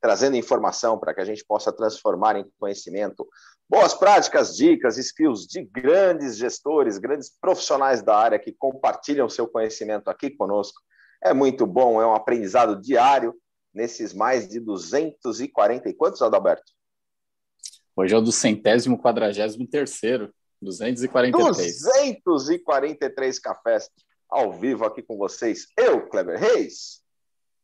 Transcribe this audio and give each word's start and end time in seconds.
trazendo 0.00 0.36
informação 0.36 0.98
para 0.98 1.12
que 1.12 1.20
a 1.20 1.24
gente 1.24 1.44
possa 1.44 1.72
transformar 1.72 2.36
em 2.36 2.46
conhecimento 2.58 3.26
boas 3.68 3.92
práticas, 3.94 4.56
dicas, 4.56 4.96
skills 4.96 5.46
de 5.46 5.62
grandes 5.62 6.36
gestores, 6.36 6.98
grandes 6.98 7.30
profissionais 7.40 8.02
da 8.02 8.16
área 8.16 8.38
que 8.38 8.52
compartilham 8.52 9.28
seu 9.28 9.46
conhecimento 9.46 10.08
aqui 10.08 10.30
conosco. 10.30 10.80
É 11.22 11.34
muito 11.34 11.66
bom, 11.66 12.00
é 12.00 12.06
um 12.06 12.14
aprendizado 12.14 12.80
diário 12.80 13.34
nesses 13.74 14.14
mais 14.14 14.48
de 14.48 14.60
240 14.60 15.88
e 15.88 15.94
quantos, 15.94 16.22
Adalberto? 16.22 16.72
Hoje 17.94 18.14
é 18.14 18.16
o 18.16 18.20
do 18.20 18.32
centésimo 18.32 18.96
quadragésimo 18.96 19.66
terceiro, 19.66 20.32
243. 20.62 21.82
243 22.24 23.38
cafés 23.38 23.90
ao 24.28 24.52
vivo 24.52 24.84
aqui 24.84 25.02
com 25.02 25.16
vocês. 25.16 25.66
Eu, 25.76 26.08
Kleber 26.08 26.38
Reis, 26.38 27.02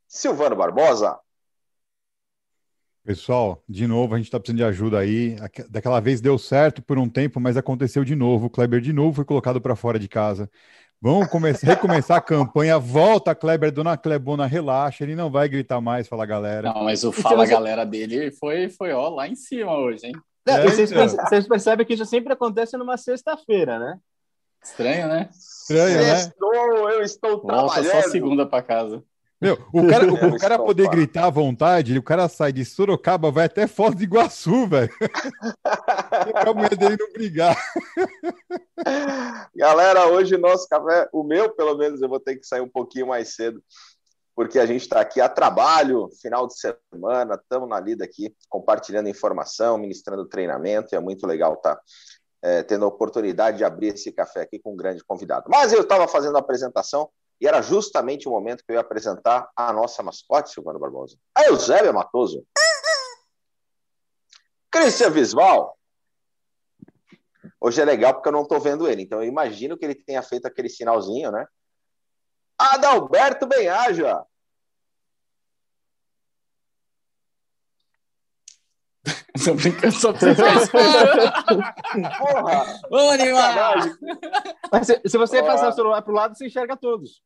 Silvano 0.08 0.56
Barbosa, 0.56 1.18
Pessoal, 3.04 3.62
de 3.68 3.86
novo, 3.86 4.14
a 4.14 4.16
gente 4.16 4.26
está 4.26 4.40
precisando 4.40 4.56
de 4.56 4.64
ajuda 4.64 4.98
aí. 4.98 5.36
Daquela 5.68 6.00
vez 6.00 6.22
deu 6.22 6.38
certo 6.38 6.80
por 6.80 6.98
um 6.98 7.06
tempo, 7.06 7.38
mas 7.38 7.54
aconteceu 7.54 8.02
de 8.02 8.16
novo. 8.16 8.46
O 8.46 8.50
Kleber 8.50 8.80
de 8.80 8.94
novo 8.94 9.16
foi 9.16 9.26
colocado 9.26 9.60
para 9.60 9.76
fora 9.76 9.98
de 9.98 10.08
casa. 10.08 10.50
Vamos 11.02 11.28
começar, 11.28 11.66
recomeçar 11.68 12.16
a 12.16 12.22
campanha. 12.22 12.78
Volta, 12.78 13.34
Kleber, 13.34 13.70
dona 13.70 13.94
Clebona, 13.98 14.46
relaxa. 14.46 15.04
Ele 15.04 15.14
não 15.14 15.30
vai 15.30 15.50
gritar 15.50 15.82
mais, 15.82 16.08
fala 16.08 16.24
galera. 16.24 16.72
Não, 16.72 16.82
mas 16.82 17.04
o 17.04 17.12
fala 17.12 17.44
você... 17.44 17.52
galera 17.52 17.84
dele 17.84 18.30
foi, 18.30 18.70
foi 18.70 18.90
ó, 18.92 19.10
lá 19.10 19.28
em 19.28 19.34
cima 19.34 19.76
hoje, 19.76 20.06
hein? 20.06 20.14
É, 20.46 20.62
vocês, 20.62 20.90
então. 20.90 21.06
vocês, 21.06 21.46
percebem 21.46 21.84
que 21.84 21.92
isso 21.92 22.06
sempre 22.06 22.32
acontece 22.32 22.74
numa 22.78 22.96
sexta-feira, 22.96 23.78
né? 23.78 23.98
Estranho, 24.62 25.08
né? 25.08 25.28
Estranho, 25.30 25.98
né? 26.00 26.32
eu 26.94 27.02
estou 27.02 27.42
Volta 27.42 27.82
trabalhando. 27.82 28.02
só 28.02 28.10
segunda 28.10 28.46
para 28.46 28.62
casa. 28.62 29.04
Meu, 29.40 29.58
o 29.72 29.86
cara, 29.88 30.06
o, 30.06 30.34
o 30.34 30.38
cara 30.38 30.58
poder 30.58 30.88
gritar 30.88 31.26
à 31.26 31.30
vontade, 31.30 31.98
o 31.98 32.02
cara 32.02 32.28
sai 32.28 32.52
de 32.52 32.64
Sorocaba, 32.64 33.30
vai 33.30 33.46
até 33.46 33.66
Foz 33.66 33.94
de 33.94 34.04
Iguaçu, 34.04 34.66
velho. 34.68 34.90
a 35.64 36.54
mulher 36.54 36.76
dele 36.76 36.96
não 36.98 37.12
brigar. 37.12 37.56
Galera, 39.54 40.06
hoje 40.08 40.34
o 40.34 40.38
nosso 40.38 40.68
café, 40.68 41.08
o 41.12 41.22
meu, 41.22 41.50
pelo 41.50 41.76
menos, 41.76 42.00
eu 42.02 42.08
vou 42.08 42.20
ter 42.20 42.36
que 42.36 42.46
sair 42.46 42.60
um 42.60 42.68
pouquinho 42.68 43.08
mais 43.08 43.34
cedo, 43.34 43.62
porque 44.34 44.58
a 44.58 44.66
gente 44.66 44.82
está 44.82 45.00
aqui 45.00 45.20
a 45.20 45.28
trabalho, 45.28 46.08
final 46.20 46.46
de 46.46 46.54
semana, 46.58 47.34
estamos 47.34 47.68
na 47.68 47.80
lida 47.80 48.04
aqui, 48.04 48.34
compartilhando 48.48 49.08
informação, 49.08 49.78
ministrando 49.78 50.26
treinamento, 50.26 50.88
e 50.92 50.96
é 50.96 51.00
muito 51.00 51.26
legal 51.26 51.54
estar 51.54 51.76
tá, 51.76 51.82
é, 52.42 52.62
tendo 52.62 52.84
a 52.84 52.88
oportunidade 52.88 53.58
de 53.58 53.64
abrir 53.64 53.94
esse 53.94 54.12
café 54.12 54.42
aqui 54.42 54.58
com 54.58 54.72
um 54.72 54.76
grande 54.76 55.02
convidado. 55.04 55.46
Mas 55.48 55.72
eu 55.72 55.82
estava 55.82 56.06
fazendo 56.08 56.36
a 56.36 56.40
apresentação 56.40 57.08
e 57.40 57.46
era 57.46 57.60
justamente 57.60 58.28
o 58.28 58.30
momento 58.30 58.64
que 58.64 58.72
eu 58.72 58.74
ia 58.74 58.80
apresentar 58.80 59.50
a 59.56 59.72
nossa 59.72 60.02
mascote, 60.02 60.50
Silvano 60.50 60.78
Barbosa, 60.78 61.16
a 61.34 61.44
Eusébia 61.44 61.92
Matoso. 61.92 62.46
Cristian 64.70 65.10
Visval. 65.10 65.78
Hoje 67.60 67.80
é 67.80 67.84
legal 67.84 68.14
porque 68.14 68.28
eu 68.28 68.32
não 68.32 68.42
estou 68.42 68.60
vendo 68.60 68.88
ele, 68.88 69.02
então 69.02 69.22
eu 69.22 69.28
imagino 69.28 69.76
que 69.76 69.84
ele 69.84 69.94
tenha 69.94 70.22
feito 70.22 70.46
aquele 70.46 70.68
sinalzinho, 70.68 71.30
né? 71.30 71.46
Adalberto 72.58 73.46
Benhaja. 73.46 74.24
Tô 79.42 79.54
brincando 79.54 79.92
só 79.92 80.12
Porra! 80.12 80.34
Vamos 82.88 83.14
animar! 83.14 83.98
Mas 84.70 84.86
se, 84.86 85.00
se 85.04 85.18
você 85.18 85.40
Porra. 85.40 85.52
passar 85.52 85.70
o 85.70 85.72
celular 85.72 86.02
pro 86.02 86.14
lado, 86.14 86.36
você 86.36 86.46
enxerga 86.46 86.76
todos. 86.76 87.20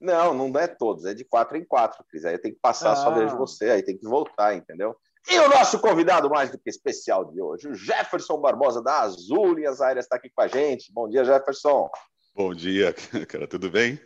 Não, 0.00 0.34
não 0.34 0.58
é 0.58 0.66
todos, 0.66 1.04
é 1.04 1.14
de 1.14 1.24
quatro 1.24 1.56
em 1.56 1.64
quatro, 1.64 2.04
Cris. 2.10 2.24
Aí 2.24 2.36
tem 2.38 2.52
que 2.52 2.58
passar, 2.60 2.92
ah. 2.92 2.96
só 2.96 3.10
vejo 3.12 3.36
você, 3.36 3.70
aí 3.70 3.82
tem 3.82 3.96
que 3.96 4.06
voltar, 4.06 4.54
entendeu? 4.54 4.96
E 5.28 5.38
o 5.38 5.48
nosso 5.48 5.80
convidado 5.80 6.28
mais 6.28 6.50
do 6.50 6.58
que 6.58 6.68
especial 6.68 7.24
de 7.24 7.40
hoje, 7.40 7.68
o 7.68 7.74
Jefferson 7.74 8.38
Barbosa 8.38 8.82
da 8.82 9.00
Azul 9.00 9.54
Linhas 9.54 9.80
Aéreas, 9.80 10.04
está 10.04 10.16
aqui 10.16 10.30
com 10.30 10.42
a 10.42 10.48
gente. 10.48 10.92
Bom 10.92 11.08
dia, 11.08 11.24
Jefferson. 11.24 11.90
Bom 12.34 12.54
dia, 12.54 12.94
cara, 13.26 13.48
tudo 13.48 13.70
bem? 13.70 13.98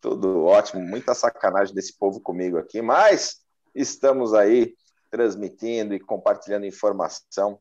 Tudo 0.00 0.44
ótimo, 0.44 0.82
muita 0.82 1.14
sacanagem 1.14 1.74
desse 1.74 1.96
povo 1.96 2.20
comigo 2.20 2.58
aqui, 2.58 2.82
mas 2.82 3.40
estamos 3.74 4.34
aí 4.34 4.74
transmitindo 5.10 5.94
e 5.94 6.00
compartilhando 6.00 6.66
informação, 6.66 7.58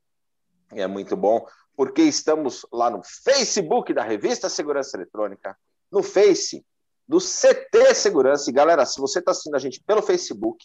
e 0.73 0.81
é 0.81 0.87
muito 0.87 1.17
bom, 1.17 1.45
porque 1.75 2.01
estamos 2.01 2.65
lá 2.71 2.89
no 2.89 3.01
Facebook 3.03 3.93
da 3.93 4.03
Revista 4.03 4.49
Segurança 4.49 4.95
Eletrônica, 4.95 5.57
no 5.91 6.03
Face 6.03 6.65
do 7.07 7.17
CT 7.17 7.95
Segurança. 7.95 8.49
E 8.49 8.53
galera, 8.53 8.85
se 8.85 8.99
você 8.99 9.19
está 9.19 9.31
assistindo 9.31 9.55
a 9.55 9.59
gente 9.59 9.81
pelo 9.83 10.01
Facebook, 10.01 10.63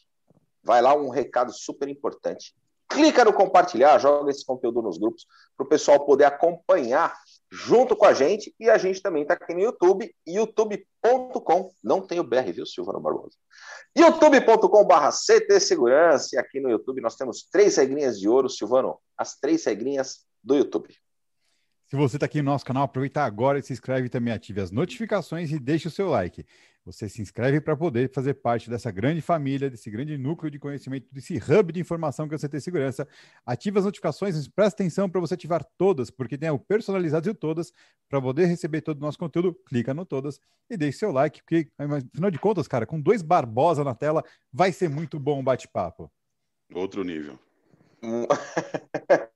vai 0.62 0.82
lá 0.82 0.94
um 0.94 1.08
recado 1.08 1.52
super 1.52 1.88
importante. 1.88 2.54
Clica 2.88 3.24
no 3.24 3.32
compartilhar, 3.32 3.98
joga 3.98 4.30
esse 4.30 4.44
conteúdo 4.44 4.82
nos 4.82 4.98
grupos 4.98 5.26
para 5.56 5.64
o 5.64 5.68
pessoal 5.68 6.04
poder 6.04 6.24
acompanhar 6.24 7.16
junto 7.50 7.96
com 7.96 8.04
a 8.04 8.12
gente. 8.12 8.54
E 8.58 8.68
a 8.68 8.78
gente 8.78 9.00
também 9.02 9.22
está 9.22 9.34
aqui 9.34 9.54
no 9.54 9.60
YouTube, 9.60 10.14
youtube.com. 10.26 11.70
Não 11.82 12.00
tem 12.06 12.20
o 12.20 12.24
BR, 12.24 12.52
viu, 12.52 12.66
Silvano 12.66 13.00
Barbosa? 13.00 13.36
youtube.com/barra 13.96 15.10
CT 15.10 15.60
Segurança. 15.60 16.36
E 16.36 16.38
aqui 16.38 16.60
no 16.60 16.70
YouTube 16.70 17.00
nós 17.00 17.16
temos 17.16 17.48
três 17.50 17.76
regrinhas 17.76 18.18
de 18.18 18.28
ouro, 18.28 18.48
Silvano. 18.48 18.98
As 19.16 19.38
três 19.38 19.64
regrinhas 19.64 20.24
do 20.42 20.56
YouTube. 20.56 20.94
Se 21.86 21.96
você 21.96 22.16
está 22.16 22.26
aqui 22.26 22.38
no 22.38 22.50
nosso 22.50 22.64
canal, 22.64 22.84
aproveita 22.84 23.22
agora 23.22 23.58
e 23.58 23.62
se 23.62 23.72
inscreve 23.72 24.08
também, 24.08 24.32
ative 24.32 24.60
as 24.60 24.70
notificações 24.70 25.52
e 25.52 25.58
deixe 25.58 25.86
o 25.86 25.90
seu 25.90 26.08
like. 26.08 26.44
Você 26.84 27.08
se 27.08 27.22
inscreve 27.22 27.62
para 27.62 27.74
poder 27.74 28.10
fazer 28.12 28.34
parte 28.34 28.68
dessa 28.68 28.90
grande 28.90 29.22
família, 29.22 29.70
desse 29.70 29.90
grande 29.90 30.18
núcleo 30.18 30.50
de 30.50 30.58
conhecimento, 30.58 31.06
desse 31.10 31.36
hub 31.36 31.72
de 31.72 31.80
informação 31.80 32.28
que 32.28 32.36
você 32.36 32.46
tem 32.46 32.60
segurança. 32.60 33.08
Ative 33.44 33.78
as 33.78 33.86
notificações, 33.86 34.46
presta 34.48 34.82
atenção 34.82 35.08
para 35.08 35.20
você 35.20 35.32
ativar 35.32 35.64
todas, 35.78 36.10
porque 36.10 36.36
tem 36.36 36.50
o 36.50 36.58
personalizado 36.58 37.26
e 37.26 37.30
o 37.30 37.34
todas. 37.34 37.72
Para 38.08 38.20
poder 38.20 38.46
receber 38.46 38.82
todo 38.82 38.98
o 38.98 39.00
nosso 39.00 39.18
conteúdo, 39.18 39.54
clica 39.66 39.94
no 39.94 40.04
todas 40.04 40.38
e 40.68 40.76
deixe 40.76 40.98
seu 40.98 41.10
like, 41.10 41.42
porque, 41.42 41.70
afinal 41.78 42.30
de 42.30 42.38
contas, 42.38 42.68
cara, 42.68 42.84
com 42.84 43.00
dois 43.00 43.22
Barbosa 43.22 43.82
na 43.82 43.94
tela, 43.94 44.22
vai 44.52 44.70
ser 44.70 44.90
muito 44.90 45.18
bom 45.18 45.40
o 45.40 45.42
bate-papo. 45.42 46.12
Outro 46.74 47.02
nível. 47.02 47.38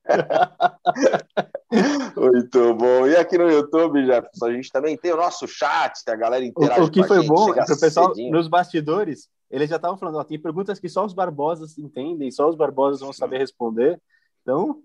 Muito 2.16 2.74
bom. 2.74 3.06
E 3.06 3.16
aqui 3.16 3.36
no 3.36 3.50
YouTube, 3.50 4.04
Jefferson, 4.04 4.46
a 4.46 4.52
gente 4.52 4.70
também 4.70 4.96
tem 4.96 5.12
o 5.12 5.16
nosso 5.16 5.46
chat, 5.46 6.02
a 6.08 6.16
galera 6.16 6.44
interage 6.44 6.80
O, 6.80 6.84
o 6.84 6.91
que 6.91 7.02
foi 7.04 7.19
gente, 7.19 7.28
bom 7.28 7.54
é 7.54 7.62
o 7.62 7.80
pessoal, 7.80 8.08
cedinho. 8.08 8.32
nos 8.32 8.48
bastidores, 8.48 9.28
eles 9.50 9.68
já 9.68 9.76
estavam 9.76 9.97
falando, 9.97 10.18
ó, 10.18 10.24
tem 10.24 10.41
perguntas 10.41 10.78
que 10.78 10.88
só 10.88 11.04
os 11.04 11.12
Barbosas 11.12 11.78
entendem, 11.78 12.30
só 12.30 12.48
os 12.48 12.56
Barbosas 12.56 13.00
vão 13.00 13.12
saber 13.12 13.38
responder. 13.38 14.00
Então, 14.42 14.80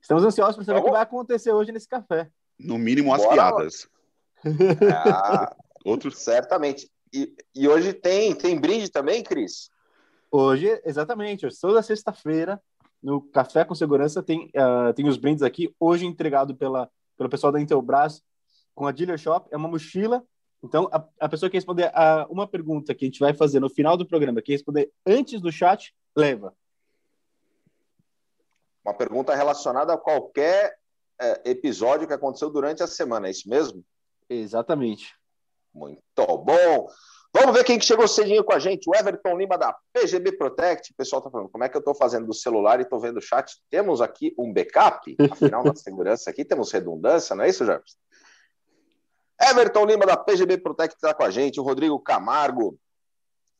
estamos 0.00 0.24
ansiosos 0.24 0.56
para 0.56 0.64
saber 0.64 0.80
o 0.80 0.84
que 0.84 0.90
vai 0.90 1.02
acontecer 1.02 1.52
hoje 1.52 1.72
nesse 1.72 1.88
café. 1.88 2.30
No 2.58 2.78
mínimo 2.78 3.12
as 3.12 3.22
Bora 3.22 3.34
piadas. 3.34 3.88
Ah, 4.92 5.54
Outro... 5.84 6.10
Certamente. 6.10 6.90
E, 7.12 7.34
e 7.54 7.68
hoje 7.68 7.92
tem, 7.92 8.34
tem 8.34 8.60
brinde 8.60 8.90
também, 8.90 9.22
Cris? 9.22 9.70
Hoje, 10.30 10.80
exatamente. 10.84 11.46
Hoje, 11.46 11.56
toda 11.58 11.82
sexta-feira, 11.82 12.60
no 13.02 13.20
Café 13.20 13.64
com 13.64 13.74
Segurança 13.74 14.22
tem, 14.22 14.50
uh, 14.56 14.92
tem 14.94 15.06
os 15.08 15.16
brindes 15.16 15.42
aqui, 15.42 15.74
hoje 15.78 16.06
entregado 16.06 16.54
pela, 16.54 16.90
pelo 17.16 17.28
pessoal 17.28 17.52
da 17.52 17.60
Intelbras 17.60 18.22
com 18.74 18.86
a 18.86 18.92
Dealer 18.92 19.18
Shop, 19.18 19.48
é 19.50 19.56
uma 19.56 19.68
mochila. 19.68 20.24
Então, 20.62 20.88
a, 20.92 21.04
a 21.20 21.28
pessoa 21.28 21.48
que 21.48 21.56
responder 21.56 21.90
a 21.94 22.26
uma 22.28 22.46
pergunta 22.46 22.94
que 22.94 23.04
a 23.04 23.08
gente 23.08 23.20
vai 23.20 23.32
fazer 23.32 23.60
no 23.60 23.70
final 23.70 23.96
do 23.96 24.06
programa, 24.06 24.42
que 24.42 24.52
responder 24.52 24.92
antes 25.06 25.40
do 25.40 25.52
chat, 25.52 25.94
leva. 26.16 26.54
Uma 28.84 28.94
pergunta 28.94 29.34
relacionada 29.34 29.92
a 29.92 29.98
qualquer 29.98 30.76
é, 31.20 31.50
episódio 31.50 32.06
que 32.06 32.12
aconteceu 32.12 32.50
durante 32.50 32.82
a 32.82 32.86
semana, 32.86 33.28
é 33.28 33.30
isso 33.30 33.48
mesmo? 33.48 33.84
Exatamente. 34.28 35.14
Muito 35.72 36.02
bom. 36.16 36.88
Vamos 37.34 37.54
ver 37.54 37.64
quem 37.64 37.80
chegou 37.80 38.08
cedinho 38.08 38.42
com 38.42 38.52
a 38.52 38.58
gente. 38.58 38.88
O 38.88 38.94
Everton 38.94 39.36
Lima 39.36 39.58
da 39.58 39.76
PGB 39.92 40.32
Protect. 40.32 40.92
O 40.92 40.96
pessoal 40.96 41.20
está 41.20 41.30
falando, 41.30 41.50
como 41.50 41.62
é 41.62 41.68
que 41.68 41.76
eu 41.76 41.80
estou 41.80 41.94
fazendo 41.94 42.26
do 42.26 42.34
celular 42.34 42.78
e 42.78 42.82
estou 42.82 42.98
vendo 42.98 43.18
o 43.18 43.22
chat? 43.22 43.58
Temos 43.70 44.00
aqui 44.00 44.34
um 44.38 44.52
backup, 44.52 45.16
afinal, 45.30 45.62
na 45.62 45.74
segurança 45.74 46.30
aqui 46.30 46.44
temos 46.44 46.72
redundância, 46.72 47.36
não 47.36 47.44
é 47.44 47.48
isso, 47.48 47.64
Jefferson? 47.64 47.98
Everton 49.40 49.84
Lima 49.84 50.04
da 50.04 50.16
PGB 50.16 50.58
Protect 50.58 50.96
está 50.96 51.14
com 51.14 51.22
a 51.22 51.30
gente. 51.30 51.60
O 51.60 51.62
Rodrigo 51.62 51.98
Camargo. 52.00 52.78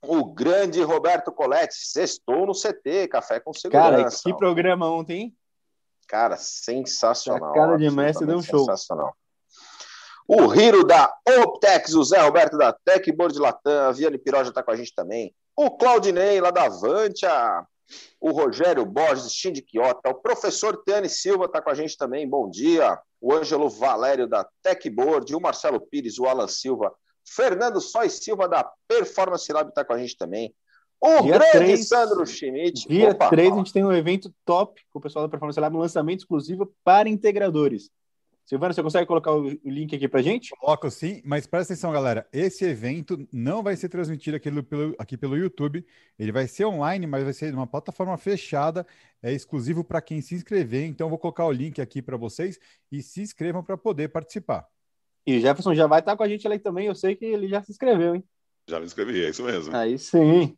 O 0.05 0.25
grande 0.25 0.83
Roberto 0.83 1.31
Coletti. 1.31 1.75
Sextou 1.75 2.47
no 2.47 2.53
CT, 2.53 3.09
Café 3.09 3.39
com 3.39 3.53
Segurança. 3.53 3.93
Cara, 3.93 4.11
que 4.11 4.35
programa 4.37 4.91
ontem, 4.91 5.21
hein? 5.21 5.37
Cara, 6.09 6.37
sensacional. 6.37 7.51
A 7.51 7.55
cara 7.55 7.77
de 7.77 7.91
mestre 7.91 8.27
deu 8.27 8.39
um 8.39 8.43
show. 8.43 8.61
Sensacional. 8.61 9.15
O 10.31 10.55
Hiro 10.55 10.85
da 10.85 11.11
Optex, 11.43 11.95
o 11.95 12.05
Zé 12.05 12.21
Roberto 12.21 12.59
da 12.59 12.71
Techboard 12.71 13.39
Latam, 13.39 13.89
a 13.89 13.93
Viane 13.93 14.19
Piró 14.19 14.45
já 14.45 14.51
está 14.51 14.63
com 14.63 14.71
a 14.71 14.77
gente 14.77 14.95
também. 14.95 15.35
O 15.57 15.71
Claudinei 15.71 16.39
lá 16.39 16.51
da 16.51 16.67
Avantia, 16.67 17.65
o 18.21 18.31
Rogério 18.31 18.85
Borges, 18.85 19.33
Shindy 19.33 19.63
Quiota, 19.63 20.11
o 20.11 20.15
professor 20.15 20.77
Teane 20.85 21.09
Silva 21.09 21.47
está 21.47 21.63
com 21.63 21.71
a 21.71 21.75
gente 21.75 21.97
também, 21.97 22.29
bom 22.29 22.51
dia. 22.51 23.01
O 23.19 23.33
Ângelo 23.33 23.71
Valério 23.71 24.29
da 24.29 24.47
Techboard, 24.63 25.35
o 25.35 25.41
Marcelo 25.41 25.81
Pires, 25.81 26.19
o 26.19 26.27
Alan 26.27 26.47
Silva, 26.47 26.93
Fernando 27.27 27.81
Sois 27.81 28.13
Silva 28.13 28.47
da 28.47 28.71
Performance 28.87 29.51
Lab 29.51 29.71
está 29.71 29.83
com 29.83 29.95
a 29.95 29.99
gente 29.99 30.15
também. 30.15 30.55
O 31.01 31.23
Dia 31.23 31.39
grande 31.39 31.53
3, 31.53 31.89
Sandro 31.89 32.27
Schmidt. 32.27 32.87
Dia 32.87 33.13
Opa, 33.13 33.31
3, 33.31 33.53
a 33.53 33.57
gente 33.57 33.73
tem 33.73 33.83
um 33.83 33.93
evento 33.93 34.31
top 34.45 34.83
com 34.93 34.99
o 34.99 35.03
pessoal 35.03 35.25
da 35.25 35.31
Performance 35.31 35.59
Lab, 35.59 35.75
um 35.75 35.81
lançamento 35.81 36.21
exclusivo 36.21 36.71
para 36.85 37.09
integradores. 37.09 37.91
Silvana, 38.49 38.73
você 38.73 38.83
consegue 38.83 39.07
colocar 39.07 39.31
o 39.35 39.47
link 39.63 39.95
aqui 39.95 40.09
pra 40.09 40.23
gente? 40.23 40.57
Coloco 40.59 40.91
sim, 40.91 41.21
mas 41.23 41.47
presta 41.47 41.75
atenção, 41.75 41.93
galera. 41.93 42.27
Esse 42.33 42.65
evento 42.65 43.29
não 43.31 43.63
vai 43.63 43.77
ser 43.77 43.91
transmitido 43.91 44.39
aqui 44.39 44.51
pelo, 44.63 44.95
aqui 44.99 45.19
pelo 45.19 45.37
YouTube. 45.37 45.85
Ele 46.19 46.33
vai 46.33 46.49
ser 46.49 46.65
online, 46.65 47.07
mas 47.07 47.25
vai 47.25 47.35
ser 47.35 47.53
uma 47.53 47.67
plataforma 47.67 48.17
fechada. 48.17 48.87
É 49.23 49.31
exclusivo 49.31 49.85
para 49.85 50.01
quem 50.01 50.23
se 50.23 50.35
inscrever. 50.35 50.87
Então, 50.87 51.05
eu 51.05 51.11
vou 51.11 51.19
colocar 51.19 51.45
o 51.45 51.53
link 51.53 51.79
aqui 51.79 52.01
para 52.01 52.17
vocês 52.17 52.59
e 52.91 53.03
se 53.03 53.21
inscrevam 53.21 53.63
para 53.63 53.77
poder 53.77 54.09
participar. 54.09 54.67
E 55.27 55.37
o 55.37 55.41
Jefferson 55.43 55.75
já 55.75 55.87
vai 55.87 56.01
estar 56.01 56.17
com 56.17 56.23
a 56.23 56.29
gente 56.29 56.47
ali 56.47 56.59
também. 56.59 56.87
Eu 56.87 56.95
sei 56.95 57.15
que 57.15 57.27
ele 57.27 57.49
já 57.49 57.63
se 57.63 57.71
inscreveu, 57.71 58.15
hein? 58.15 58.25
Já 58.67 58.81
me 58.81 58.87
inscrevi, 58.87 59.27
é 59.27 59.29
isso 59.29 59.43
mesmo. 59.43 59.77
Aí 59.77 59.99
sim. 59.99 60.57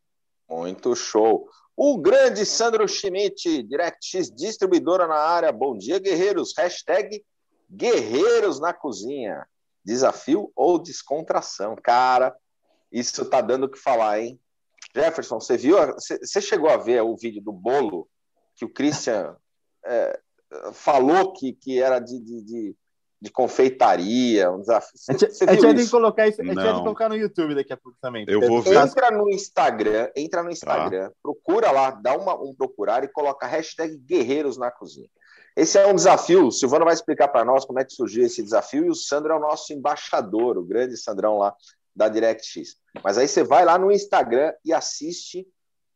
Muito 0.48 0.94
show. 0.94 1.48
O 1.76 1.98
grande 1.98 2.46
Sandro 2.46 2.86
Schmidt, 2.86 3.64
DirectX 3.64 4.30
distribuidora 4.30 5.08
na 5.08 5.16
área. 5.16 5.50
Bom 5.50 5.76
dia, 5.76 5.98
guerreiros. 5.98 6.54
Hashtag 6.56 7.20
guerreiros 7.70 8.60
na 8.60 8.72
cozinha. 8.72 9.46
Desafio 9.84 10.52
ou 10.54 10.78
descontração? 10.78 11.74
Cara, 11.76 12.36
isso 12.92 13.24
tá 13.24 13.40
dando 13.40 13.64
o 13.64 13.68
que 13.68 13.78
falar, 13.78 14.20
hein? 14.20 14.38
Jefferson, 14.94 15.40
você 15.40 15.56
viu? 15.56 15.76
Você 15.96 16.40
chegou 16.40 16.68
a 16.68 16.76
ver 16.76 17.00
o 17.02 17.16
vídeo 17.16 17.42
do 17.42 17.52
bolo 17.52 18.08
que 18.56 18.64
o 18.64 18.72
Christian 18.72 19.36
é, 19.86 20.18
falou 20.72 21.32
que, 21.32 21.52
que 21.52 21.80
era 21.80 21.98
de, 21.98 22.18
de, 22.18 22.42
de, 22.42 22.76
de 23.22 23.30
confeitaria, 23.30 24.50
um 24.50 24.60
desafio. 24.60 24.90
A 25.08 25.12
Você, 25.12 25.12
gente, 25.12 25.32
você 25.32 25.44
a 25.44 25.52
gente 25.52 25.60
viu 25.60 25.62
vai 25.62 25.70
ter 25.70 25.76
que 25.76 25.82
isso? 25.82 25.90
colocar 25.90 26.28
isso, 26.28 26.40
a 26.40 26.44
gente 26.44 26.54
vai 26.54 26.64
ter 26.64 26.70
que 26.70 26.76
Não. 26.76 26.82
colocar 26.82 27.08
no 27.08 27.16
YouTube 27.16 27.54
daqui 27.54 27.72
a 27.72 27.76
pouco 27.76 27.96
também. 28.00 28.24
Eu 28.28 28.40
vou 28.40 28.60
ver. 28.60 28.76
Entra 28.76 29.10
no 29.10 29.30
Instagram, 29.30 30.10
entra 30.16 30.42
no 30.42 30.50
Instagram, 30.50 31.10
procura 31.22 31.70
lá, 31.70 31.90
dá 31.92 32.16
uma, 32.16 32.34
um 32.34 32.54
procurar 32.54 33.04
e 33.04 33.08
coloca 33.08 33.46
hashtag 33.46 33.96
Guerreiros 33.98 34.58
na 34.58 34.70
Cozinha. 34.70 35.08
Esse 35.60 35.76
é 35.76 35.86
um 35.86 35.94
desafio, 35.94 36.46
o 36.46 36.50
Silvano 36.50 36.86
vai 36.86 36.94
explicar 36.94 37.28
para 37.28 37.44
nós 37.44 37.66
como 37.66 37.78
é 37.78 37.84
que 37.84 37.92
surgiu 37.92 38.24
esse 38.24 38.42
desafio 38.42 38.86
e 38.86 38.88
o 38.88 38.94
Sandro 38.94 39.34
é 39.34 39.36
o 39.36 39.40
nosso 39.40 39.74
embaixador, 39.74 40.56
o 40.56 40.64
grande 40.64 40.96
Sandrão 40.96 41.36
lá 41.36 41.54
da 41.94 42.08
DirectX. 42.08 42.76
Mas 43.04 43.18
aí 43.18 43.28
você 43.28 43.44
vai 43.44 43.62
lá 43.66 43.76
no 43.76 43.92
Instagram 43.92 44.54
e 44.64 44.72
assiste 44.72 45.46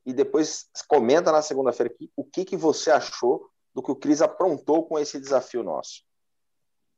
e 0.04 0.12
depois 0.12 0.66
comenta 0.86 1.32
na 1.32 1.40
segunda-feira 1.40 1.90
aqui 1.90 2.10
o 2.14 2.22
que, 2.22 2.44
que 2.44 2.58
você 2.58 2.90
achou 2.90 3.48
do 3.74 3.82
que 3.82 3.90
o 3.90 3.96
Cris 3.96 4.20
aprontou 4.20 4.84
com 4.86 4.98
esse 4.98 5.18
desafio 5.18 5.62
nosso. 5.62 6.02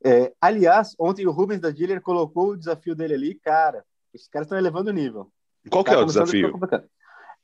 É, 0.03 0.33
aliás, 0.41 0.93
ontem 0.99 1.25
o 1.25 1.31
Rubens 1.31 1.61
da 1.61 1.69
Dealer 1.71 2.01
colocou 2.01 2.49
o 2.49 2.57
desafio 2.57 2.93
dele 2.93 3.13
ali. 3.13 3.35
Cara, 3.35 3.85
os 4.13 4.27
caras 4.27 4.45
estão 4.45 4.57
elevando 4.57 4.89
o 4.89 4.93
nível. 4.93 5.31
Qual 5.71 5.85
que 5.85 5.91
Tá 5.91 5.95
é 5.97 6.01
o 6.01 6.05
desafio? 6.05 6.51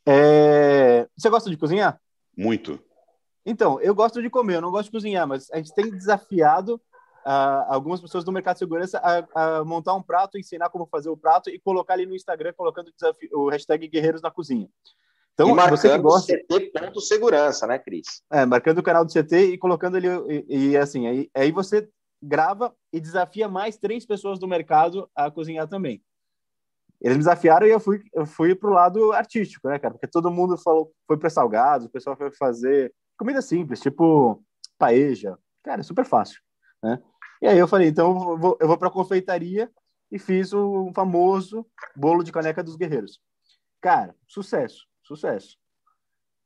É, 0.06 1.08
Você 1.18 1.30
gosta 1.30 1.50
de 1.50 1.56
cozinhar? 1.56 1.98
Muito. 2.36 2.78
Então, 3.46 3.80
eu 3.82 3.94
gosto 3.94 4.22
de 4.22 4.30
comer, 4.30 4.56
eu 4.56 4.62
não 4.62 4.72
gosto 4.72 4.86
de 4.86 4.92
cozinhar, 4.92 5.28
mas 5.28 5.50
a 5.52 5.58
gente 5.58 5.74
tem 5.74 5.90
desafiado 5.90 6.82
ah, 7.26 7.66
algumas 7.70 8.02
pessoas 8.02 8.24
do 8.24 8.32
mercado 8.32 8.56
de 8.56 8.60
segurança 8.60 9.00
a, 9.00 9.60
a 9.60 9.66
montar 9.66 9.94
um 9.94 10.02
prato, 10.02 10.38
ensinar 10.38 10.70
como 10.70 10.86
fazer 10.86 11.10
o 11.10 11.18
prato 11.18 11.50
e 11.50 11.60
colocar 11.60 11.94
ali 11.94 12.06
no 12.06 12.16
Instagram, 12.16 12.54
colocando 12.54 12.88
o, 12.88 12.94
desafio, 12.94 13.30
o 13.34 13.50
hashtag 13.50 13.88
Guerreiros 13.88 14.22
na 14.22 14.32
Cozinha. 14.32 14.70
Então, 15.34 15.50
e 15.50 15.70
você 15.70 15.90
que 15.90 15.98
marcando 15.98 16.02
gosta, 16.04 16.34
CT.segurança, 16.34 17.66
né, 17.66 17.80
Cris? 17.80 18.22
é, 18.32 18.46
marcando 18.46 18.80
o 18.80 18.84
canal 18.84 19.04
do 19.04 19.12
CT 19.12 19.54
e 19.54 19.58
colocando 19.58 19.98
ali, 19.98 20.08
e, 20.48 20.70
e 20.70 20.78
assim, 20.78 21.08
aí, 21.08 21.30
aí 21.34 21.52
você 21.52 21.90
grava 22.22 22.74
e 22.92 23.00
desafia 23.00 23.50
mais 23.50 23.78
três 23.78 24.06
pessoas 24.06 24.40
do 24.40 24.48
mercado 24.48 25.10
a 25.16 25.32
cozinhar 25.32 25.68
também. 25.68 26.02
Eles 27.02 27.18
me 27.18 27.24
desafiaram 27.24 27.68
e 27.68 27.72
eu 27.72 27.80
fui, 27.80 28.02
eu 28.14 28.26
fui 28.26 28.56
pro 28.56 28.72
lado 28.72 29.12
artístico, 29.12 29.68
né, 29.68 29.78
cara? 29.78 29.94
Porque 29.94 30.08
todo 30.08 30.32
mundo 30.32 30.58
falou, 30.58 30.94
foi 31.06 31.18
para 31.18 31.30
salgados, 31.30 31.88
o 31.88 31.90
pessoal 31.90 32.16
foi 32.16 32.32
fazer 32.32 32.94
comida 33.18 33.42
simples, 33.42 33.80
tipo 33.80 34.44
paeja. 34.78 35.38
Cara, 35.64 35.82
é 35.82 35.84
super 35.84 36.06
fácil, 36.06 36.42
né? 36.82 37.02
E 37.42 37.48
aí 37.48 37.58
eu 37.58 37.68
falei, 37.68 37.90
então 37.90 38.08
eu 38.08 38.38
vou, 38.38 38.58
eu 38.60 38.68
vou 38.68 38.78
para 38.78 38.90
confeitaria 38.90 39.70
e 40.12 40.20
fiz 40.20 40.54
o 40.54 40.92
famoso 40.94 41.66
bolo 41.96 42.24
de 42.24 42.32
caneca 42.32 42.64
dos 42.64 42.76
guerreiros. 42.76 43.20
Cara, 43.82 44.16
sucesso, 44.28 44.86
sucesso. 45.04 45.58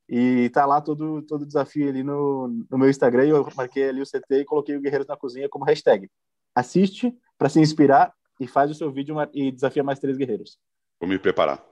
E 0.09 0.49
tá 0.51 0.65
lá 0.65 0.81
todo 0.81 1.21
todo 1.23 1.45
desafio 1.45 1.89
ali 1.89 2.01
no, 2.01 2.47
no 2.69 2.77
meu 2.77 2.89
Instagram 2.89 3.25
eu 3.25 3.47
marquei 3.55 3.89
ali 3.89 4.01
o 4.01 4.05
CT 4.05 4.39
e 4.39 4.45
coloquei 4.45 4.75
o 4.75 4.81
Guerreiros 4.81 5.07
na 5.07 5.17
Cozinha 5.17 5.49
como 5.49 5.65
hashtag. 5.65 6.09
Assiste 6.55 7.15
para 7.37 7.49
se 7.49 7.59
inspirar 7.59 8.13
e 8.39 8.47
faz 8.47 8.71
o 8.71 8.73
seu 8.73 8.91
vídeo 8.91 9.15
e 9.33 9.51
desafia 9.51 9.83
mais 9.83 9.99
três 9.99 10.17
guerreiros. 10.17 10.57
Vou 10.99 11.09
me 11.09 11.19
preparar. 11.19 11.63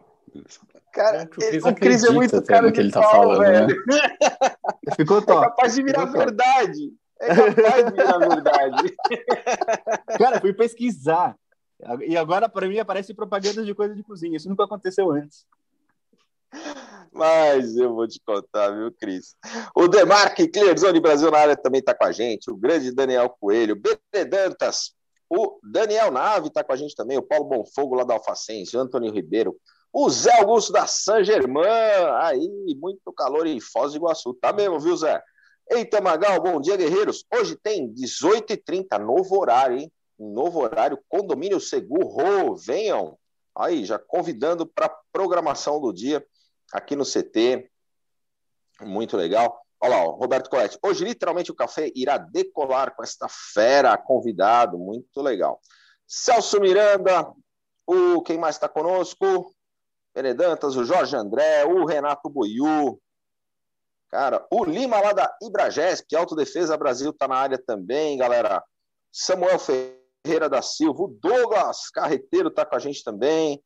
Cara, 0.93 1.23
É 1.23 1.69
o 1.69 1.75
Cris 1.75 2.03
é 2.03 2.09
muito 2.11 2.41
cara 2.43 2.67
no 2.67 2.71
que 2.73 2.79
ele 2.79 2.91
tá 2.91 3.01
falando, 3.01 3.39
velho. 3.39 3.67
né? 3.67 3.73
Ficou 4.95 5.17
É 5.17 5.21
top. 5.21 5.41
capaz 5.49 5.75
de 5.75 5.83
virar 5.83 6.07
Ficou 6.07 6.13
top. 6.13 6.25
verdade. 6.25 6.93
É 7.19 7.27
capaz 7.35 7.85
de 7.85 7.91
virar 7.91 8.17
verdade. 8.19 8.95
Cara, 10.17 10.39
fui 10.41 10.53
pesquisar. 10.53 11.35
E 12.07 12.15
agora, 12.15 12.47
para 12.47 12.67
mim, 12.67 12.79
aparece 12.79 13.13
propaganda 13.13 13.63
de 13.63 13.73
coisa 13.75 13.93
de 13.93 14.03
cozinha. 14.03 14.37
Isso 14.37 14.47
nunca 14.49 14.63
aconteceu 14.63 15.11
antes. 15.11 15.45
Mas 17.11 17.75
eu 17.77 17.93
vou 17.93 18.07
te 18.07 18.19
contar, 18.25 18.71
viu, 18.71 18.91
Cris? 18.91 19.35
O 19.75 19.87
Demarque 19.87 20.47
Clearzone 20.47 20.99
Brasil 20.99 21.31
na 21.31 21.37
área 21.39 21.55
também 21.57 21.79
está 21.79 21.93
com 21.93 22.05
a 22.05 22.11
gente. 22.11 22.49
O 22.51 22.55
grande 22.55 22.93
Daniel 22.93 23.29
Coelho, 23.29 23.75
BT 23.75 24.25
Dantas, 24.25 24.93
o 25.29 25.59
Daniel 25.63 26.11
Nave 26.11 26.47
está 26.47 26.63
com 26.63 26.73
a 26.73 26.75
gente 26.75 26.95
também. 26.95 27.17
O 27.17 27.23
Paulo 27.23 27.45
Bonfogo 27.45 27.95
lá 27.95 28.04
da 28.04 28.13
Alfacense, 28.15 28.75
o 28.75 28.80
Antônio 28.80 29.11
Ribeiro, 29.13 29.56
o 29.97 30.09
Zé 30.09 30.42
Augusto 30.42 30.73
da 30.73 30.85
San 30.85 31.23
Germain. 31.23 31.66
Aí, 32.19 32.75
muito 32.75 33.14
calor 33.14 33.47
em 33.47 33.61
Foz 33.61 33.94
do 33.94 33.97
Iguaçu. 33.97 34.33
Tá 34.33 34.52
mesmo, 34.52 34.78
viu, 34.78 34.97
Zé? 34.97 35.23
Eita, 35.71 36.02
Magal, 36.02 36.42
bom 36.42 36.59
dia, 36.59 36.75
guerreiros. 36.75 37.23
Hoje 37.33 37.56
tem 37.56 37.94
18h30, 37.94 38.99
novo 38.99 39.40
horário, 39.40 39.78
hein? 39.78 39.92
Novo 40.19 40.59
horário, 40.59 40.99
condomínio 41.07 41.61
seguro. 41.61 42.57
Venham. 42.57 43.18
Aí, 43.57 43.85
já 43.85 43.97
convidando 43.97 44.68
para 44.68 44.94
programação 45.14 45.80
do 45.80 45.94
dia 45.94 46.21
aqui 46.73 46.94
no 46.94 47.06
CT. 47.06 47.71
Muito 48.81 49.16
legal. 49.16 49.61
Olha 49.80 49.95
lá, 49.95 50.04
ó, 50.04 50.11
Roberto 50.11 50.49
Coletti. 50.49 50.78
Hoje, 50.83 51.06
literalmente, 51.06 51.52
o 51.52 51.56
café 51.56 51.90
irá 51.95 52.18
decolar 52.18 52.94
com 52.94 53.02
esta 53.02 53.28
fera 53.30 53.97
convidado. 53.97 54.78
Muito 54.78 55.21
legal. 55.21 55.57
Celso 56.06 56.59
Miranda, 56.59 57.33
o 57.87 58.21
quem 58.23 58.37
mais 58.37 58.57
está 58.57 58.68
conosco? 58.68 59.55
Peredantas, 60.16 60.76
o 60.78 60.86
Jorge 60.86 61.14
André, 61.14 61.66
o 61.66 61.84
Renato 61.84 62.30
Boiú. 62.30 62.98
Cara, 64.10 64.48
o 64.50 64.64
Lima 64.64 64.98
lá 65.02 65.12
da 65.12 65.36
Ibragesp, 65.42 66.16
Autodefesa 66.16 66.78
Brasil 66.78 67.12
está 67.12 67.28
na 67.28 67.36
área 67.36 67.57
também, 67.57 68.18
galera. 68.18 68.64
Samuel 69.12 69.60
Ferreira 69.60 70.48
da 70.50 70.62
Silva, 70.62 71.04
o 71.04 71.18
Douglas 71.22 71.90
Carreteiro 71.90 72.48
está 72.48 72.66
com 72.66 72.78
a 72.78 72.80
gente 72.80 73.04
também. 73.04 73.62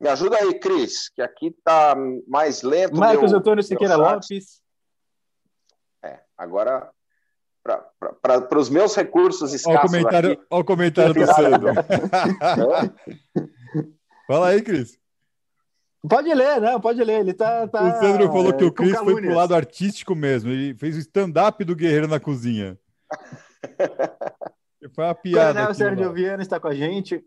Me 0.00 0.08
ajuda 0.08 0.38
aí, 0.38 0.58
Cris, 0.58 1.08
que 1.10 1.22
aqui 1.22 1.52
tá 1.62 1.94
mais 2.26 2.62
lento. 2.62 2.96
Marcos 2.96 3.30
meu- 3.30 3.38
Antônio 3.38 3.62
Siqueira. 3.62 3.94
Lopes. 3.94 4.60
É, 6.02 6.18
agora, 6.36 6.90
para 7.62 8.58
os 8.58 8.68
meus 8.68 8.92
recursos 8.96 9.50
Olha 9.50 9.52
o 9.52 9.56
escassos 9.56 9.90
comentário, 9.92 10.32
aqui, 10.32 10.42
olha 10.50 10.60
o 10.60 10.64
comentário 10.64 11.14
do 11.14 11.26
Sandro. 11.26 11.74
Fala 14.26 14.48
aí, 14.48 14.60
Cris. 14.60 15.03
Pode 16.08 16.32
ler, 16.34 16.60
não, 16.60 16.80
pode 16.80 17.02
ler. 17.02 17.20
Ele 17.20 17.32
tá. 17.32 17.66
tá 17.66 17.82
o 17.82 18.00
Sandro 18.00 18.26
falou 18.28 18.52
que 18.52 18.64
é, 18.64 18.66
o 18.66 18.70
com 18.70 18.84
Cris 18.84 18.98
foi 18.98 19.22
pro 19.22 19.34
lado 19.34 19.54
artístico 19.54 20.14
mesmo. 20.14 20.50
Ele 20.50 20.74
fez 20.74 20.96
o 20.96 21.00
stand-up 21.00 21.64
do 21.64 21.74
Guerreiro 21.74 22.06
na 22.06 22.20
cozinha. 22.20 22.78
Foi 24.94 25.04
uma 25.04 25.14
piada. 25.14 25.54
Coronel 25.54 25.74
Sérgio 25.74 26.06
lá. 26.06 26.12
Viana 26.12 26.42
está 26.42 26.60
com 26.60 26.68
a 26.68 26.74
gente. 26.74 27.24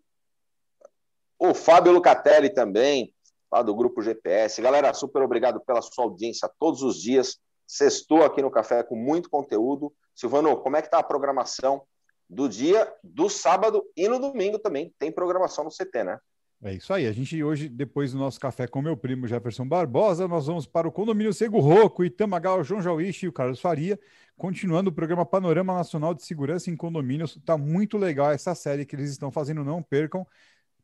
o 1.40 1.56
Fábio 1.56 1.92
Lucatelli 1.92 2.52
também, 2.52 3.12
lá 3.52 3.64
do 3.64 3.74
Grupo 3.76 4.02
GPS. 4.02 4.62
Galera, 4.62 4.94
super 4.94 5.24
obrigado 5.24 5.60
pela 5.62 5.82
sua 5.82 6.04
audiência 6.04 6.48
todos 6.60 6.84
os 6.84 7.02
dias. 7.02 7.40
Sextou 7.66 8.24
aqui 8.24 8.44
no 8.44 8.52
Café 8.52 8.84
com 8.84 8.96
muito 8.96 9.28
conteúdo. 9.28 9.92
Silvano, 10.16 10.56
como 10.58 10.78
é 10.78 10.84
que 10.84 10.90
tá 10.90 11.00
a 11.00 11.04
programação 11.04 11.82
do 12.30 12.48
dia, 12.48 12.94
do 13.04 13.28
sábado 13.28 13.84
e 13.96 14.08
no 14.08 14.20
domingo 14.20 14.60
também? 14.60 14.94
Tem 15.00 15.12
programação 15.12 15.64
no 15.64 15.72
CT, 15.72 16.04
né? 16.04 16.20
É 16.64 16.74
isso 16.74 16.92
aí. 16.92 17.06
A 17.06 17.12
gente 17.12 17.44
hoje, 17.44 17.70
depois 17.70 18.14
do 18.14 18.18
nosso 18.18 18.40
café 18.40 18.68
com 18.68 18.82
meu 18.82 18.98
primo 18.98 19.28
Jefferson 19.28 19.68
Barbosa, 19.68 20.28
nós 20.28 20.48
vamos 20.48 20.66
para 20.66 20.88
o 20.88 20.92
condomínio 20.92 21.32
Sego 21.32 21.60
Roco, 21.60 22.04
Itamagal, 22.04 22.64
João 22.64 22.82
Jauichi 22.82 23.28
e 23.28 23.30
o 23.30 23.34
Carlos 23.34 23.62
Faria, 23.62 24.00
continuando 24.36 24.90
o 24.90 24.94
programa 24.94 25.24
Panorama 25.24 25.76
Nacional 25.76 26.16
de 26.16 26.24
Segurança 26.24 26.72
em 26.72 26.76
Condomínios. 26.76 27.36
Está 27.36 27.58
muito 27.58 27.96
legal 27.98 28.32
essa 28.32 28.56
série 28.56 28.86
que 28.86 28.96
eles 28.96 29.12
estão 29.12 29.32
fazendo, 29.32 29.64
não 29.64 29.84
percam. 29.84 30.26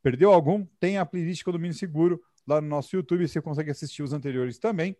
Perdeu 0.03 0.31
algum? 0.31 0.63
Tem 0.79 0.99
a 0.99 1.05
playlist 1.05 1.43
Condomínio 1.43 1.75
Seguro 1.75 2.21
lá 2.45 2.61
no 2.61 2.67
nosso 2.67 2.95
YouTube, 2.95 3.27
você 3.27 3.41
consegue 3.41 3.71
assistir 3.71 4.03
os 4.03 4.13
anteriores 4.13 4.59
também. 4.59 4.95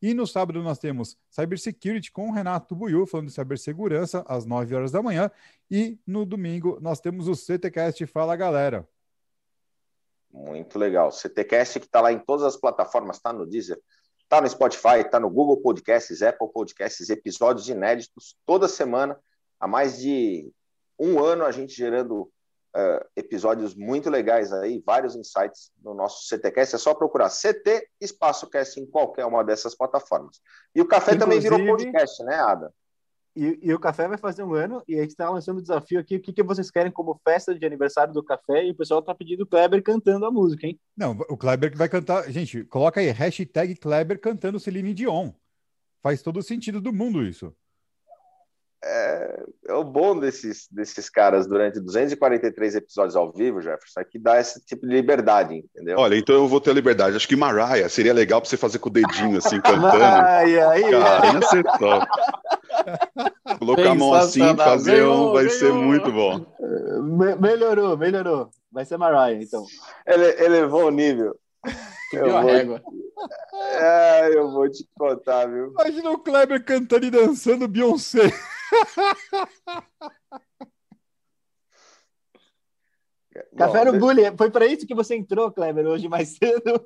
E 0.00 0.14
no 0.14 0.26
sábado 0.26 0.62
nós 0.62 0.78
temos 0.78 1.16
Cybersecurity 1.30 2.12
com 2.12 2.28
o 2.28 2.32
Renato 2.32 2.76
Buiu, 2.76 3.06
falando 3.06 3.28
de 3.28 3.32
cibersegurança, 3.32 4.22
às 4.28 4.44
9 4.44 4.74
horas 4.74 4.92
da 4.92 5.02
manhã. 5.02 5.30
E 5.70 5.98
no 6.06 6.24
domingo 6.24 6.78
nós 6.80 7.00
temos 7.00 7.26
o 7.26 7.34
CTCast 7.34 8.06
Fala 8.06 8.36
Galera. 8.36 8.86
Muito 10.34 10.80
legal. 10.80 11.12
CTCast 11.12 11.78
que 11.78 11.86
está 11.86 12.00
lá 12.00 12.12
em 12.12 12.18
todas 12.18 12.44
as 12.44 12.56
plataformas, 12.56 13.16
está 13.16 13.32
no 13.32 13.46
Deezer, 13.46 13.80
está 14.20 14.40
no 14.40 14.48
Spotify, 14.48 14.98
está 14.98 15.20
no 15.20 15.30
Google 15.30 15.58
Podcasts, 15.58 16.22
Apple 16.22 16.48
Podcasts, 16.52 17.08
episódios 17.08 17.68
inéditos 17.68 18.36
toda 18.44 18.66
semana. 18.66 19.16
Há 19.60 19.68
mais 19.68 19.98
de 19.98 20.50
um 20.98 21.22
ano 21.22 21.44
a 21.44 21.52
gente 21.52 21.72
gerando 21.72 22.22
uh, 22.22 23.06
episódios 23.14 23.76
muito 23.76 24.10
legais 24.10 24.52
aí, 24.52 24.82
vários 24.84 25.14
insights 25.14 25.70
no 25.80 25.94
nosso 25.94 26.26
CTcast. 26.26 26.74
É 26.74 26.78
só 26.78 26.94
procurar 26.94 27.30
CT 27.30 27.88
Espaço 28.00 28.50
Cast 28.50 28.80
em 28.80 28.86
qualquer 28.86 29.24
uma 29.26 29.44
dessas 29.44 29.76
plataformas. 29.76 30.40
E 30.74 30.80
o 30.80 30.88
Café 30.88 31.14
Inclusive, 31.14 31.48
também 31.48 31.64
virou 31.64 31.76
podcast, 31.76 32.24
né, 32.24 32.34
Ada? 32.34 32.74
E, 33.36 33.58
e, 33.62 33.74
o 33.74 33.80
café 33.80 34.06
vai 34.06 34.16
fazer 34.16 34.44
um 34.44 34.54
ano 34.54 34.82
e 34.86 34.96
a 34.96 35.00
gente 35.00 35.10
está 35.10 35.28
lançando 35.28 35.58
o 35.58 35.62
desafio 35.62 35.98
aqui. 35.98 36.16
O 36.16 36.20
que, 36.20 36.32
que 36.32 36.42
vocês 36.42 36.70
querem 36.70 36.92
como 36.92 37.20
festa 37.24 37.52
de 37.52 37.66
aniversário 37.66 38.14
do 38.14 38.22
café? 38.22 38.64
E 38.64 38.70
o 38.70 38.74
pessoal 38.76 39.00
está 39.00 39.12
pedindo 39.12 39.42
o 39.42 39.46
Kleber 39.46 39.82
cantando 39.82 40.24
a 40.24 40.30
música, 40.30 40.66
hein? 40.66 40.78
Não, 40.96 41.12
o 41.28 41.36
Kleber 41.36 41.76
vai 41.76 41.88
cantar. 41.88 42.30
Gente, 42.30 42.64
coloca 42.64 43.00
aí, 43.00 43.10
hashtag 43.10 43.74
Kleber 43.74 44.20
cantando 44.20 44.60
Celine 44.60 44.94
Dion. 44.94 45.32
Faz 46.00 46.22
todo 46.22 46.38
o 46.38 46.42
sentido 46.42 46.80
do 46.80 46.92
mundo 46.92 47.26
isso 47.26 47.52
é, 48.86 49.42
é, 49.68 49.72
o 49.72 49.82
bom 49.82 50.18
desses, 50.18 50.68
desses 50.70 51.08
caras 51.08 51.46
durante 51.46 51.80
243 51.80 52.74
episódios 52.74 53.16
ao 53.16 53.32
vivo, 53.32 53.62
Jefferson, 53.62 54.00
é 54.00 54.04
que 54.04 54.18
dá 54.18 54.38
esse 54.38 54.60
tipo 54.64 54.86
de 54.86 54.92
liberdade, 54.92 55.54
entendeu? 55.54 55.98
Olha, 55.98 56.16
então 56.16 56.34
eu 56.34 56.46
vou 56.46 56.60
ter 56.60 56.74
liberdade. 56.74 57.16
Acho 57.16 57.26
que 57.26 57.34
Mariah 57.34 57.88
seria 57.88 58.12
legal 58.12 58.40
para 58.40 58.50
você 58.50 58.58
fazer 58.58 58.78
com 58.78 58.90
o 58.90 58.92
dedinho 58.92 59.38
assim, 59.38 59.58
cantando. 59.60 60.04
Ai, 60.04 60.60
ai, 60.60 60.82
Cara, 60.90 61.32
ia 61.32 61.42
ser 61.42 61.64
top. 61.64 62.06
Colocar 63.58 63.90
a 63.90 63.94
mão 63.94 64.12
assim, 64.12 64.56
fazer 64.56 65.02
um, 65.04 65.32
vai 65.32 65.48
ser 65.48 65.72
muito 65.72 66.12
bom. 66.12 66.44
Me 67.02 67.34
melhorou, 67.36 67.96
melhorou. 67.96 68.50
Vai 68.70 68.84
ser 68.84 68.98
Mariah, 68.98 69.42
então. 69.42 69.64
Ele 70.06 70.44
elevou 70.44 70.86
o 70.86 70.90
nível. 70.90 71.34
Eu 72.16 72.30
vou... 72.30 72.36
a 72.36 72.42
régua. 72.42 72.82
É, 73.80 74.36
eu 74.36 74.50
vou 74.50 74.68
te 74.68 74.86
contar, 74.98 75.46
viu? 75.46 75.70
Imagina 75.70 76.10
o 76.10 76.18
Kleber 76.18 76.62
cantando 76.62 77.06
e 77.06 77.10
dançando 77.10 77.68
Beyoncé. 77.68 78.22
Café 83.56 83.84
no 83.84 83.98
Bully, 83.98 84.22
foi 84.36 84.50
para 84.50 84.66
isso 84.66 84.86
que 84.86 84.94
você 84.94 85.16
entrou, 85.16 85.50
Kleber, 85.50 85.86
hoje 85.86 86.08
mais 86.08 86.36
cedo. 86.36 86.84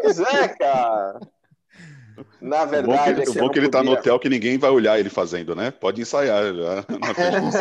Pois 0.00 0.18
é, 0.20 0.48
cara. 0.48 1.20
Na 2.40 2.64
verdade, 2.64 3.10
o 3.10 3.16
bom 3.16 3.24
que, 3.24 3.30
o 3.30 3.42
bom 3.42 3.50
que 3.50 3.58
ele 3.58 3.66
está 3.66 3.82
no 3.82 3.92
hotel 3.92 4.18
que 4.18 4.28
ninguém 4.28 4.58
vai 4.58 4.70
olhar 4.70 4.98
ele 4.98 5.10
fazendo, 5.10 5.54
né? 5.54 5.70
Pode 5.70 6.00
ensaiar 6.00 6.54
já 6.54 6.76
na 6.98 7.14
frente 7.20 7.56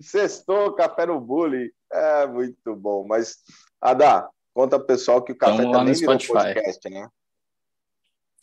Sextou, 0.00 0.74
café 0.74 1.06
no 1.06 1.20
bullying. 1.20 1.70
É 1.92 2.26
muito 2.26 2.74
bom. 2.74 3.06
Mas, 3.06 3.36
Adá, 3.84 4.30
conta 4.54 4.78
pro 4.78 4.86
pessoal 4.86 5.22
que 5.22 5.32
o 5.32 5.36
café 5.36 5.56
Estamos 5.56 5.76
também 5.76 5.94
virou 5.94 6.18
podcast, 6.18 6.90
né? 6.90 7.08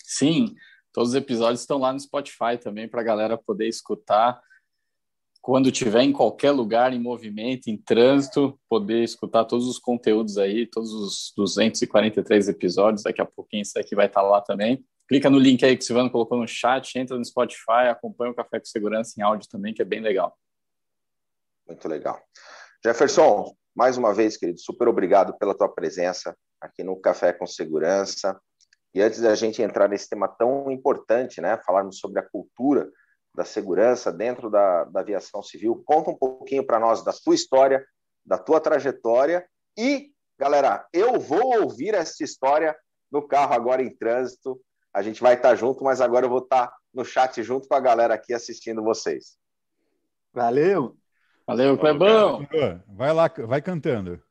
Sim, 0.04 0.56
Todos 0.94 1.12
os 1.12 1.16
episódios 1.16 1.62
estão 1.62 1.78
lá 1.78 1.94
no 1.94 2.00
Spotify 2.00 2.58
também 2.62 2.88
para 2.88 3.02
a 3.02 3.04
galera 3.04 3.38
poder 3.38 3.68
escutar 3.68 4.42
quando 5.42 5.72
tiver 5.72 6.04
em 6.04 6.12
qualquer 6.12 6.52
lugar, 6.52 6.94
em 6.94 7.00
movimento, 7.00 7.68
em 7.68 7.78
trânsito, 7.78 8.60
poder 8.70 9.04
escutar 9.04 9.46
todos 9.46 9.68
os 9.68 9.80
conteúdos 9.80 10.38
aí, 10.38 10.68
todos 10.68 10.94
os 10.94 11.34
243 11.36 12.50
episódios. 12.50 13.04
Daqui 13.04 13.22
a 13.22 13.26
pouquinho 13.26 13.64
isso 13.64 13.80
aqui 13.80 13.96
vai 13.96 14.06
estar 14.06 14.22
lá 14.22 14.40
também. 14.42 14.86
Clica 15.08 15.30
no 15.30 15.40
link 15.40 15.66
aí 15.66 15.76
que 15.76 15.84
o 15.84 15.86
Silvano 15.86 16.12
colocou 16.12 16.38
no 16.38 16.48
chat, 16.48 16.96
entra 17.00 17.18
no 17.18 17.26
Spotify, 17.26 17.88
acompanha 17.90 18.32
o 18.32 18.36
Café 18.36 18.60
com 18.60 18.66
Segurança 18.66 19.16
em 19.18 19.24
áudio 19.24 19.50
também, 19.50 19.74
que 19.74 19.82
é 19.82 19.86
bem 19.86 20.00
legal. 20.00 20.38
Muito 21.68 21.88
legal. 21.88 22.22
Jefferson, 22.86 23.56
mais 23.76 23.98
uma 23.98 24.14
vez, 24.14 24.38
querido, 24.38 24.60
super 24.60 24.88
obrigado 24.88 25.38
pela 25.38 25.56
tua 25.56 25.70
presença 25.70 26.36
aqui 26.60 26.84
no 26.84 27.00
Café 27.00 27.32
com 27.34 27.48
Segurança. 27.48 28.40
E 28.94 29.02
antes 29.02 29.22
da 29.22 29.34
gente 29.36 29.62
entrar 29.62 29.88
nesse 29.88 30.10
tema 30.10 30.28
tão 30.28 30.70
importante, 30.70 31.40
né, 31.40 31.58
falarmos 31.66 31.98
sobre 32.00 32.20
a 32.20 32.30
cultura 32.30 32.92
da 33.34 33.46
segurança 33.46 34.12
dentro 34.12 34.50
da, 34.50 34.84
da 34.84 35.00
aviação 35.00 35.42
civil, 35.42 35.82
conta 35.86 36.12
um 36.12 36.18
pouquinho 36.18 36.66
para 36.66 36.80
nós 36.80 37.02
da 37.04 37.14
tua 37.14 37.34
história, 37.34 37.86
da 38.26 38.38
tua 38.38 38.60
trajetória 38.60 39.48
e, 39.78 40.12
galera, 40.38 40.86
eu 40.92 41.20
vou 41.20 41.62
ouvir 41.62 41.94
essa 41.94 42.24
história 42.24 42.76
no 43.10 43.26
carro 43.26 43.54
agora 43.54 43.82
em 43.82 43.96
trânsito. 43.96 44.60
A 44.94 45.02
gente 45.02 45.22
vai 45.22 45.36
estar 45.36 45.56
junto, 45.56 45.84
mas 45.84 46.02
agora 46.02 46.26
eu 46.26 46.30
vou 46.30 46.40
estar 46.40 46.74
no 46.94 47.06
chat 47.06 47.42
junto 47.42 47.70
com 47.70 47.76
a 47.76 47.80
galera 47.80 48.14
aqui 48.14 48.34
assistindo 48.34 48.84
vocês. 48.84 49.38
Valeu! 50.34 51.01
Valeu, 51.52 51.78
Clebão! 51.78 52.48
Vai 52.88 53.12
lá, 53.12 53.30
vai 53.46 53.62
cantando. 53.62 54.24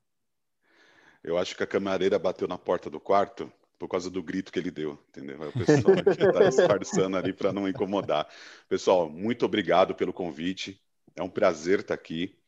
Eu 1.23 1.37
acho 1.37 1.55
que 1.55 1.63
a 1.63 1.67
camareira 1.67 2.19
bateu 2.19 2.49
na 2.49 2.57
porta 2.57 2.89
do 2.89 2.99
quarto 2.99 3.53
por 3.79 3.89
causa 3.89 4.09
do 4.09 4.23
grito 4.23 4.51
que 4.51 4.59
ele 4.59 4.71
deu, 4.71 4.99
entendeu? 5.11 5.39
O 5.51 5.53
pessoal 5.53 5.97
está 5.99 6.49
disfarçando 6.49 7.19
ali 7.19 7.35
para 7.35 7.53
não 7.53 7.69
incomodar. 7.69 8.27
Pessoal, 8.71 9.11
muito 9.11 9.45
obrigado 9.45 9.95
pelo 9.95 10.15
convite. 10.15 10.81
É 11.15 11.23
um 11.23 11.29
prazer 11.29 11.81
estar 11.81 11.93
aqui. 11.93 12.39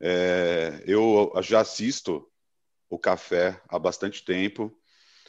É, 0.00 0.82
eu 0.84 1.32
já 1.40 1.60
assisto 1.60 2.28
o 2.90 2.98
café 2.98 3.60
há 3.68 3.78
bastante 3.78 4.24
tempo. 4.24 4.76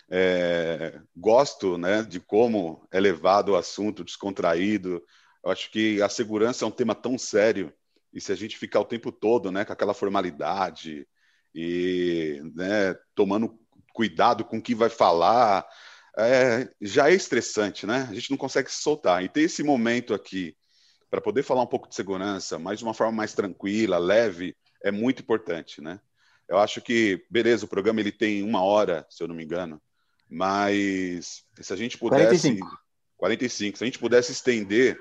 É, 0.10 1.00
gosto 1.16 1.78
né, 1.78 2.02
de 2.02 2.20
como 2.20 2.84
é 2.92 3.00
levado 3.00 3.50
o 3.50 3.56
assunto 3.56 4.04
descontraído. 4.04 5.04
Eu 5.44 5.52
acho 5.52 5.70
que 5.70 6.02
a 6.02 6.10
segurança 6.10 6.66
é 6.66 6.68
um 6.68 6.72
tema 6.72 6.96
tão 6.96 7.16
sério 7.16 7.72
e 8.18 8.22
se 8.22 8.32
a 8.32 8.36
gente 8.36 8.58
ficar 8.58 8.80
o 8.80 8.86
tempo 8.86 9.12
todo 9.12 9.52
né, 9.52 9.64
com 9.64 9.72
aquela 9.72 9.94
formalidade 9.94 11.08
e 11.54 12.42
né, 12.56 12.96
tomando 13.14 13.60
cuidado 13.94 14.44
com 14.44 14.58
o 14.58 14.62
que 14.62 14.74
vai 14.74 14.90
falar, 14.90 15.64
é, 16.18 16.68
já 16.82 17.12
é 17.12 17.14
estressante, 17.14 17.86
né? 17.86 18.08
A 18.10 18.14
gente 18.16 18.32
não 18.32 18.38
consegue 18.38 18.72
se 18.72 18.82
soltar. 18.82 19.24
E 19.24 19.30
ter 19.30 19.42
esse 19.42 19.62
momento 19.62 20.16
aqui 20.16 20.58
para 21.12 21.22
poder 21.22 21.44
falar 21.44 21.62
um 21.62 21.68
pouco 21.68 21.88
de 21.88 21.94
segurança, 21.94 22.58
mas 22.58 22.80
de 22.80 22.86
uma 22.86 22.94
forma 22.94 23.14
mais 23.14 23.34
tranquila, 23.34 24.00
leve, 24.00 24.58
é 24.84 24.90
muito 24.90 25.22
importante, 25.22 25.80
né? 25.80 26.00
Eu 26.50 26.58
acho 26.58 26.82
que, 26.82 27.24
beleza, 27.30 27.66
o 27.66 27.70
programa 27.70 28.00
ele 28.00 28.12
tem 28.12 28.42
uma 28.42 28.64
hora, 28.64 29.06
se 29.12 29.22
eu 29.22 29.28
não 29.28 29.36
me 29.36 29.44
engano, 29.44 29.80
mas 30.28 31.44
se 31.62 31.72
a 31.72 31.76
gente 31.76 32.00
pudesse. 32.00 32.50
45. 32.50 32.68
45 33.16 33.78
se 33.78 33.84
a 33.84 33.88
gente 33.88 34.00
pudesse 34.00 34.32
estender 34.32 34.98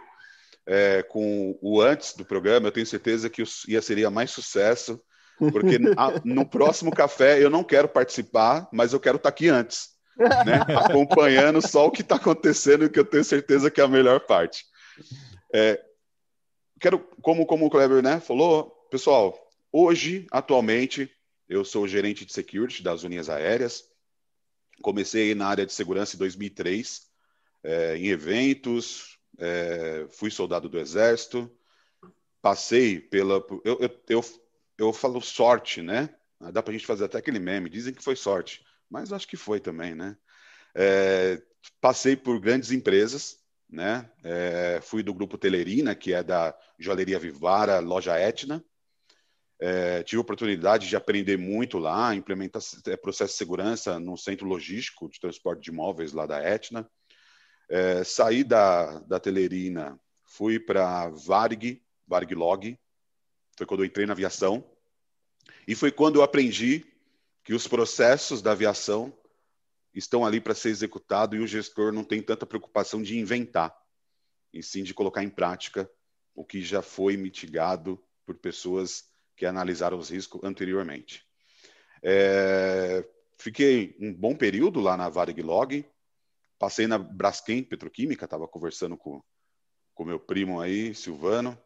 é, 0.67 1.03
com 1.03 1.59
o 1.63 1.81
antes 1.81 2.15
do 2.15 2.25
programa, 2.25 2.69
eu 2.69 2.73
tenho 2.73 2.87
certeza 2.87 3.31
que 3.31 3.43
ia 3.69 3.81
seria 3.81 4.11
mais 4.11 4.31
sucesso 4.31 5.01
porque 5.39 5.79
no 6.25 6.49
próximo 6.49 6.91
café 6.91 7.43
eu 7.43 7.51
não 7.51 7.63
quero 7.63 7.89
participar, 7.89 8.69
mas 8.73 8.93
eu 8.93 9.01
quero 9.01 9.17
estar 9.17 9.29
aqui 9.29 9.49
antes, 9.49 9.91
né? 10.19 10.61
acompanhando 10.77 11.67
só 11.67 11.87
o 11.87 11.91
que 11.91 12.03
está 12.03 12.17
acontecendo, 12.17 12.91
que 12.91 12.99
eu 12.99 13.05
tenho 13.05 13.25
certeza 13.25 13.71
que 13.71 13.81
é 13.81 13.85
a 13.85 13.89
melhor 13.89 14.21
parte. 14.21 14.65
É, 15.55 15.81
quero, 16.81 16.99
como, 17.23 17.47
como 17.47 17.67
o 17.67 17.71
Kleber 17.71 18.03
né, 18.03 18.21
falou, 18.21 18.71
pessoal, 18.91 19.39
hoje, 19.71 20.27
atualmente, 20.31 21.11
eu 21.49 21.65
sou 21.65 21.87
gerente 21.87 22.25
de 22.25 22.33
security 22.33 22.83
das 22.83 23.03
Unias 23.03 23.29
Aéreas. 23.29 23.85
Comecei 24.83 25.35
na 25.35 25.49
área 25.49 25.67
de 25.67 25.73
segurança 25.73 26.17
em 26.17 26.19
2003, 26.19 27.03
é, 27.63 27.97
em 27.97 28.09
eventos, 28.09 29.16
é, 29.39 30.07
fui 30.11 30.31
soldado 30.31 30.69
do 30.69 30.79
Exército, 30.79 31.51
passei 32.41 33.01
pela. 33.01 33.45
Eu, 33.65 33.79
eu, 33.81 34.03
eu 34.09 34.23
eu 34.79 34.93
falo 34.93 35.21
sorte, 35.21 35.83
né? 35.83 36.11
Dá 36.53 36.63
para 36.63 36.71
a 36.71 36.77
gente 36.77 36.87
fazer 36.87 37.05
até 37.05 37.19
aquele 37.19 37.39
meme. 37.39 37.71
Dizem 37.71 37.95
que 37.95 38.03
foi 38.03 38.15
sorte, 38.15 38.65
mas 38.91 39.13
acho 39.13 39.27
que 39.27 39.37
foi 39.37 39.59
também, 39.59 39.95
né? 39.95 40.17
É, 40.75 41.43
passei 41.81 42.15
por 42.15 42.39
grandes 42.41 42.71
empresas, 42.71 43.39
né? 43.69 44.11
É, 44.23 44.81
fui 44.83 45.03
do 45.03 45.15
grupo 45.15 45.39
Telerina, 45.39 45.95
que 45.95 46.13
é 46.13 46.23
da 46.23 46.57
Joalheria 46.79 47.19
Vivara, 47.19 47.79
loja 47.79 48.19
Etna. 48.19 48.63
É, 49.59 50.03
tive 50.03 50.19
a 50.19 50.21
oportunidade 50.21 50.87
de 50.87 50.95
aprender 50.95 51.39
muito 51.39 51.79
lá, 51.79 52.15
implementar 52.15 52.61
é, 52.89 52.97
processo 52.99 53.33
de 53.33 53.39
segurança 53.39 53.99
no 53.99 54.15
centro 54.19 54.47
logístico 54.47 55.09
de 55.09 55.19
transporte 55.19 55.63
de 55.63 55.71
imóveis 55.71 56.13
lá 56.13 56.27
da 56.27 56.39
Etna. 56.43 56.87
É, 57.69 58.05
saí 58.05 58.45
da, 58.45 59.01
da 59.01 59.19
Telerina, 59.19 59.99
fui 60.25 60.59
para 60.59 61.09
Varg, 61.09 61.83
Varg 62.07 62.35
Log, 62.35 62.79
foi 63.57 63.67
quando 63.67 63.81
eu 63.81 63.87
entrei 63.87 64.07
na 64.07 64.13
aviação. 64.13 64.65
E 65.67 65.75
foi 65.75 65.91
quando 65.91 66.17
eu 66.17 66.23
aprendi 66.23 66.87
que 67.43 67.55
os 67.55 67.67
processos 67.67 68.43
da 68.43 68.53
aviação 68.53 69.17
estão 69.95 70.27
ali 70.27 70.41
para 70.41 70.55
ser 70.55 70.69
executado 70.69 71.35
e 71.35 71.41
o 71.41 71.47
gestor 71.47 71.93
não 71.93 72.05
tem 72.05 72.21
tanta 72.21 72.45
preocupação 72.45 73.03
de 73.03 73.19
inventar, 73.19 73.75
e 74.53 74.63
sim 74.63 74.83
de 74.83 74.93
colocar 74.93 75.23
em 75.23 75.31
prática 75.31 75.91
o 76.35 76.45
que 76.45 76.63
já 76.63 76.83
foi 76.83 77.17
mitigado 77.17 78.03
por 78.27 78.37
pessoas 78.37 79.05
que 79.35 79.47
analisaram 79.47 79.99
os 79.99 80.11
riscos 80.11 80.43
anteriormente. 80.45 81.27
É, 82.03 83.07
fiquei 83.39 83.97
um 83.99 84.13
bom 84.13 84.37
período 84.37 84.81
lá 84.81 84.97
na 84.97 85.09
Varig 85.09 85.41
Log, 85.41 85.85
passei 86.59 86.87
na 86.87 86.99
Braskem 86.99 87.63
Petroquímica, 87.63 88.25
estava 88.25 88.47
conversando 88.49 88.97
com 88.97 89.23
com 89.97 90.05
meu 90.05 90.21
primo 90.21 90.61
aí, 90.61 90.95
Silvano, 90.95 91.59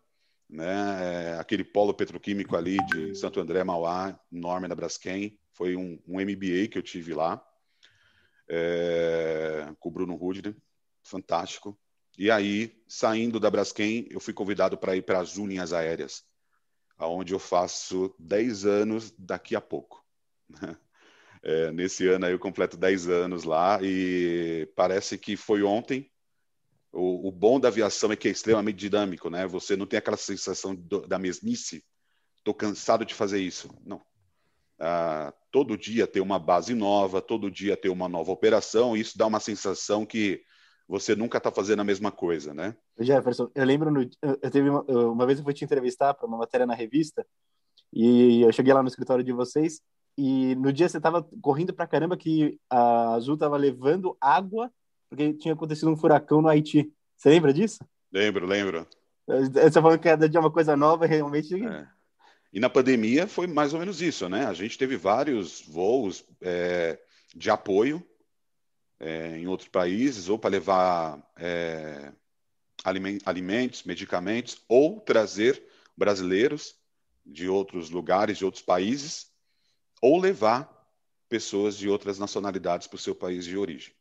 né? 0.49 1.33
É, 1.33 1.39
aquele 1.39 1.65
polo 1.65 1.93
petroquímico 1.93 2.57
ali 2.57 2.79
de 2.87 3.15
Santo 3.17 3.41
André, 3.41 3.65
Mauá, 3.65 4.19
enorme 4.33 4.69
da 4.69 4.75
Braskem, 4.75 5.37
foi 5.53 5.75
um, 5.75 6.01
um 6.07 6.21
MBA 6.21 6.69
que 6.71 6.79
eu 6.79 6.83
tive 6.83 7.13
lá, 7.13 7.45
é, 8.49 9.67
com 9.81 9.89
o 9.89 9.93
Bruno 9.93 10.15
Rudner, 10.15 10.57
fantástico. 11.03 11.77
E 12.17 12.31
aí, 12.31 12.81
saindo 12.87 13.41
da 13.41 13.51
Braskem, 13.51 14.07
eu 14.11 14.21
fui 14.21 14.33
convidado 14.33 14.79
para 14.79 14.95
ir 14.95 15.03
para 15.03 15.19
as 15.19 15.37
linhas 15.37 15.73
aéreas, 15.73 16.23
aonde 16.97 17.33
eu 17.33 17.39
faço 17.41 18.15
10 18.17 18.65
anos 18.65 19.11
daqui 19.19 19.57
a 19.57 19.61
pouco. 19.61 20.05
É, 21.43 21.73
nesse 21.73 22.07
ano 22.07 22.27
aí 22.27 22.33
eu 22.33 22.39
completo 22.39 22.77
10 22.77 23.09
anos 23.09 23.45
lá 23.45 23.79
e 23.83 24.69
parece 24.77 25.17
que 25.17 25.37
foi 25.37 25.63
ontem. 25.63 26.11
O, 26.93 27.29
o, 27.29 27.33
bom 27.33 27.59
da 27.59 27.69
aviação 27.69 28.11
é 28.13 28.17
que 28.17 28.29
é 28.29 28.31
extremamente 28.31 28.77
dinâmico, 28.77 29.31
né? 29.31 29.47
Você 29.47 29.77
não 29.77 29.87
tem 29.87 29.99
aquela 29.99 30.17
sensação 30.17 30.75
do, 30.75 31.07
da 31.07 31.19
mesmice. 31.19 31.85
Estou 32.37 32.53
cansado 32.53 33.05
de 33.05 33.15
fazer 33.15 33.41
isso. 33.41 33.71
Não. 33.87 34.03
Ah, 34.79 35.33
todo 35.53 35.77
dia 35.77 36.07
tem 36.07 36.23
uma 36.23 36.39
base 36.39 36.75
nova, 36.75 37.21
todo 37.21 37.51
dia 37.51 37.77
tem 37.77 37.91
uma 37.91 38.09
nova 38.09 38.33
operação, 38.33 38.97
e 38.97 39.01
isso 39.01 39.17
dá 39.17 39.27
uma 39.27 39.39
sensação 39.39 40.07
que 40.07 40.43
você 40.89 41.15
nunca 41.15 41.39
está 41.39 41.53
fazendo 41.53 41.81
a 41.81 41.85
mesma 41.85 42.11
coisa, 42.11 42.55
né? 42.55 42.75
Jefferson, 42.99 43.51
eu 43.55 43.65
lembro, 43.65 43.91
no, 43.91 44.09
eu 44.23 44.51
teve 44.51 44.71
uma, 44.71 44.83
uma 44.83 45.27
vez 45.27 45.39
eu 45.39 45.45
fui 45.45 45.53
te 45.53 45.65
entrevistar 45.65 46.15
para 46.15 46.27
uma 46.27 46.39
matéria 46.39 46.67
na 46.67 46.75
revista, 46.75 47.25
e 47.93 48.41
eu 48.41 48.53
cheguei 48.53 48.73
lá 48.73 48.83
no 48.83 48.89
escritório 48.89 49.23
de 49.23 49.33
vocês, 49.33 49.83
e 50.17 50.55
no 50.57 50.73
dia 50.73 50.89
você 50.89 50.97
estava 50.97 51.23
correndo 51.41 51.73
para 51.73 51.87
caramba 51.87 52.17
que 52.17 52.59
a 52.69 53.15
Azul 53.15 53.35
estava 53.35 53.57
levando 53.57 54.17
água, 54.21 54.71
porque 55.09 55.33
tinha 55.35 55.55
acontecido 55.55 55.91
um 55.91 55.97
furacão 55.97 56.43
no 56.43 56.49
Haiti. 56.49 56.93
Você 57.17 57.31
lembra 57.31 57.53
disso? 57.53 57.79
Lembro, 58.13 58.47
lembro. 58.47 58.87
Você 59.27 59.81
falando 59.81 59.99
que 59.99 60.05
cada 60.05 60.29
dia 60.29 60.39
é 60.39 60.41
uma 60.41 60.51
coisa 60.51 60.77
nova, 60.77 61.07
realmente... 61.07 61.55
É. 61.65 61.87
E 62.53 62.59
na 62.59 62.69
pandemia 62.69 63.29
foi 63.29 63.47
mais 63.47 63.73
ou 63.73 63.79
menos 63.79 64.03
isso, 64.03 64.29
né? 64.29 64.47
A 64.47 64.53
gente 64.53 64.77
teve 64.77 64.97
vários 64.97 65.63
voos 65.69 66.25
é, 66.41 66.99
de 67.35 67.49
apoio 67.49 68.05
é, 68.99 69.39
em 69.39 69.47
outros 69.47 69.69
países, 69.69 70.29
ou 70.29 70.37
para 70.39 70.51
levar 70.51 71.25
é, 71.39 72.13
alimentos, 73.25 73.85
medicamentos, 73.85 74.63
ou 74.69 75.01
trazer 75.01 75.63
brasileiros 75.97 76.75
de 77.25 77.49
outros 77.49 77.91
lugares, 77.91 78.39
de 78.39 78.45
outros 78.45 78.65
países, 78.65 79.30
ou 80.01 80.19
levar 80.19 80.69
pessoas 81.29 81.77
de 81.77 81.89
outras 81.89 82.19
nacionalidades 82.19 82.87
para 82.87 82.97
o 82.97 83.01
seu 83.01 83.15
país 83.15 83.45
de 83.45 83.57
origem. 83.57 83.95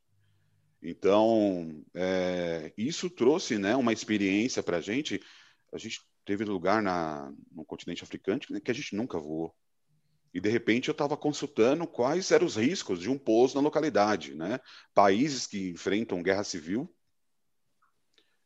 Então, 0.82 1.84
é, 1.94 2.74
isso 2.78 3.10
trouxe 3.10 3.58
né, 3.58 3.76
uma 3.76 3.94
experiência 3.94 4.64
para 4.64 4.78
a 4.78 4.82
gente. 4.82 5.22
A 5.74 5.78
gente 5.78 6.02
teve 6.26 6.44
lugar 6.46 6.82
na, 6.82 7.32
no 7.52 7.66
continente 7.66 8.04
africano 8.04 8.40
que 8.40 8.72
a 8.72 8.74
gente 8.74 8.96
nunca 8.96 9.20
voou. 9.20 9.54
E, 10.34 10.40
de 10.40 10.50
repente, 10.50 10.88
eu 10.88 10.94
estava 10.94 11.18
consultando 11.18 11.88
quais 11.88 12.32
eram 12.32 12.46
os 12.46 12.56
riscos 12.56 13.00
de 13.00 13.10
um 13.10 13.18
pouso 13.18 13.56
na 13.56 13.62
localidade. 13.62 14.36
Né? 14.36 14.60
Países 14.94 15.46
que 15.46 15.70
enfrentam 15.70 16.24
guerra 16.24 16.44
civil. 16.44 16.94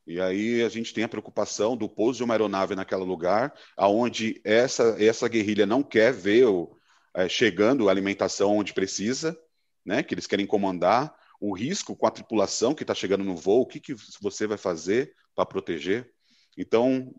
E 0.05 0.19
aí 0.19 0.61
a 0.61 0.69
gente 0.69 0.93
tem 0.93 1.05
a 1.05 1.09
preocupação 1.09 1.77
do 1.77 1.87
pouso 1.87 2.17
de 2.17 2.23
uma 2.23 2.33
aeronave 2.33 2.75
naquele 2.75 3.03
lugar, 3.03 3.53
aonde 3.77 4.41
essa, 4.43 4.97
essa 5.01 5.29
guerrilha 5.29 5.65
não 5.65 5.81
quer 5.81 6.11
ver 6.11 6.45
o, 6.45 6.77
é, 7.15 7.29
chegando 7.29 7.87
a 7.87 7.91
alimentação 7.91 8.57
onde 8.57 8.73
precisa, 8.73 9.37
né? 9.85 10.01
que 10.03 10.13
eles 10.13 10.27
querem 10.27 10.45
comandar, 10.45 11.15
o 11.39 11.53
risco 11.53 11.95
com 11.95 12.07
a 12.07 12.11
tripulação 12.11 12.73
que 12.73 12.83
está 12.83 12.95
chegando 12.95 13.23
no 13.23 13.35
voo, 13.35 13.61
o 13.61 13.65
que, 13.65 13.79
que 13.79 13.95
você 14.21 14.47
vai 14.47 14.57
fazer 14.57 15.13
para 15.35 15.45
proteger. 15.45 16.09
Então, 16.57 17.13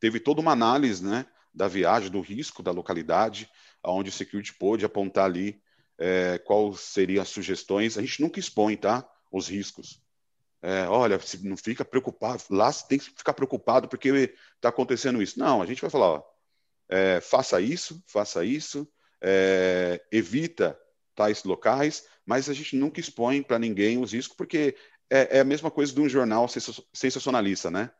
teve 0.00 0.18
toda 0.18 0.40
uma 0.40 0.52
análise 0.52 1.04
né, 1.04 1.26
da 1.52 1.68
viagem, 1.68 2.10
do 2.10 2.20
risco 2.20 2.62
da 2.62 2.70
localidade, 2.70 3.50
onde 3.84 4.08
o 4.08 4.12
security 4.12 4.54
pôde 4.54 4.84
apontar 4.84 5.26
ali 5.26 5.60
é, 5.98 6.38
quais 6.38 6.80
seriam 6.80 7.22
as 7.22 7.28
sugestões. 7.28 7.98
A 7.98 8.00
gente 8.00 8.20
nunca 8.22 8.40
expõe 8.40 8.76
tá, 8.76 9.06
os 9.30 9.48
riscos. 9.48 10.02
É, 10.62 10.88
olha, 10.88 11.20
não 11.42 11.56
fica 11.56 11.84
preocupado, 11.84 12.42
lá 12.50 12.72
você 12.72 12.86
tem 12.88 12.98
que 12.98 13.04
ficar 13.04 13.34
preocupado 13.34 13.88
porque 13.88 14.34
está 14.54 14.70
acontecendo 14.70 15.22
isso. 15.22 15.38
Não, 15.38 15.60
a 15.60 15.66
gente 15.66 15.80
vai 15.80 15.90
falar, 15.90 16.06
ó, 16.06 16.22
é, 16.88 17.20
faça 17.20 17.60
isso, 17.60 18.02
faça 18.06 18.44
isso, 18.44 18.88
é, 19.28 20.00
evita 20.12 20.78
tais 21.16 21.42
locais, 21.42 22.04
mas 22.24 22.48
a 22.48 22.52
gente 22.52 22.76
nunca 22.76 23.00
expõe 23.00 23.42
para 23.42 23.58
ninguém 23.58 23.98
os 23.98 24.12
riscos, 24.12 24.36
porque 24.36 24.76
é, 25.10 25.38
é, 25.38 25.40
a 25.40 25.44
mesma 25.44 25.68
coisa 25.68 25.92
de 25.92 26.00
um 26.00 26.08
jornal 26.08 26.46
sensacionalista, 26.92 27.70
né? 27.70 27.90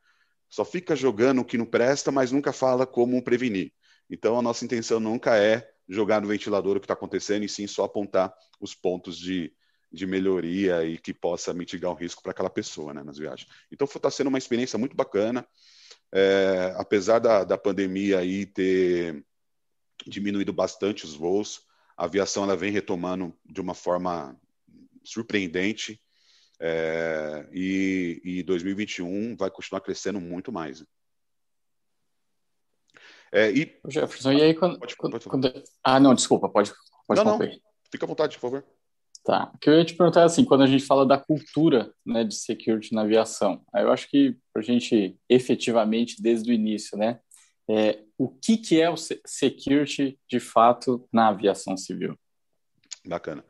Só 0.48 0.64
fica 0.64 0.94
jogando 0.94 1.40
o 1.40 1.44
que 1.44 1.58
não 1.58 1.66
presta, 1.66 2.12
mas 2.12 2.30
nunca 2.30 2.52
fala 2.52 2.86
como 2.86 3.22
prevenir. 3.22 3.72
Então, 4.08 4.38
a 4.38 4.42
nossa 4.42 4.64
intenção 4.64 5.00
nunca 5.00 5.36
é 5.36 5.68
jogar 5.88 6.20
no 6.20 6.28
ventilador 6.28 6.76
o 6.76 6.80
que 6.80 6.84
está 6.84 6.94
acontecendo, 6.94 7.44
e 7.44 7.48
sim 7.48 7.66
só 7.66 7.84
apontar 7.84 8.32
os 8.60 8.72
pontos 8.72 9.18
de, 9.18 9.52
de 9.92 10.06
melhoria 10.06 10.84
e 10.84 10.96
que 10.96 11.12
possa 11.12 11.52
mitigar 11.52 11.90
o 11.90 11.94
risco 11.94 12.22
para 12.22 12.30
aquela 12.30 12.50
pessoa 12.50 12.94
né, 12.94 13.02
nas 13.02 13.18
viagens. 13.18 13.48
Então, 13.72 13.86
está 13.86 14.10
sendo 14.10 14.28
uma 14.28 14.38
experiência 14.38 14.78
muito 14.78 14.94
bacana. 14.94 15.44
É, 16.12 16.72
apesar 16.76 17.18
da, 17.18 17.42
da 17.42 17.58
pandemia 17.58 18.20
aí 18.20 18.46
ter 18.46 19.24
diminuído 20.06 20.52
bastante 20.52 21.04
os 21.04 21.14
voos, 21.14 21.62
a 21.96 22.04
aviação 22.04 22.44
ela 22.44 22.56
vem 22.56 22.70
retomando 22.70 23.34
de 23.44 23.60
uma 23.60 23.74
forma 23.74 24.38
surpreendente. 25.02 26.00
É, 26.58 27.46
e, 27.52 28.20
e 28.24 28.42
2021 28.42 29.36
vai 29.36 29.50
continuar 29.50 29.80
crescendo 29.80 30.20
muito 30.20 30.50
mais. 30.50 30.84
É, 33.32 33.50
e... 33.50 33.78
Jefferson, 33.88 34.32
e 34.32 34.42
aí 34.42 34.54
quando, 34.54 34.78
pode, 34.78 34.96
pode, 34.96 35.26
quando, 35.26 35.52
Ah, 35.84 36.00
não, 36.00 36.14
desculpa, 36.14 36.48
pode, 36.48 36.72
pode 37.06 37.22
não, 37.22 37.38
não, 37.38 37.50
Fica 37.90 38.06
à 38.06 38.08
vontade, 38.08 38.36
por 38.36 38.42
favor. 38.42 38.64
Tá. 39.24 39.50
O 39.54 39.58
que 39.58 39.68
eu 39.68 39.74
ia 39.74 39.84
te 39.84 39.94
perguntar 39.94 40.20
é 40.20 40.24
assim, 40.24 40.44
quando 40.44 40.62
a 40.62 40.66
gente 40.66 40.84
fala 40.84 41.04
da 41.04 41.18
cultura 41.18 41.92
né, 42.04 42.22
de 42.22 42.34
security 42.34 42.94
na 42.94 43.02
aviação, 43.02 43.62
aí 43.74 43.82
eu 43.82 43.90
acho 43.90 44.08
que 44.08 44.36
para 44.52 44.62
a 44.62 44.64
gente 44.64 45.18
efetivamente, 45.28 46.22
desde 46.22 46.50
o 46.50 46.54
início, 46.54 46.96
né, 46.96 47.18
é, 47.68 47.98
o 48.16 48.28
que, 48.28 48.56
que 48.56 48.80
é 48.80 48.88
o 48.88 48.96
security 48.96 50.18
de 50.28 50.40
fato 50.40 51.06
na 51.12 51.28
aviação 51.28 51.76
civil? 51.76 52.18
Bacana. 53.04 53.44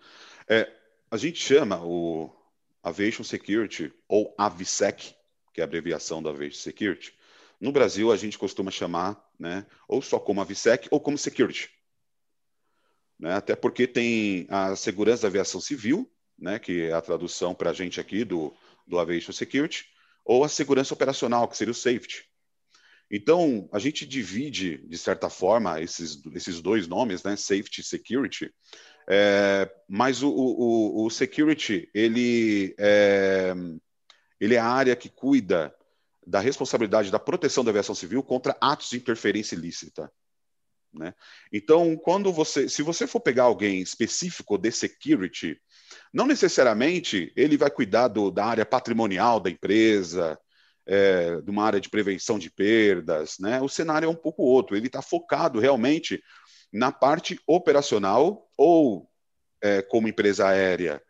É, 0.49 0.71
a 1.11 1.17
gente 1.17 1.39
chama 1.39 1.85
o 1.85 2.31
Aviation 2.83 3.25
Security, 3.25 3.93
ou 4.09 4.35
AVSEC, 4.39 5.15
que 5.53 5.61
é 5.61 5.65
a 5.65 5.67
abreviação 5.67 6.23
da 6.23 6.31
Aviation 6.31 6.61
Security. 6.61 7.17
No 7.61 7.73
Brasil, 7.73 8.13
a 8.13 8.17
gente 8.17 8.39
costuma 8.39 8.71
chamar 8.71 9.23
né, 9.39 9.67
ou 9.89 10.01
só 10.03 10.19
como 10.19 10.41
AVSEC 10.41 10.89
ou 10.91 11.01
como 11.01 11.19
Security. 11.19 11.71
Né, 13.19 13.35
até 13.35 13.57
porque 13.57 13.87
tem 13.87 14.47
a 14.51 14.77
segurança 14.77 15.23
da 15.23 15.29
aviação 15.29 15.61
civil, 15.61 16.11
né, 16.39 16.59
que 16.59 16.83
é 16.83 16.93
a 16.93 17.01
tradução 17.01 17.55
para 17.55 17.71
a 17.71 17.73
gente 17.73 17.99
aqui 17.99 18.25
do, 18.25 18.55
do 18.87 18.99
Aviation 18.99 19.33
Security, 19.33 19.87
ou 20.25 20.45
a 20.45 20.49
segurança 20.49 20.93
operacional, 20.93 21.49
que 21.49 21.57
seria 21.57 21.73
o 21.73 21.75
Safety. 21.75 22.25
Então, 23.11 23.69
a 23.73 23.79
gente 23.79 24.05
divide, 24.05 24.79
de 24.79 24.99
certa 24.99 25.31
forma, 25.31 25.81
esses, 25.81 26.21
esses 26.35 26.61
dois 26.61 26.89
nomes, 26.89 27.23
né, 27.23 27.37
Safety 27.37 27.81
e 27.81 27.85
Security, 27.85 28.53
é, 29.09 29.71
mas 29.89 30.23
o, 30.23 30.29
o, 30.29 31.05
o, 31.05 31.11
security, 31.11 31.89
ele 31.95 32.75
é, 32.79 33.55
ele 34.41 34.57
é 34.57 34.59
a 34.59 34.67
área 34.67 34.97
que 34.97 35.09
cuida 35.09 35.73
da 36.27 36.41
responsabilidade 36.41 37.11
da 37.11 37.19
proteção 37.21 37.65
da 37.65 37.71
aviação 37.71 37.95
civil 37.95 38.23
contra 38.23 38.57
atos 38.61 38.91
de 38.91 38.97
interferência 38.97 39.55
ilícita. 39.55 40.11
Né? 40.93 41.15
Então, 41.53 41.97
quando 41.97 42.33
você, 42.33 42.69
se 42.69 42.83
você 42.83 43.07
for 43.07 43.21
pegar 43.21 43.45
alguém 43.45 43.81
específico 43.81 44.59
de 44.59 44.73
security, 44.73 45.57
não 46.13 46.27
necessariamente 46.27 47.33
ele 47.37 47.57
vai 47.57 47.71
cuidar 47.71 48.09
do, 48.09 48.31
da 48.31 48.47
área 48.47 48.67
patrimonial 48.67 49.39
da 49.39 49.51
empresa, 49.51 50.37
é, 50.87 51.41
de 51.41 51.51
uma 51.51 51.65
área 51.65 51.81
de 51.81 51.89
prevenção 51.89 52.39
de 52.39 52.51
perdas, 52.51 53.37
né? 53.41 53.61
O 53.61 53.69
cenário 53.69 54.07
é 54.07 54.09
um 54.09 54.15
pouco 54.15 54.43
outro. 54.43 54.77
Ele 54.77 54.87
está 54.87 55.03
focado 55.03 55.59
realmente 55.59 56.23
na 56.73 56.93
parte 56.93 57.41
operacional 57.47 58.49
ou, 58.57 59.09
é, 59.63 59.83
como 59.83 60.09
empresa 60.09 60.47
aérea, 60.47 61.03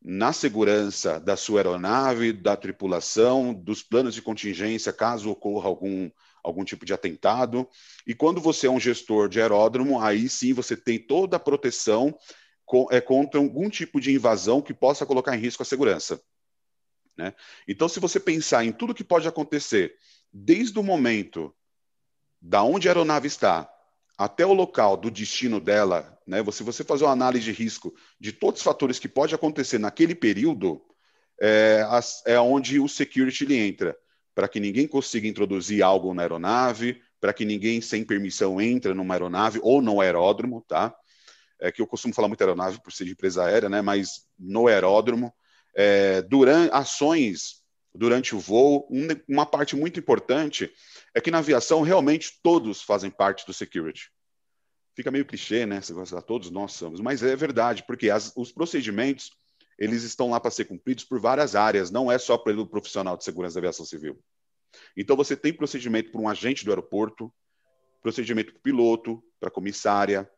na 0.00 0.32
segurança 0.32 1.18
da 1.18 1.36
sua 1.36 1.60
aeronave, 1.60 2.32
da 2.32 2.56
tripulação, 2.56 3.52
dos 3.52 3.82
planos 3.82 4.14
de 4.14 4.22
contingência, 4.22 4.92
caso 4.92 5.30
ocorra 5.30 5.68
algum, 5.68 6.08
algum 6.42 6.64
tipo 6.64 6.86
de 6.86 6.92
atentado. 6.92 7.68
E 8.06 8.14
quando 8.14 8.40
você 8.40 8.68
é 8.68 8.70
um 8.70 8.78
gestor 8.78 9.28
de 9.28 9.40
aeródromo, 9.40 10.00
aí 10.00 10.28
sim 10.28 10.52
você 10.52 10.76
tem 10.76 10.98
toda 10.98 11.36
a 11.36 11.40
proteção 11.40 12.16
é, 12.90 13.00
contra 13.00 13.40
algum 13.40 13.68
tipo 13.68 14.00
de 14.00 14.12
invasão 14.12 14.62
que 14.62 14.72
possa 14.72 15.04
colocar 15.04 15.36
em 15.36 15.40
risco 15.40 15.62
a 15.62 15.66
segurança. 15.66 16.20
Né? 17.18 17.34
Então, 17.66 17.88
se 17.88 17.98
você 17.98 18.20
pensar 18.20 18.64
em 18.64 18.70
tudo 18.70 18.94
que 18.94 19.02
pode 19.02 19.26
acontecer, 19.26 19.96
desde 20.32 20.78
o 20.78 20.82
momento 20.82 21.52
da 22.40 22.62
onde 22.62 22.88
a 22.88 22.92
aeronave 22.92 23.26
está 23.26 23.68
até 24.16 24.46
o 24.46 24.52
local 24.52 24.96
do 24.96 25.10
destino 25.10 25.60
dela, 25.60 26.18
né? 26.26 26.38
Se 26.50 26.62
você 26.62 26.84
fazer 26.84 27.04
uma 27.04 27.12
análise 27.12 27.44
de 27.44 27.52
risco 27.52 27.94
de 28.20 28.32
todos 28.32 28.60
os 28.60 28.64
fatores 28.64 28.98
que 28.98 29.08
pode 29.08 29.34
acontecer 29.34 29.78
naquele 29.78 30.14
período, 30.14 30.82
é, 31.40 31.84
é 32.26 32.38
onde 32.38 32.80
o 32.80 32.88
security 32.88 33.52
entra, 33.54 33.96
para 34.34 34.48
que 34.48 34.60
ninguém 34.60 34.86
consiga 34.86 35.26
introduzir 35.26 35.82
algo 35.82 36.12
na 36.14 36.22
aeronave, 36.22 37.00
para 37.20 37.32
que 37.32 37.44
ninguém 37.44 37.80
sem 37.80 38.04
permissão 38.04 38.60
entre 38.60 38.94
numa 38.94 39.14
aeronave 39.14 39.60
ou 39.62 39.80
no 39.80 40.00
aeródromo, 40.00 40.64
tá? 40.66 40.94
É 41.60 41.72
que 41.72 41.82
eu 41.82 41.86
costumo 41.86 42.14
falar 42.14 42.28
muito 42.28 42.40
aeronave 42.40 42.80
por 42.80 42.92
ser 42.92 43.04
de 43.04 43.12
empresa 43.12 43.44
aérea, 43.44 43.68
né? 43.68 43.82
Mas 43.82 44.26
no 44.38 44.68
aeródromo, 44.68 45.32
é, 45.74 46.22
durante 46.22 46.72
ações 46.72 47.58
durante 47.94 48.34
o 48.34 48.38
voo, 48.38 48.86
um, 48.90 49.08
uma 49.28 49.44
parte 49.44 49.74
muito 49.74 49.98
importante 49.98 50.72
é 51.14 51.20
que 51.20 51.30
na 51.30 51.38
aviação 51.38 51.82
realmente 51.82 52.38
todos 52.42 52.80
fazem 52.80 53.10
parte 53.10 53.44
do 53.44 53.52
security. 53.52 54.10
Fica 54.94 55.10
meio 55.10 55.24
clichê, 55.24 55.66
né? 55.66 55.80
Você 55.80 55.92
gosta, 55.92 56.22
todos 56.22 56.50
nós 56.50 56.72
somos, 56.72 57.00
mas 57.00 57.22
é 57.22 57.34
verdade, 57.34 57.84
porque 57.86 58.08
as, 58.10 58.32
os 58.36 58.52
procedimentos 58.52 59.30
eles 59.78 60.02
estão 60.02 60.30
lá 60.30 60.40
para 60.40 60.50
ser 60.50 60.64
cumpridos 60.64 61.04
por 61.04 61.20
várias 61.20 61.54
áreas, 61.54 61.90
não 61.90 62.10
é 62.10 62.18
só 62.18 62.36
pelo 62.36 62.66
profissional 62.66 63.16
de 63.16 63.24
segurança 63.24 63.54
da 63.54 63.60
aviação 63.60 63.86
civil. 63.86 64.18
Então 64.96 65.16
você 65.16 65.36
tem 65.36 65.52
procedimento 65.52 66.10
para 66.10 66.20
um 66.20 66.28
agente 66.28 66.64
do 66.64 66.70
aeroporto, 66.70 67.32
procedimento 68.02 68.52
para 68.52 68.60
piloto, 68.60 69.22
para 69.38 69.50
comissária, 69.50 70.28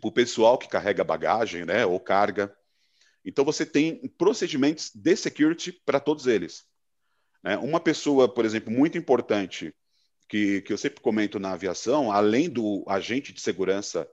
para 0.00 0.08
o 0.08 0.12
pessoal 0.12 0.56
que 0.56 0.68
carrega 0.68 1.02
bagagem, 1.04 1.64
né, 1.64 1.84
ou 1.84 1.98
carga. 1.98 2.54
Então 3.24 3.44
você 3.44 3.64
tem 3.64 4.08
procedimentos 4.18 4.90
de 4.94 5.16
security 5.16 5.72
para 5.72 6.00
todos 6.00 6.26
eles. 6.26 6.64
Né? 7.42 7.56
Uma 7.58 7.80
pessoa, 7.80 8.32
por 8.32 8.44
exemplo, 8.44 8.72
muito 8.72 8.98
importante 8.98 9.74
que, 10.28 10.62
que 10.62 10.72
eu 10.72 10.78
sempre 10.78 11.00
comento 11.00 11.38
na 11.38 11.52
aviação, 11.52 12.10
além 12.10 12.48
do 12.48 12.84
agente 12.88 13.32
de 13.32 13.40
segurança 13.40 14.08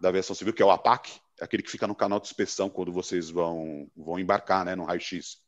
da 0.00 0.08
aviação 0.08 0.34
civil, 0.34 0.54
que 0.54 0.62
é 0.62 0.64
o 0.64 0.70
APAC, 0.70 1.20
aquele 1.40 1.62
que 1.62 1.70
fica 1.70 1.86
no 1.86 1.94
canal 1.94 2.20
de 2.20 2.26
inspeção 2.26 2.70
quando 2.70 2.92
vocês 2.92 3.30
vão, 3.30 3.90
vão 3.96 4.18
embarcar 4.18 4.64
né, 4.64 4.74
no 4.74 4.84
raio-x. 4.84 5.38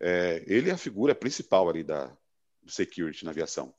É, 0.00 0.44
ele 0.46 0.70
é 0.70 0.72
a 0.72 0.78
figura 0.78 1.14
principal 1.14 1.68
ali 1.68 1.82
da 1.82 2.16
security 2.66 3.24
na 3.24 3.30
aviação. 3.30 3.74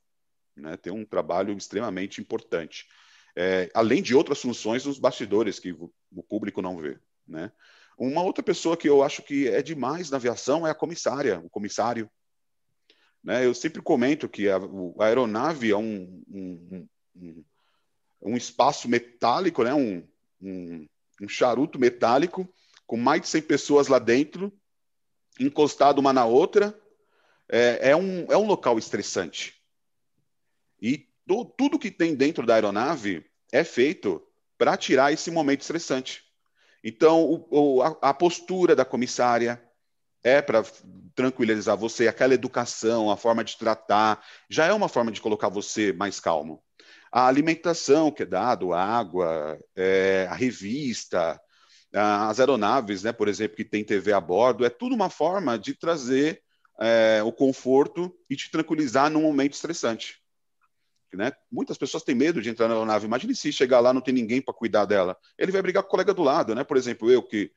Né? 0.55 0.77
Tem 0.77 0.91
um 0.91 1.05
trabalho 1.05 1.55
extremamente 1.55 2.21
importante. 2.21 2.87
É, 3.35 3.69
além 3.73 4.01
de 4.01 4.15
outras 4.15 4.41
funções 4.41 4.85
nos 4.85 4.97
bastidores 4.97 5.59
que 5.59 5.71
o 5.71 6.23
público 6.23 6.61
não 6.61 6.77
vê. 6.77 6.97
Né? 7.27 7.51
Uma 7.97 8.21
outra 8.21 8.43
pessoa 8.43 8.75
que 8.75 8.89
eu 8.89 9.01
acho 9.01 9.21
que 9.21 9.47
é 9.47 9.61
demais 9.61 10.09
na 10.09 10.17
aviação 10.17 10.67
é 10.67 10.71
a 10.71 10.75
comissária, 10.75 11.39
o 11.39 11.49
comissário. 11.49 12.09
Né? 13.23 13.45
Eu 13.45 13.53
sempre 13.53 13.81
comento 13.81 14.27
que 14.27 14.49
a, 14.49 14.57
a 14.57 15.05
aeronave 15.05 15.71
é 15.71 15.77
um, 15.77 16.21
um, 16.27 16.87
um, 17.15 17.45
um, 18.21 18.37
espaço 18.37 18.89
metálico, 18.89 19.63
né? 19.63 19.73
um, 19.73 20.05
um, 20.41 21.27
charuto 21.27 21.79
metálico 21.79 22.47
com 22.85 22.97
mais 22.97 23.21
de 23.21 23.29
100 23.29 23.41
pessoas 23.43 23.87
lá 23.87 23.97
dentro, 23.97 24.51
encostado 25.39 25.99
uma 25.99 26.11
na 26.11 26.25
outra. 26.25 26.77
É, 27.47 27.91
é, 27.91 27.95
um, 27.95 28.25
é 28.29 28.37
um 28.37 28.45
local 28.45 28.77
estressante. 28.77 29.61
E 30.81 31.07
do, 31.25 31.45
tudo 31.45 31.79
que 31.79 31.89
tem 31.89 32.13
dentro 32.13 32.45
da 32.45 32.55
aeronave 32.55 33.25
é 33.51 33.63
feito 33.63 34.21
para 34.57 34.75
tirar 34.75 35.13
esse 35.13 35.31
momento 35.31 35.61
estressante. 35.61 36.24
Então, 36.85 37.45
o, 37.49 37.81
a, 37.81 37.97
a, 38.09 38.13
postura 38.13 38.75
da 38.75 38.85
comissária 38.85 39.61
é 40.23 40.41
para 40.41 40.63
tranquilizar 41.15 41.75
você, 41.75 42.07
aquela 42.07 42.35
educação, 42.35 43.09
a 43.09 43.17
forma 43.17 43.43
de 43.43 43.57
tratar, 43.57 44.23
já 44.49 44.65
é 44.65 44.73
uma 44.73 44.87
forma 44.87 45.11
de 45.11 45.19
colocar 45.19 45.49
você 45.49 45.91
mais 45.91 46.19
calmo 46.19 46.63
a 47.15 47.27
alimentação 47.27 48.11
que 48.11 48.23
é 48.23 48.25
dado, 48.25 48.73
a 48.73 48.83
água, 48.83 49.57
é, 49.73 50.27
a 50.29 50.35
revista, 50.35 51.39
as 51.93 52.41
aeronaves, 52.41 53.03
né, 53.03 53.13
por 53.13 53.29
exemplo, 53.29 53.55
que 53.55 53.63
tem 53.63 53.85
TV 53.85 54.11
a 54.11 54.19
bordo, 54.19 54.65
é 54.65 54.69
tudo 54.69 54.93
uma 54.93 55.09
forma 55.09 55.57
de 55.57 55.73
trazer 55.73 56.41
é, 56.77 57.23
o 57.23 57.31
conforto 57.31 58.13
e 58.29 58.35
te 58.35 58.51
tranquilizar 58.51 59.09
num 59.09 59.21
momento 59.21 59.53
estressante. 59.53 60.21
Né? 61.13 61.31
Muitas 61.51 61.77
pessoas 61.77 62.03
têm 62.03 62.15
medo 62.15 62.41
de 62.41 62.49
entrar 62.49 62.67
na 62.67 62.73
aeronave. 62.73 63.05
Imagine 63.05 63.35
se 63.35 63.51
chegar 63.51 63.79
lá 63.79 63.93
não 63.93 64.01
tem 64.01 64.13
ninguém 64.13 64.41
para 64.41 64.53
cuidar 64.53 64.85
dela. 64.85 65.17
Ele 65.37 65.51
vai 65.51 65.61
brigar 65.61 65.83
com 65.83 65.87
o 65.87 65.91
colega 65.91 66.13
do 66.13 66.23
lado, 66.23 66.53
né? 66.53 66.63
Por 66.63 66.77
exemplo, 66.77 67.09
eu 67.09 67.23
que 67.23 67.51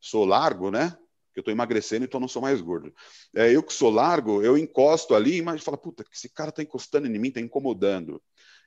sou 0.00 0.24
largo, 0.24 0.70
né? 0.70 0.96
Que 1.32 1.38
eu 1.38 1.42
estou 1.42 1.52
emagrecendo, 1.52 2.04
então 2.04 2.20
não 2.20 2.28
sou 2.28 2.42
mais 2.42 2.60
gordo. 2.60 2.94
É, 3.34 3.54
eu 3.54 3.62
que 3.62 3.72
sou 3.72 3.90
largo, 3.90 4.42
eu 4.42 4.56
encosto 4.56 5.14
ali, 5.14 5.42
mas 5.42 5.62
fala, 5.62 5.76
puta, 5.76 6.04
esse 6.12 6.28
cara 6.28 6.50
está 6.50 6.62
encostando 6.62 7.06
em 7.06 7.18
mim, 7.18 7.28
está 7.28 7.40
incomodando. 7.40 8.22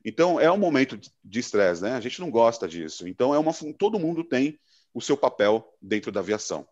Então, 0.05 0.39
é 0.39 0.51
um 0.51 0.57
momento 0.57 0.99
de 1.23 1.39
estresse, 1.39 1.81
né? 1.81 1.93
A 1.93 2.01
gente 2.01 2.19
não 2.19 2.29
gosta 2.29 2.67
disso. 2.67 3.07
Então, 3.07 3.33
é 3.33 3.39
uma 3.39 3.53
todo 3.77 3.99
mundo 3.99 4.23
tem 4.23 4.59
o 4.93 5.01
seu 5.01 5.15
papel 5.15 5.73
dentro 5.81 6.11
da 6.11 6.19
aviação. 6.19 6.67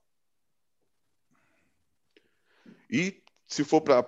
E 2.89 3.23
se 3.47 3.63
for 3.63 3.81
para 3.81 4.03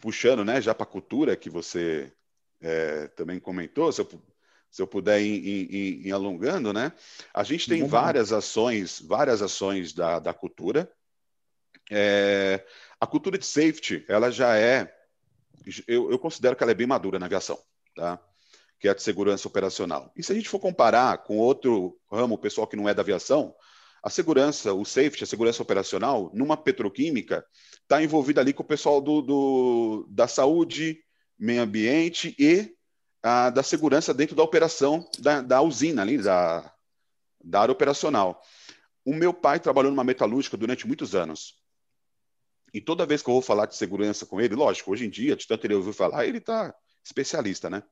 puxando, 0.00 0.44
né, 0.44 0.60
já 0.60 0.74
para 0.74 0.84
a 0.84 0.90
cultura 0.90 1.36
que 1.36 1.50
você 1.50 2.12
é, 2.60 3.08
também 3.08 3.40
comentou, 3.40 3.90
se 3.92 4.00
eu, 4.00 4.08
se 4.70 4.82
eu 4.82 4.86
puder 4.86 5.20
ir, 5.20 5.46
ir, 5.46 6.06
ir, 6.06 6.12
alongando, 6.12 6.72
né? 6.72 6.92
A 7.32 7.42
gente 7.42 7.68
tem 7.68 7.86
várias 7.86 8.32
ações, 8.32 9.00
várias 9.00 9.42
ações 9.42 9.92
da, 9.92 10.18
da 10.18 10.34
cultura. 10.34 10.90
É, 11.90 12.64
a 13.00 13.06
cultura 13.06 13.36
de 13.36 13.46
safety, 13.46 14.04
ela 14.08 14.30
já 14.30 14.56
é, 14.56 14.94
eu, 15.88 16.10
eu 16.10 16.18
considero 16.18 16.54
que 16.54 16.62
ela 16.62 16.72
é 16.72 16.74
bem 16.74 16.86
madura 16.86 17.18
na 17.18 17.26
aviação 17.26 17.58
tá? 17.94 18.18
que 18.78 18.88
é 18.88 18.90
a 18.90 18.94
de 18.94 19.02
segurança 19.02 19.46
operacional. 19.46 20.10
E 20.16 20.22
se 20.22 20.32
a 20.32 20.34
gente 20.34 20.48
for 20.48 20.58
comparar 20.58 21.18
com 21.18 21.36
outro 21.36 21.98
ramo, 22.10 22.34
o 22.34 22.38
pessoal 22.38 22.66
que 22.66 22.76
não 22.76 22.88
é 22.88 22.94
da 22.94 23.02
aviação, 23.02 23.54
a 24.02 24.08
segurança, 24.08 24.72
o 24.72 24.86
safety, 24.86 25.24
a 25.24 25.26
segurança 25.26 25.62
operacional, 25.62 26.30
numa 26.32 26.56
petroquímica, 26.56 27.44
está 27.82 28.02
envolvida 28.02 28.40
ali 28.40 28.54
com 28.54 28.62
o 28.62 28.66
pessoal 28.66 29.00
do, 29.00 29.20
do, 29.20 30.06
da 30.08 30.26
saúde, 30.26 30.98
meio 31.40 31.62
ambiente 31.62 32.36
e 32.38 32.76
a, 33.22 33.48
da 33.48 33.62
segurança 33.62 34.12
dentro 34.12 34.36
da 34.36 34.42
operação 34.42 35.08
da, 35.18 35.40
da 35.40 35.62
usina 35.62 36.02
ali, 36.02 36.18
da, 36.18 36.70
da 37.42 37.62
área 37.62 37.72
operacional. 37.72 38.42
O 39.04 39.14
meu 39.14 39.32
pai 39.32 39.58
trabalhou 39.58 39.90
numa 39.90 40.04
metalúrgica 40.04 40.58
durante 40.58 40.86
muitos 40.86 41.14
anos. 41.14 41.58
E 42.72 42.80
toda 42.80 43.06
vez 43.06 43.22
que 43.22 43.30
eu 43.30 43.34
vou 43.34 43.42
falar 43.42 43.66
de 43.66 43.74
segurança 43.74 44.26
com 44.26 44.40
ele, 44.40 44.54
lógico, 44.54 44.92
hoje 44.92 45.06
em 45.06 45.10
dia, 45.10 45.34
de 45.34 45.46
tanto 45.46 45.66
ele 45.66 45.74
ouvir 45.74 45.94
falar, 45.94 46.26
ele 46.26 46.38
está 46.38 46.74
especialista, 47.02 47.70
né? 47.70 47.82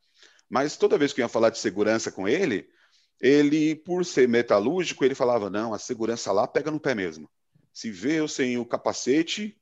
Mas 0.48 0.76
toda 0.76 0.98
vez 0.98 1.12
que 1.12 1.20
eu 1.20 1.24
ia 1.24 1.28
falar 1.28 1.50
de 1.50 1.58
segurança 1.58 2.12
com 2.12 2.28
ele, 2.28 2.68
ele, 3.20 3.74
por 3.74 4.04
ser 4.04 4.28
metalúrgico, 4.28 5.04
ele 5.04 5.14
falava: 5.14 5.50
não, 5.50 5.74
a 5.74 5.78
segurança 5.78 6.30
lá 6.30 6.46
pega 6.46 6.70
no 6.70 6.78
pé 6.78 6.94
mesmo. 6.94 7.28
Se 7.72 7.90
vê 7.90 8.20
eu 8.20 8.28
sem 8.28 8.56
o 8.56 8.64
capacete, 8.64 9.57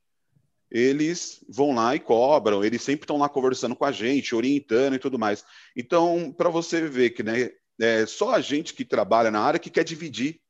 eles 0.69 1.43
vão 1.49 1.73
lá 1.73 1.95
e 1.95 1.99
cobram, 1.99 2.63
eles 2.63 2.81
sempre 2.81 3.03
estão 3.03 3.17
lá 3.17 3.29
conversando 3.29 3.75
com 3.75 3.85
a 3.85 3.91
gente, 3.91 4.35
orientando 4.35 4.95
e 4.95 4.99
tudo 4.99 5.17
mais. 5.17 5.45
Então, 5.75 6.33
para 6.35 6.49
você 6.49 6.87
ver 6.87 7.11
que 7.11 7.23
né, 7.23 7.51
é 7.79 8.05
só 8.05 8.33
a 8.33 8.41
gente 8.41 8.73
que 8.73 8.83
trabalha 8.83 9.31
na 9.31 9.39
área 9.39 9.59
que 9.59 9.69
quer 9.69 9.83
dividir 9.83 10.41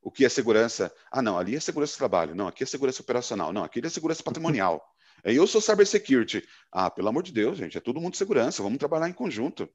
o 0.00 0.10
que 0.10 0.24
é 0.24 0.28
segurança. 0.28 0.92
Ah, 1.10 1.22
não, 1.22 1.38
ali 1.38 1.56
é 1.56 1.60
segurança 1.60 1.92
de 1.92 1.98
trabalho, 1.98 2.34
não, 2.34 2.48
aqui 2.48 2.62
é 2.62 2.66
segurança 2.66 3.02
operacional, 3.02 3.52
não, 3.52 3.64
aqui 3.64 3.80
é 3.84 3.88
segurança 3.88 4.22
patrimonial. 4.22 4.82
Eu 5.24 5.46
sou 5.46 5.60
cybersecurity. 5.60 6.44
Ah, 6.70 6.90
pelo 6.90 7.08
amor 7.08 7.22
de 7.22 7.32
Deus, 7.32 7.56
gente, 7.56 7.78
é 7.78 7.80
todo 7.80 8.00
mundo 8.00 8.16
segurança, 8.16 8.62
vamos 8.62 8.78
trabalhar 8.78 9.08
em 9.08 9.12
conjunto. 9.12 9.68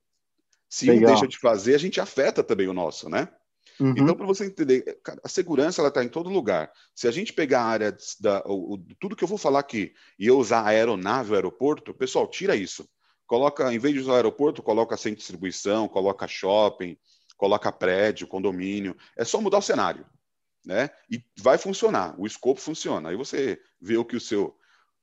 Se 0.69 0.87
Legal. 0.87 1.03
um 1.03 1.13
deixa 1.13 1.27
de 1.27 1.39
fazer, 1.39 1.75
a 1.75 1.77
gente 1.77 2.01
afeta 2.01 2.43
também 2.43 2.67
o 2.67 2.73
nosso, 2.73 3.09
né? 3.09 3.29
Uhum. 3.79 3.93
Então, 3.97 4.15
para 4.15 4.25
você 4.25 4.45
entender, 4.45 4.99
a 5.23 5.29
segurança 5.29 5.81
ela 5.81 5.89
está 5.89 6.03
em 6.03 6.09
todo 6.09 6.29
lugar. 6.29 6.71
Se 6.95 7.07
a 7.07 7.11
gente 7.11 7.33
pegar 7.33 7.61
a 7.61 7.67
área 7.67 7.97
da 8.19 8.43
o, 8.45 8.73
o, 8.73 8.77
tudo 8.99 9.15
que 9.15 9.23
eu 9.23 9.27
vou 9.27 9.37
falar 9.37 9.59
aqui 9.59 9.93
e 10.17 10.27
eu 10.27 10.37
usar 10.37 10.61
a 10.61 10.67
aeronave, 10.67 11.31
o 11.31 11.35
aeroporto, 11.35 11.93
pessoal, 11.93 12.27
tira 12.27 12.55
isso. 12.55 12.87
Coloca, 13.25 13.73
em 13.73 13.77
vez 13.77 13.93
de 13.93 13.99
usar 13.99 14.13
o 14.13 14.15
aeroporto, 14.15 14.63
coloca 14.63 14.95
sem 14.95 15.13
distribuição, 15.13 15.87
coloca 15.87 16.27
shopping, 16.27 16.97
coloca 17.35 17.71
prédio, 17.71 18.27
condomínio. 18.27 18.95
É 19.15 19.25
só 19.25 19.41
mudar 19.41 19.57
o 19.57 19.61
cenário, 19.61 20.05
né? 20.65 20.89
E 21.09 21.21
vai 21.39 21.57
funcionar. 21.57 22.15
O 22.19 22.25
escopo 22.25 22.59
funciona. 22.59 23.09
Aí 23.09 23.15
você 23.15 23.61
vê 23.79 23.97
o 23.97 24.05
que 24.05 24.15
o 24.15 24.21
seu 24.21 24.57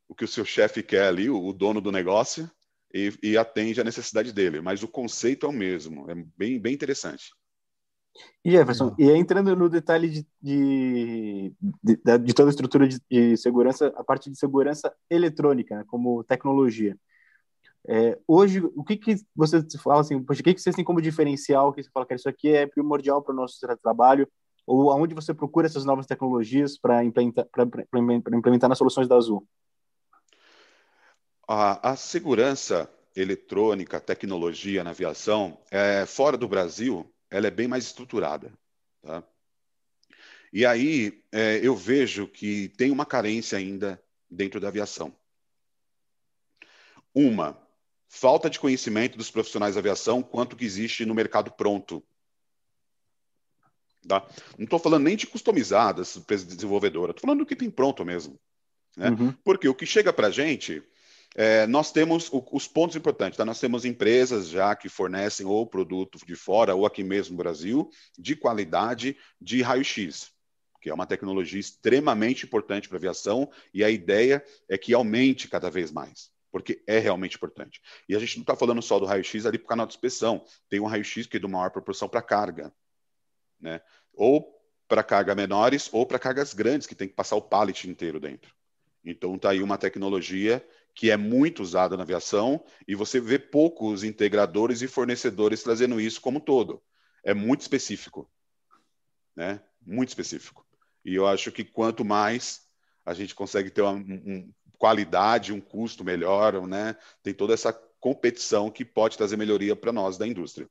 o 0.07 0.14
que 0.14 0.24
o 0.24 0.29
seu 0.29 0.44
chefe 0.44 0.83
quer 0.83 1.07
ali, 1.07 1.31
o, 1.31 1.53
dono 1.53 1.81
do 1.81 1.90
negócio, 1.90 2.50
e, 2.92 3.12
e, 3.22 3.37
atende 3.38 3.81
a 3.81 3.85
necessidade 3.85 4.33
dele. 4.33 4.61
Mas 4.61 4.83
o 4.83 4.88
conceito 4.88 5.46
é 5.46 5.48
o 5.48 5.53
mesmo. 5.53 6.11
É 6.11 6.14
bem, 6.37 6.61
bem 6.61 6.74
interessante. 6.74 7.33
E 8.44 8.50
Jefferson, 8.50 8.94
e 8.98 9.11
entrando 9.11 9.57
no 9.57 9.68
detalhe 9.68 10.09
de, 10.09 10.27
de, 10.40 11.53
de, 11.83 12.18
de 12.18 12.35
toda 12.35 12.48
a 12.48 12.50
estrutura 12.50 12.87
de, 12.87 13.00
de, 13.11 13.37
segurança, 13.37 13.92
a 13.96 14.05
parte 14.05 14.31
de 14.31 14.38
segurança 14.38 14.94
eletrônica, 15.11 15.77
né, 15.77 15.85
como 15.87 16.22
tecnologia. 16.22 16.96
É, 17.87 18.18
hoje, 18.27 18.61
o 18.74 18.85
que, 18.85 18.96
que 18.96 19.16
você 19.35 19.62
fala 19.79 20.00
assim, 20.00 20.22
poxa, 20.22 20.40
o 20.40 20.44
que, 20.44 20.55
que 20.55 20.61
vocês 20.61 20.77
têm 20.77 20.85
como 20.85 21.03
diferencial, 21.03 21.72
que 21.72 21.83
você 21.83 21.90
fala 21.90 22.07
que 22.07 22.14
isso 22.14 22.29
aqui 22.29 22.48
é 22.48 22.66
primordial 22.66 23.20
para 23.22 23.33
o 23.33 23.37
nosso 23.37 23.59
trabalho, 23.83 24.29
ou 24.66 24.90
aonde 24.90 25.14
você 25.14 25.35
procura 25.35 25.66
essas 25.66 25.85
novas 25.85 26.07
tecnologias 26.07 26.79
para 26.79 27.05
implementar, 27.05 27.46
implementar 28.33 28.68
nas 28.68 28.79
soluções 28.79 29.09
da 29.09 29.16
Azul? 29.16 29.46
A, 31.46 31.90
a, 31.90 31.96
segurança 31.96 32.90
eletrônica, 33.14 34.00
tecnologia 34.00 34.83
na 34.83 34.90
aviação, 34.90 35.59
é, 35.70 36.07
fora 36.07 36.38
do 36.38 36.48
Brasil, 36.48 37.07
ela 37.35 37.49
é 37.49 37.51
bem 37.51 37.66
mais 37.66 37.85
estruturada. 37.85 38.53
Tá? 39.03 39.25
E 40.53 40.64
aí 40.64 41.20
é, 41.33 41.59
eu 41.62 41.75
vejo 41.75 42.29
que 42.29 42.68
tem 42.77 42.92
uma 42.92 43.05
carência 43.05 43.59
ainda 43.59 44.01
dentro 44.31 44.61
da 44.61 44.68
aviação. 44.68 45.14
Uma, 47.12 47.61
falta 48.09 48.49
de 48.49 48.61
conhecimento 48.61 49.18
dos 49.18 49.33
profissionais 49.33 49.75
da 49.75 49.81
aviação 49.81 50.23
quanto 50.23 50.55
que 50.55 50.64
existe 50.64 51.05
no 51.05 51.14
mercado 51.14 51.51
pronto. 51.51 52.05
Tá? 54.07 54.25
Não 54.57 54.64
estou 54.64 54.79
falando 54.79 55.03
nem 55.03 55.16
de 55.16 55.27
customizadas, 55.27 56.16
desenvolvedora, 56.29 57.11
estou 57.11 57.23
falando 57.23 57.40
do 57.40 57.47
que 57.47 57.57
tem 57.57 57.68
pronto 57.68 58.05
mesmo. 58.05 58.38
Né? 58.97 59.11
Uhum. 59.11 59.33
Porque 59.42 59.68
o 59.68 59.75
que 59.75 59.87
chega 59.87 60.12
para 60.12 60.29
a 60.29 60.31
gente, 60.31 60.85
é, 61.35 61.66
nós 61.66 61.90
temos 61.90 62.31
o, 62.33 62.44
os 62.53 62.68
pontos 62.68 62.97
importantes. 62.97 63.37
Tá? 63.37 63.44
Nós 63.44 63.61
temos 63.61 63.85
empresas 63.85 64.49
já 64.49 64.75
que 64.77 64.88
fornecem 64.88 65.44
ou 65.44 65.66
produto 65.66 66.18
de 66.25 66.37
fora 66.37 66.75
ou 66.75 66.87
aqui 66.87 67.03
mesmo 67.03 67.33
no 67.33 67.38
Brasil, 67.38 67.90
de 68.18 68.37
qualidade 68.37 69.16
de 69.40 69.61
raio-x, 69.62 70.31
que 70.81 70.88
é 70.88 70.94
uma 70.94 71.07
tecnologia 71.07 71.59
extremamente 71.59 72.47
importante 72.47 72.88
para 72.88 72.97
a 72.97 73.01
aviação, 73.01 73.51
e 73.73 73.83
a 73.83 73.90
ideia 73.90 74.44
é 74.68 74.79
que 74.79 74.94
aumente 74.94 75.49
cada 75.49 75.70
vez 75.70 75.90
mais 75.90 76.33
porque 76.55 76.81
é 76.87 77.01
realmente 77.01 77.35
importante. 77.35 77.83
E 78.09 78.14
a 78.14 78.18
gente 78.20 78.37
não 78.37 78.42
está 78.42 78.55
falando 78.55 78.81
só 78.81 79.01
do 79.01 79.07
raio-x 79.07 79.44
ali 79.44 79.59
para 79.59 79.64
o 79.64 79.68
canal 79.68 79.87
de 79.87 79.92
inspeção. 79.92 80.44
Tem 80.70 80.79
um 80.79 80.87
raio-x 80.87 81.27
que 81.27 81.37
é 81.37 81.40
de 81.40 81.49
maior 81.49 81.68
proporção 81.70 82.09
para 82.09 82.23
carga. 82.23 82.73
Né? 83.59 83.81
Ou 84.12 84.57
para 84.87 85.03
cargas 85.03 85.35
menores, 85.35 85.88
ou 85.92 86.07
para 86.07 86.16
cargas 86.16 86.55
grandes, 86.55 86.87
que 86.87 86.94
tem 86.94 87.09
que 87.09 87.14
passar 87.14 87.35
o 87.35 87.42
pallet 87.42 87.90
inteiro 87.90 88.20
dentro. 88.20 88.55
Então 89.05 89.35
está 89.35 89.51
aí 89.51 89.64
uma 89.64 89.77
tecnologia 89.77 90.64
que 90.95 91.11
é 91.11 91.17
muito 91.17 91.63
usada 91.63 91.97
na 91.97 92.03
aviação 92.05 92.65
e 92.87 92.95
você 92.95 93.21
vê 93.21 93.39
poucos 93.39 94.05
integradores 94.05 94.81
e 94.81 94.89
fornecedores 94.89 95.63
trazendo 95.63 96.01
isso 96.01 96.21
como 96.21 96.41
todo. 96.41 96.83
É 97.25 97.35
muito 97.35 97.63
específico. 97.63 98.31
Né? 99.35 99.61
Muito 99.85 100.11
específico. 100.11 100.65
E 101.05 101.15
eu 101.15 101.27
acho 101.27 101.51
que 101.51 101.65
quanto 101.65 102.05
mais 102.05 102.63
a 103.05 103.13
gente 103.13 103.35
consegue 103.35 103.71
ter 103.71 103.83
uma, 103.83 103.93
um, 103.93 104.51
qualidade, 104.79 105.53
um 105.53 105.61
custo 105.61 106.05
melhor, 106.05 106.67
né? 106.67 106.97
Tem 107.23 107.35
toda 107.35 107.53
essa 107.53 107.73
competição 108.01 108.71
que 108.71 108.85
pode 108.85 109.17
trazer 109.17 109.37
melhoria 109.37 109.75
para 109.77 109.93
nós 109.93 110.17
da 110.17 110.27
indústria. 110.27 110.69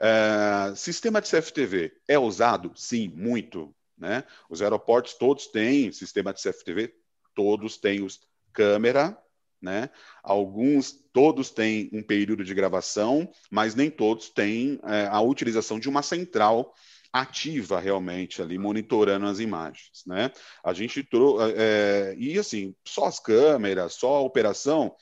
É, 0.00 0.74
sistema 0.74 1.20
de 1.20 1.30
CFTV 1.30 1.92
é 2.08 2.18
usado? 2.18 2.72
Sim, 2.74 3.08
muito. 3.08 3.74
Né? 3.96 4.24
Os 4.48 4.62
aeroportos 4.62 5.14
todos 5.14 5.46
têm 5.46 5.92
sistema 5.92 6.32
de 6.32 6.42
CFTV, 6.42 6.94
todos 7.34 7.76
têm 7.76 8.02
os 8.02 8.20
câmera, 8.52 9.16
né? 9.60 9.90
Alguns, 10.22 10.92
todos 11.12 11.50
têm 11.50 11.90
um 11.92 12.02
período 12.02 12.44
de 12.44 12.54
gravação, 12.54 13.30
mas 13.50 13.74
nem 13.74 13.90
todos 13.90 14.30
têm 14.30 14.80
é, 14.84 15.06
a 15.06 15.20
utilização 15.20 15.78
de 15.78 15.88
uma 15.88 16.02
central 16.02 16.74
ativa 17.12 17.80
realmente 17.80 18.40
ali, 18.40 18.56
monitorando 18.56 19.26
as 19.26 19.40
imagens, 19.40 20.02
né? 20.06 20.30
A 20.64 20.72
gente 20.72 21.02
trouxe, 21.02 21.54
é, 21.56 22.14
e 22.16 22.38
assim, 22.38 22.74
só 22.86 23.06
as 23.06 23.18
câmeras, 23.18 23.94
só 23.94 24.16
a 24.16 24.20
operação, 24.20 24.94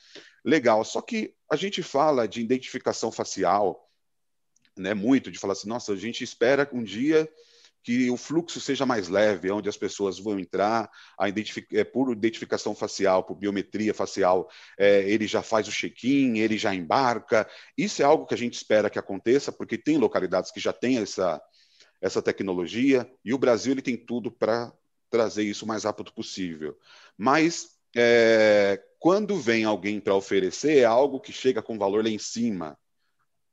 legal. 0.43 0.83
Só 0.83 1.01
que 1.01 1.33
a 1.51 1.55
gente 1.55 1.83
fala 1.83 2.27
de 2.27 2.41
identificação 2.41 3.11
facial, 3.11 3.87
né? 4.77 4.93
Muito 4.93 5.31
de 5.31 5.37
falar 5.37 5.53
assim, 5.53 5.69
nossa, 5.69 5.93
a 5.93 5.97
gente 5.97 6.23
espera 6.23 6.67
um 6.73 6.83
dia 6.83 7.29
que 7.89 8.11
o 8.11 8.17
fluxo 8.17 8.61
seja 8.61 8.85
mais 8.85 9.09
leve, 9.09 9.49
onde 9.49 9.67
as 9.67 9.75
pessoas 9.75 10.19
vão 10.19 10.39
entrar, 10.39 10.87
a 11.17 11.27
identific... 11.27 11.75
é, 11.75 11.83
por 11.83 12.11
identificação 12.11 12.75
facial, 12.75 13.23
por 13.23 13.33
biometria 13.33 13.95
facial, 13.95 14.47
é, 14.77 15.09
ele 15.09 15.25
já 15.25 15.41
faz 15.41 15.67
o 15.67 15.71
check-in, 15.71 16.37
ele 16.37 16.55
já 16.55 16.71
embarca. 16.71 17.49
Isso 17.75 18.03
é 18.03 18.05
algo 18.05 18.27
que 18.27 18.35
a 18.35 18.37
gente 18.37 18.53
espera 18.53 18.91
que 18.91 18.99
aconteça, 18.99 19.51
porque 19.51 19.75
tem 19.75 19.97
localidades 19.97 20.51
que 20.51 20.59
já 20.59 20.71
têm 20.71 20.99
essa, 20.99 21.41
essa 21.99 22.21
tecnologia 22.21 23.11
e 23.25 23.33
o 23.33 23.39
Brasil 23.39 23.71
ele 23.71 23.81
tem 23.81 23.97
tudo 23.97 24.31
para 24.31 24.71
trazer 25.09 25.41
isso 25.41 25.65
o 25.65 25.67
mais 25.67 25.83
rápido 25.83 26.13
possível. 26.13 26.77
Mas 27.17 27.69
é, 27.97 28.79
quando 28.99 29.35
vem 29.39 29.65
alguém 29.65 29.99
para 29.99 30.13
oferecer, 30.13 30.77
é 30.77 30.85
algo 30.85 31.19
que 31.19 31.33
chega 31.33 31.59
com 31.59 31.79
valor 31.79 32.03
lá 32.03 32.09
em 32.11 32.19
cima, 32.19 32.77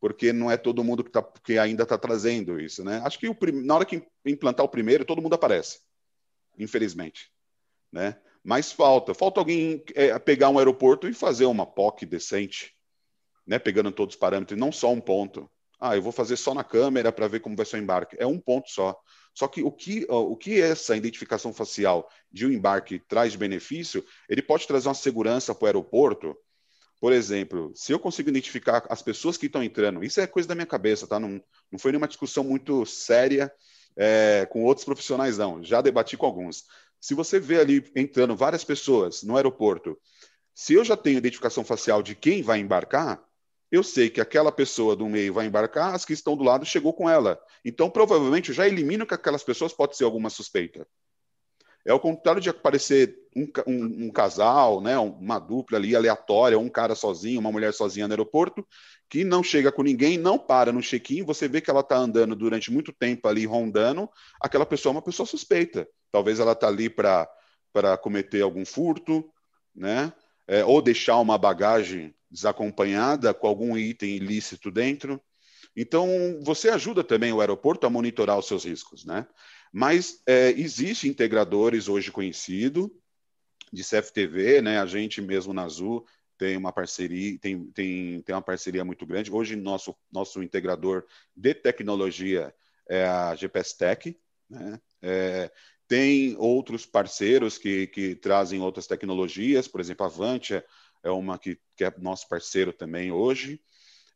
porque 0.01 0.33
não 0.33 0.51
é 0.51 0.57
todo 0.57 0.85
mundo 0.85 1.03
que, 1.03 1.11
tá, 1.11 1.23
que 1.23 1.59
ainda 1.59 1.83
está 1.83 1.97
trazendo 1.97 2.61
isso. 2.61 2.85
Né? 2.85 3.01
Acho 3.05 3.19
que 3.19 3.29
o, 3.29 3.37
na 3.65 3.75
hora 3.75 3.85
que 3.85 4.07
implantar 4.25 4.65
o 4.65 4.69
primeiro, 4.69 5.05
todo 5.05 5.23
mundo 5.23 5.35
aparece, 5.35 5.81
infelizmente. 6.59 7.31
Né? 7.93 8.17
Mas 8.45 8.71
falta, 8.71 9.15
falta 9.15 9.41
alguém 9.41 9.83
é, 9.95 10.19
pegar 10.19 10.51
um 10.51 10.59
aeroporto 10.59 11.09
e 11.09 11.15
fazer 11.15 11.47
uma 11.47 11.67
POC 11.67 12.07
decente, 12.07 12.75
né? 13.47 13.59
pegando 13.59 13.91
todos 13.91 14.15
os 14.15 14.21
parâmetros, 14.21 14.59
não 14.59 14.71
só 14.71 14.93
um 14.93 15.01
ponto. 15.01 15.51
Ah, 15.79 15.95
eu 15.95 16.03
vou 16.03 16.13
fazer 16.13 16.37
só 16.37 16.55
na 16.55 16.65
câmera 16.65 17.13
para 17.13 17.29
ver 17.29 17.41
como 17.41 17.57
vai 17.57 17.67
ser 17.67 17.77
o 17.77 17.81
embarque. 17.81 18.17
É 18.19 18.27
um 18.27 18.39
ponto 18.39 18.71
só. 18.71 18.99
Só 19.35 19.47
que 19.47 19.63
o 19.63 19.71
que, 19.71 20.07
o 20.09 20.35
que 20.35 20.61
essa 20.61 20.97
identificação 20.97 21.53
facial 21.53 22.09
de 22.33 22.47
um 22.47 22.51
embarque 22.51 22.99
traz 22.99 23.33
de 23.33 23.39
benefício, 23.39 24.03
ele 24.31 24.41
pode 24.41 24.67
trazer 24.67 24.89
uma 24.89 24.95
segurança 24.95 25.55
para 25.55 25.65
o 25.65 25.67
aeroporto. 25.67 26.35
Por 27.01 27.13
exemplo, 27.13 27.73
se 27.75 27.93
eu 27.93 27.99
consigo 27.99 28.31
identificar 28.31 28.85
as 28.89 29.03
pessoas 29.03 29.37
que 29.37 29.47
estão 29.47 29.63
entrando, 29.63 30.03
isso 30.03 30.21
é 30.21 30.27
coisa 30.27 30.49
da 30.49 30.55
minha 30.55 30.67
cabeça, 30.67 31.07
tá? 31.07 31.21
Não, 31.21 31.43
não 31.71 31.79
foi 31.79 31.93
nenhuma 31.93 32.09
discussão 32.09 32.43
muito 32.43 32.87
séria 32.87 33.53
é, 33.97 34.47
com 34.51 34.65
outros 34.65 34.85
profissionais, 34.85 35.37
não. 35.39 35.63
Já 35.63 35.81
debati 35.81 36.17
com 36.17 36.27
alguns. 36.27 36.65
Se 37.01 37.15
você 37.15 37.39
vê 37.39 37.61
ali 37.61 37.91
entrando 37.95 38.35
várias 38.35 38.65
pessoas 38.65 39.23
no 39.23 39.37
aeroporto, 39.37 39.99
se 40.55 40.73
eu 40.75 40.85
já 40.85 40.97
tenho 40.97 41.19
identificação 41.19 41.63
facial 41.65 42.03
de 42.03 42.15
quem 42.15 42.43
vai 42.43 42.59
embarcar, 42.61 43.23
eu 43.71 43.83
sei 43.83 44.09
que 44.09 44.21
aquela 44.21 44.51
pessoa 44.51 44.97
do 44.97 45.07
meio 45.07 45.35
vai 45.35 45.47
embarcar, 45.47 45.95
as 45.95 46.05
que 46.05 46.13
estão 46.13 46.37
do 46.37 46.45
lado 46.45 46.65
chegou 46.65 46.95
com 46.95 47.11
ela. 47.11 47.39
Então, 47.65 47.91
provavelmente, 47.91 48.49
eu 48.49 48.55
já 48.55 48.67
elimino 48.67 49.07
que 49.07 49.15
aquelas 49.15 49.43
pessoas 49.43 49.73
pode 49.73 49.97
ser 49.97 50.05
alguma 50.05 50.31
suspeita. 50.31 50.87
É 51.87 51.95
o 51.95 52.01
contrário 52.01 52.41
de 52.41 52.51
aparecer 52.51 53.17
um, 53.35 53.47
um, 53.67 54.07
um, 54.07 54.11
casal, 54.11 54.81
né, 54.81 54.99
uma 54.99 55.39
dupla 55.39 55.79
ali 55.79 55.95
aleatória, 55.95 56.59
um 56.59 56.69
cara 56.69 56.97
sozinho, 56.97 57.39
uma 57.39 57.53
mulher 57.53 57.73
sozinha 57.73 58.09
no 58.09 58.13
aeroporto, 58.13 58.67
que 59.09 59.23
não 59.23 59.43
chega 59.43 59.71
com 59.71 59.85
ninguém, 59.85 60.19
não 60.19 60.37
para 60.37 60.73
no 60.73 60.83
check-in, 60.83 61.23
você 61.23 61.47
vê 61.47 61.61
que 61.61 61.71
ela 61.71 61.81
está 61.81 61.97
andando 61.97 62.35
durante 62.35 62.73
muito 62.73 62.93
tempo 62.93 63.29
ali 63.29 63.47
rondando, 63.47 64.11
aquela 64.41 64.67
pessoa 64.67 64.91
é 64.91 64.97
uma 64.97 65.03
pessoa 65.03 65.27
suspeita. 65.27 65.89
Talvez 66.11 66.41
ela 66.41 66.53
está 66.53 66.67
ali 66.67 66.91
para 66.91 67.29
cometer 68.03 68.43
algum 68.43 68.65
furto, 68.65 69.25
né? 69.75 70.13
É, 70.49 70.65
ou 70.65 70.81
deixar 70.81 71.19
uma 71.19 71.37
bagagem 71.37 72.15
desacompanhada 72.31 73.35
com 73.35 73.47
algum 73.47 73.77
item 73.77 74.17
ilícito 74.17 74.71
dentro. 74.71 75.21
Então, 75.77 76.09
você 76.43 76.69
ajuda 76.69 77.05
também 77.05 77.33
o 77.33 77.41
aeroporto 77.41 77.87
a 77.87 77.91
monitorar 77.91 78.39
os 78.39 78.47
seus 78.47 78.65
riscos, 78.65 79.05
né? 79.05 79.27
Mas 79.79 80.23
é, 80.25 80.53
existe 80.53 81.07
integradores 81.07 81.87
hoje 81.87 82.11
conhecido 82.11 82.91
de 83.71 83.85
CFTV, 83.85 84.63
né? 84.63 84.81
A 84.81 84.87
gente 84.87 85.21
mesmo 85.21 85.53
na 85.53 85.65
Azul 85.65 86.07
tem 86.39 86.57
uma 86.57 86.73
parceria, 86.73 87.39
tem, 87.39 87.71
tem, 87.73 88.23
tem 88.23 88.35
uma 88.35 88.41
parceria 88.41 88.83
muito 88.87 89.05
grande. 89.05 89.31
Hoje, 89.31 89.55
nosso, 89.55 89.95
nosso 90.11 90.43
integrador 90.43 91.05
de 91.37 91.53
tecnologia 91.53 92.55
é 92.89 93.05
a 93.05 93.35
GPS 93.35 93.77
Tech, 93.77 94.19
né? 94.49 94.81
É, 95.03 95.53
tem 95.87 96.35
outros 96.39 96.87
parceiros 96.87 97.59
que, 97.59 97.87
que 97.89 98.15
trazem 98.15 98.63
outras 98.63 98.87
tecnologias, 98.87 99.69
por 99.69 99.83
exemplo, 99.83 100.07
a 100.07 100.09
Avantia 100.09 100.65
é 101.03 101.11
uma 101.11 101.39
que, 101.39 101.61
que 101.77 101.85
é 101.85 101.93
nosso 101.99 102.27
parceiro 102.31 102.73
também 102.73 103.13
hoje. 103.13 103.61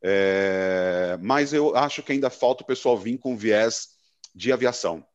É, 0.02 1.18
mas 1.20 1.52
eu 1.52 1.76
acho 1.76 2.02
que 2.02 2.12
ainda 2.12 2.30
falta 2.30 2.62
o 2.62 2.66
pessoal 2.66 2.96
vir 2.96 3.18
com 3.18 3.36
viés 3.36 3.88
de 4.34 4.52
aviação. 4.52 5.06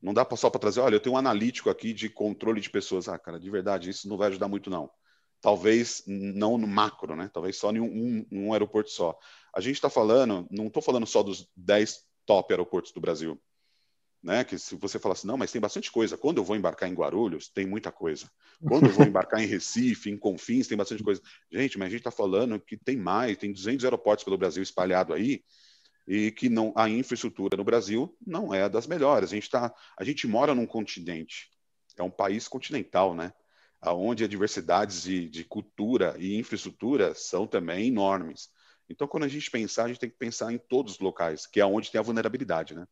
Não 0.00 0.14
dá 0.14 0.26
só 0.36 0.48
para 0.48 0.60
trazer, 0.60 0.80
olha, 0.80 0.96
eu 0.96 1.00
tenho 1.00 1.14
um 1.14 1.18
analítico 1.18 1.70
aqui 1.70 1.92
de 1.92 2.08
controle 2.08 2.60
de 2.60 2.70
pessoas. 2.70 3.08
Ah, 3.08 3.18
cara, 3.18 3.38
de 3.38 3.50
verdade, 3.50 3.90
isso 3.90 4.08
não 4.08 4.16
vai 4.16 4.28
ajudar 4.28 4.48
muito, 4.48 4.70
não. 4.70 4.90
Talvez 5.40 6.02
não 6.06 6.58
no 6.58 6.66
macro, 6.66 7.14
né? 7.14 7.30
Talvez 7.32 7.56
só 7.56 7.70
em 7.70 7.80
um, 7.80 8.26
um, 8.30 8.52
aeroporto 8.52 8.90
só. 8.90 9.16
A 9.54 9.60
gente 9.60 9.76
está 9.76 9.90
falando, 9.90 10.46
não 10.50 10.66
estou 10.66 10.82
falando 10.82 11.06
só 11.06 11.22
dos 11.22 11.48
10 11.56 12.04
top 12.26 12.52
aeroportos 12.52 12.92
do 12.92 13.00
Brasil 13.00 13.40
né? 14.22 14.44
Que 14.44 14.58
se 14.58 14.74
você 14.76 14.98
falar 14.98 15.14
assim, 15.14 15.26
não, 15.26 15.36
mas 15.36 15.52
tem 15.52 15.60
bastante 15.60 15.90
coisa. 15.90 16.16
Quando 16.16 16.38
eu 16.38 16.44
vou 16.44 16.56
embarcar 16.56 16.88
em 16.88 16.94
Guarulhos, 16.94 17.48
tem 17.48 17.66
muita 17.66 17.92
coisa. 17.92 18.30
Quando 18.66 18.86
eu 18.86 18.92
vou 18.92 19.06
embarcar 19.06 19.40
em 19.40 19.46
Recife, 19.46 20.10
em 20.10 20.16
Confins, 20.16 20.66
tem 20.66 20.76
bastante 20.76 21.02
coisa. 21.02 21.20
Gente, 21.50 21.78
mas 21.78 21.86
a 21.86 21.90
gente 21.90 22.00
está 22.00 22.10
falando 22.10 22.60
que 22.60 22.76
tem 22.76 22.96
mais, 22.96 23.36
tem 23.36 23.52
200 23.52 23.84
aeroportos 23.84 24.24
pelo 24.24 24.38
Brasil 24.38 24.62
espalhado 24.62 25.12
aí 25.12 25.42
e 26.08 26.32
que 26.32 26.48
não 26.48 26.72
a 26.74 26.88
infraestrutura 26.88 27.56
no 27.56 27.64
Brasil 27.64 28.16
não 28.26 28.52
é 28.52 28.68
das 28.68 28.86
melhores. 28.86 29.30
A 29.30 29.34
gente 29.34 29.50
tá, 29.50 29.72
a 29.96 30.02
gente 30.02 30.26
mora 30.26 30.54
num 30.54 30.66
continente, 30.66 31.50
é 31.96 32.02
um 32.02 32.10
país 32.10 32.48
continental, 32.48 33.14
né? 33.14 33.32
aonde 33.80 34.24
as 34.24 34.30
diversidades 34.30 35.02
de, 35.02 35.28
de 35.28 35.44
cultura 35.44 36.16
e 36.18 36.36
infraestrutura 36.36 37.14
são 37.14 37.46
também 37.46 37.88
enormes. 37.88 38.48
Então, 38.88 39.06
quando 39.06 39.24
a 39.24 39.28
gente 39.28 39.50
pensar, 39.50 39.84
a 39.84 39.88
gente 39.88 40.00
tem 40.00 40.10
que 40.10 40.16
pensar 40.16 40.52
em 40.52 40.58
todos 40.58 40.94
os 40.94 40.98
locais, 40.98 41.46
que 41.46 41.60
é 41.60 41.66
onde 41.66 41.90
tem 41.90 41.98
a 41.98 42.02
vulnerabilidade, 42.02 42.74
né? 42.74 42.86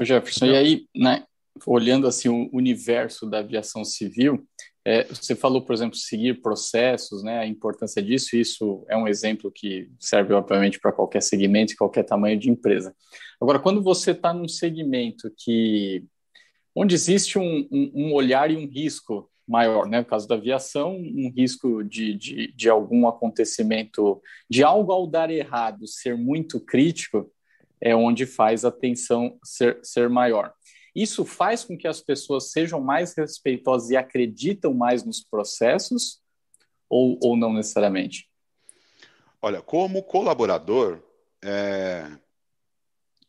Jefferson, 0.00 0.46
e 0.46 0.56
aí, 0.56 0.88
né, 0.94 1.24
olhando 1.66 2.06
assim 2.06 2.28
o 2.28 2.48
universo 2.52 3.26
da 3.26 3.38
aviação 3.38 3.84
civil, 3.84 4.46
é, 4.86 5.04
você 5.04 5.34
falou, 5.34 5.62
por 5.62 5.72
exemplo, 5.72 5.96
seguir 5.96 6.42
processos, 6.42 7.22
né, 7.22 7.38
a 7.38 7.46
importância 7.46 8.02
disso, 8.02 8.36
isso 8.36 8.84
é 8.88 8.96
um 8.96 9.08
exemplo 9.08 9.50
que 9.50 9.88
serve, 9.98 10.34
obviamente, 10.34 10.78
para 10.78 10.92
qualquer 10.92 11.22
segmento 11.22 11.72
e 11.72 11.76
qualquer 11.76 12.02
tamanho 12.02 12.38
de 12.38 12.50
empresa. 12.50 12.94
Agora, 13.40 13.58
quando 13.58 13.82
você 13.82 14.10
está 14.10 14.32
num 14.34 14.48
segmento 14.48 15.32
que 15.38 16.04
onde 16.74 16.94
existe 16.94 17.38
um, 17.38 17.68
um, 17.70 17.92
um, 17.94 18.12
olhar 18.12 18.50
e 18.50 18.56
um 18.56 18.66
risco 18.66 19.30
maior, 19.46 19.86
né, 19.86 20.00
no 20.00 20.04
caso 20.04 20.26
da 20.26 20.34
aviação, 20.34 20.96
um 20.96 21.32
risco 21.34 21.82
de, 21.82 22.14
de, 22.14 22.52
de 22.52 22.68
algum 22.68 23.06
acontecimento, 23.06 24.20
de 24.50 24.62
algo 24.62 24.92
ao 24.92 25.06
dar 25.06 25.30
errado 25.30 25.86
ser 25.86 26.16
muito 26.16 26.60
crítico, 26.60 27.30
é 27.80 27.94
onde 27.94 28.26
faz 28.26 28.64
a 28.64 28.70
tensão 28.70 29.38
ser, 29.42 29.78
ser 29.82 30.08
maior. 30.08 30.52
Isso 30.94 31.24
faz 31.24 31.64
com 31.64 31.76
que 31.76 31.88
as 31.88 32.00
pessoas 32.00 32.52
sejam 32.52 32.80
mais 32.80 33.14
respeitosas 33.16 33.90
e 33.90 33.96
acreditam 33.96 34.72
mais 34.72 35.04
nos 35.04 35.20
processos 35.20 36.22
ou, 36.88 37.18
ou 37.22 37.36
não 37.36 37.52
necessariamente? 37.52 38.30
Olha, 39.42 39.60
como 39.60 40.02
colaborador, 40.02 41.02
é, 41.42 42.10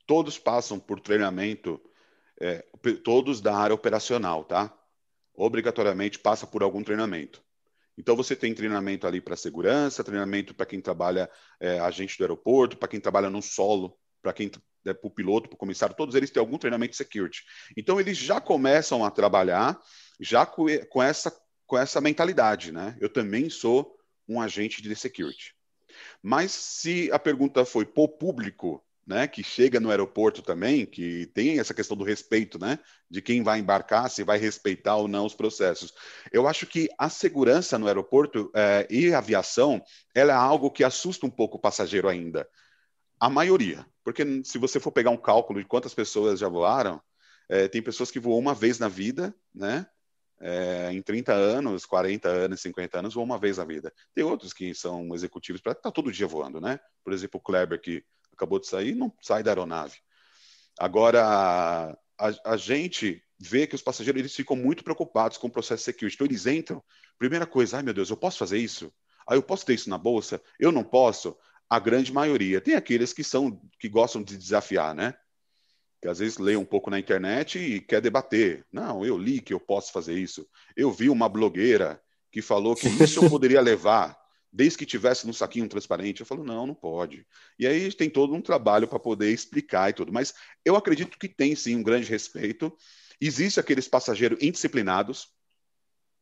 todos 0.05 0.37
passam 0.37 0.79
por 0.79 0.99
treinamento, 0.99 1.81
é, 2.39 2.63
todos 3.03 3.41
da 3.41 3.55
área 3.55 3.73
operacional, 3.73 4.43
tá? 4.43 4.73
Obrigatoriamente 5.33 6.19
passa 6.19 6.45
por 6.45 6.63
algum 6.63 6.83
treinamento. 6.83 7.43
Então 7.97 8.15
você 8.15 8.35
tem 8.35 8.53
treinamento 8.53 9.07
ali 9.07 9.21
para 9.21 9.35
segurança, 9.35 10.03
treinamento 10.03 10.53
para 10.53 10.65
quem 10.65 10.81
trabalha 10.81 11.29
é, 11.59 11.79
agente 11.79 12.17
do 12.17 12.23
aeroporto, 12.23 12.77
para 12.77 12.89
quem 12.89 12.99
trabalha 12.99 13.29
no 13.29 13.41
solo, 13.41 13.97
para 14.21 14.33
quem 14.33 14.51
né, 14.85 14.93
para 14.93 15.07
o 15.07 15.11
piloto, 15.11 15.49
para 15.49 15.55
o 15.55 15.59
comissário, 15.59 15.95
todos 15.95 16.15
eles 16.15 16.29
têm 16.29 16.39
algum 16.39 16.57
treinamento 16.57 16.91
de 16.91 16.97
security. 16.97 17.43
Então, 17.75 17.99
eles 17.99 18.17
já 18.17 18.39
começam 18.39 19.03
a 19.03 19.11
trabalhar 19.11 19.79
já 20.19 20.45
com, 20.45 20.65
com, 20.89 21.01
essa, 21.01 21.35
com 21.65 21.77
essa 21.77 21.99
mentalidade, 21.99 22.71
né? 22.71 22.95
Eu 22.99 23.09
também 23.09 23.49
sou 23.49 23.97
um 24.27 24.39
agente 24.39 24.81
de 24.81 24.95
security. 24.95 25.55
Mas 26.21 26.51
se 26.51 27.11
a 27.11 27.19
pergunta 27.19 27.65
foi 27.65 27.85
para 27.85 28.03
o 28.03 28.07
público, 28.07 28.83
né, 29.05 29.27
que 29.27 29.43
chega 29.43 29.79
no 29.79 29.91
aeroporto 29.91 30.41
também, 30.41 30.85
que 30.85 31.27
tem 31.27 31.59
essa 31.59 31.73
questão 31.73 31.95
do 31.95 32.03
respeito, 32.03 32.57
né, 32.57 32.79
de 33.09 33.21
quem 33.21 33.43
vai 33.43 33.59
embarcar, 33.59 34.09
se 34.09 34.23
vai 34.23 34.39
respeitar 34.39 34.95
ou 34.95 35.07
não 35.07 35.25
os 35.25 35.35
processos. 35.35 35.93
Eu 36.31 36.47
acho 36.47 36.65
que 36.65 36.89
a 36.97 37.07
segurança 37.07 37.77
no 37.77 37.87
aeroporto 37.87 38.51
é, 38.55 38.87
e 38.89 39.13
a 39.13 39.19
aviação, 39.19 39.81
ela 40.13 40.33
é 40.33 40.35
algo 40.35 40.71
que 40.71 40.83
assusta 40.83 41.25
um 41.25 41.29
pouco 41.29 41.57
o 41.57 41.61
passageiro 41.61 42.09
ainda. 42.09 42.47
A 43.25 43.29
maioria, 43.29 43.83
porque 44.03 44.43
se 44.43 44.59
você 44.59 44.79
for 44.79 44.91
pegar 44.91 45.09
um 45.09 45.17
cálculo 45.17 45.59
de 45.59 45.65
quantas 45.65 45.95
pessoas 45.95 46.39
já 46.39 46.47
voaram, 46.47 47.01
é, 47.49 47.67
tem 47.67 47.81
pessoas 47.81 48.11
que 48.11 48.19
voam 48.19 48.37
uma 48.37 48.53
vez 48.53 48.77
na 48.77 48.87
vida, 48.87 49.33
né? 49.51 49.87
É, 50.39 50.91
em 50.91 51.01
30 51.01 51.33
anos, 51.33 51.87
40 51.87 52.29
anos, 52.29 52.61
50 52.61 52.99
anos, 52.99 53.15
voam 53.15 53.25
uma 53.25 53.39
vez 53.39 53.57
na 53.57 53.65
vida. 53.65 53.91
Tem 54.13 54.23
outros 54.23 54.53
que 54.53 54.75
são 54.75 55.11
executivos 55.15 55.59
para 55.59 55.73
tá 55.73 55.89
todo 55.89 56.11
dia 56.11 56.27
voando, 56.27 56.61
né? 56.61 56.79
Por 57.03 57.13
exemplo, 57.13 57.39
o 57.39 57.43
Kleber, 57.43 57.81
que 57.81 58.03
acabou 58.31 58.59
de 58.59 58.67
sair, 58.67 58.93
não 58.93 59.11
sai 59.19 59.41
da 59.41 59.49
aeronave. 59.49 59.97
Agora, 60.77 61.97
a, 62.19 62.31
a 62.45 62.57
gente 62.57 63.23
vê 63.39 63.65
que 63.65 63.73
os 63.73 63.81
passageiros 63.81 64.19
eles 64.19 64.35
ficam 64.35 64.55
muito 64.55 64.83
preocupados 64.83 65.39
com 65.39 65.47
o 65.47 65.51
processo 65.51 65.83
security. 65.83 66.15
Então, 66.15 66.27
eles 66.27 66.45
entram, 66.45 66.83
primeira 67.17 67.47
coisa, 67.47 67.77
ai 67.77 67.81
meu 67.81 67.93
Deus, 67.95 68.11
eu 68.11 68.17
posso 68.17 68.37
fazer 68.37 68.59
isso? 68.59 68.93
Ah, 69.27 69.33
eu 69.33 69.41
posso 69.41 69.65
ter 69.65 69.73
isso 69.73 69.89
na 69.89 69.97
bolsa? 69.97 70.39
Eu 70.59 70.71
não 70.71 70.83
posso? 70.83 71.35
A 71.69 71.79
grande 71.79 72.13
maioria. 72.13 72.61
Tem 72.61 72.75
aqueles 72.75 73.13
que 73.13 73.23
são 73.23 73.59
que 73.79 73.89
gostam 73.89 74.23
de 74.23 74.37
desafiar, 74.37 74.93
né? 74.93 75.13
Que 76.01 76.07
às 76.07 76.19
vezes 76.19 76.37
lê 76.37 76.55
um 76.55 76.65
pouco 76.65 76.89
na 76.89 76.99
internet 76.99 77.57
e 77.57 77.81
quer 77.81 78.01
debater. 78.01 78.65
Não, 78.71 79.05
eu 79.05 79.17
li 79.17 79.41
que 79.41 79.53
eu 79.53 79.59
posso 79.59 79.91
fazer 79.91 80.17
isso. 80.17 80.47
Eu 80.75 80.91
vi 80.91 81.09
uma 81.09 81.27
blogueira 81.27 82.01
que 82.31 82.41
falou 82.41 82.75
que 82.75 82.87
isso 83.03 83.23
eu 83.23 83.29
poderia 83.29 83.61
levar, 83.61 84.17
desde 84.51 84.77
que 84.77 84.85
tivesse 84.85 85.25
no 85.25 85.33
saquinho 85.33 85.67
transparente. 85.67 86.19
Eu 86.19 86.25
falo, 86.25 86.43
não, 86.43 86.67
não 86.67 86.75
pode. 86.75 87.25
E 87.57 87.65
aí 87.65 87.91
tem 87.93 88.09
todo 88.09 88.33
um 88.33 88.41
trabalho 88.41 88.87
para 88.87 88.99
poder 88.99 89.31
explicar 89.31 89.89
e 89.89 89.93
tudo. 89.93 90.13
Mas 90.13 90.33
eu 90.63 90.75
acredito 90.75 91.17
que 91.17 91.27
tem 91.27 91.55
sim 91.55 91.75
um 91.75 91.83
grande 91.83 92.09
respeito. 92.09 92.75
Existem 93.19 93.61
aqueles 93.61 93.87
passageiros 93.87 94.41
indisciplinados, 94.41 95.29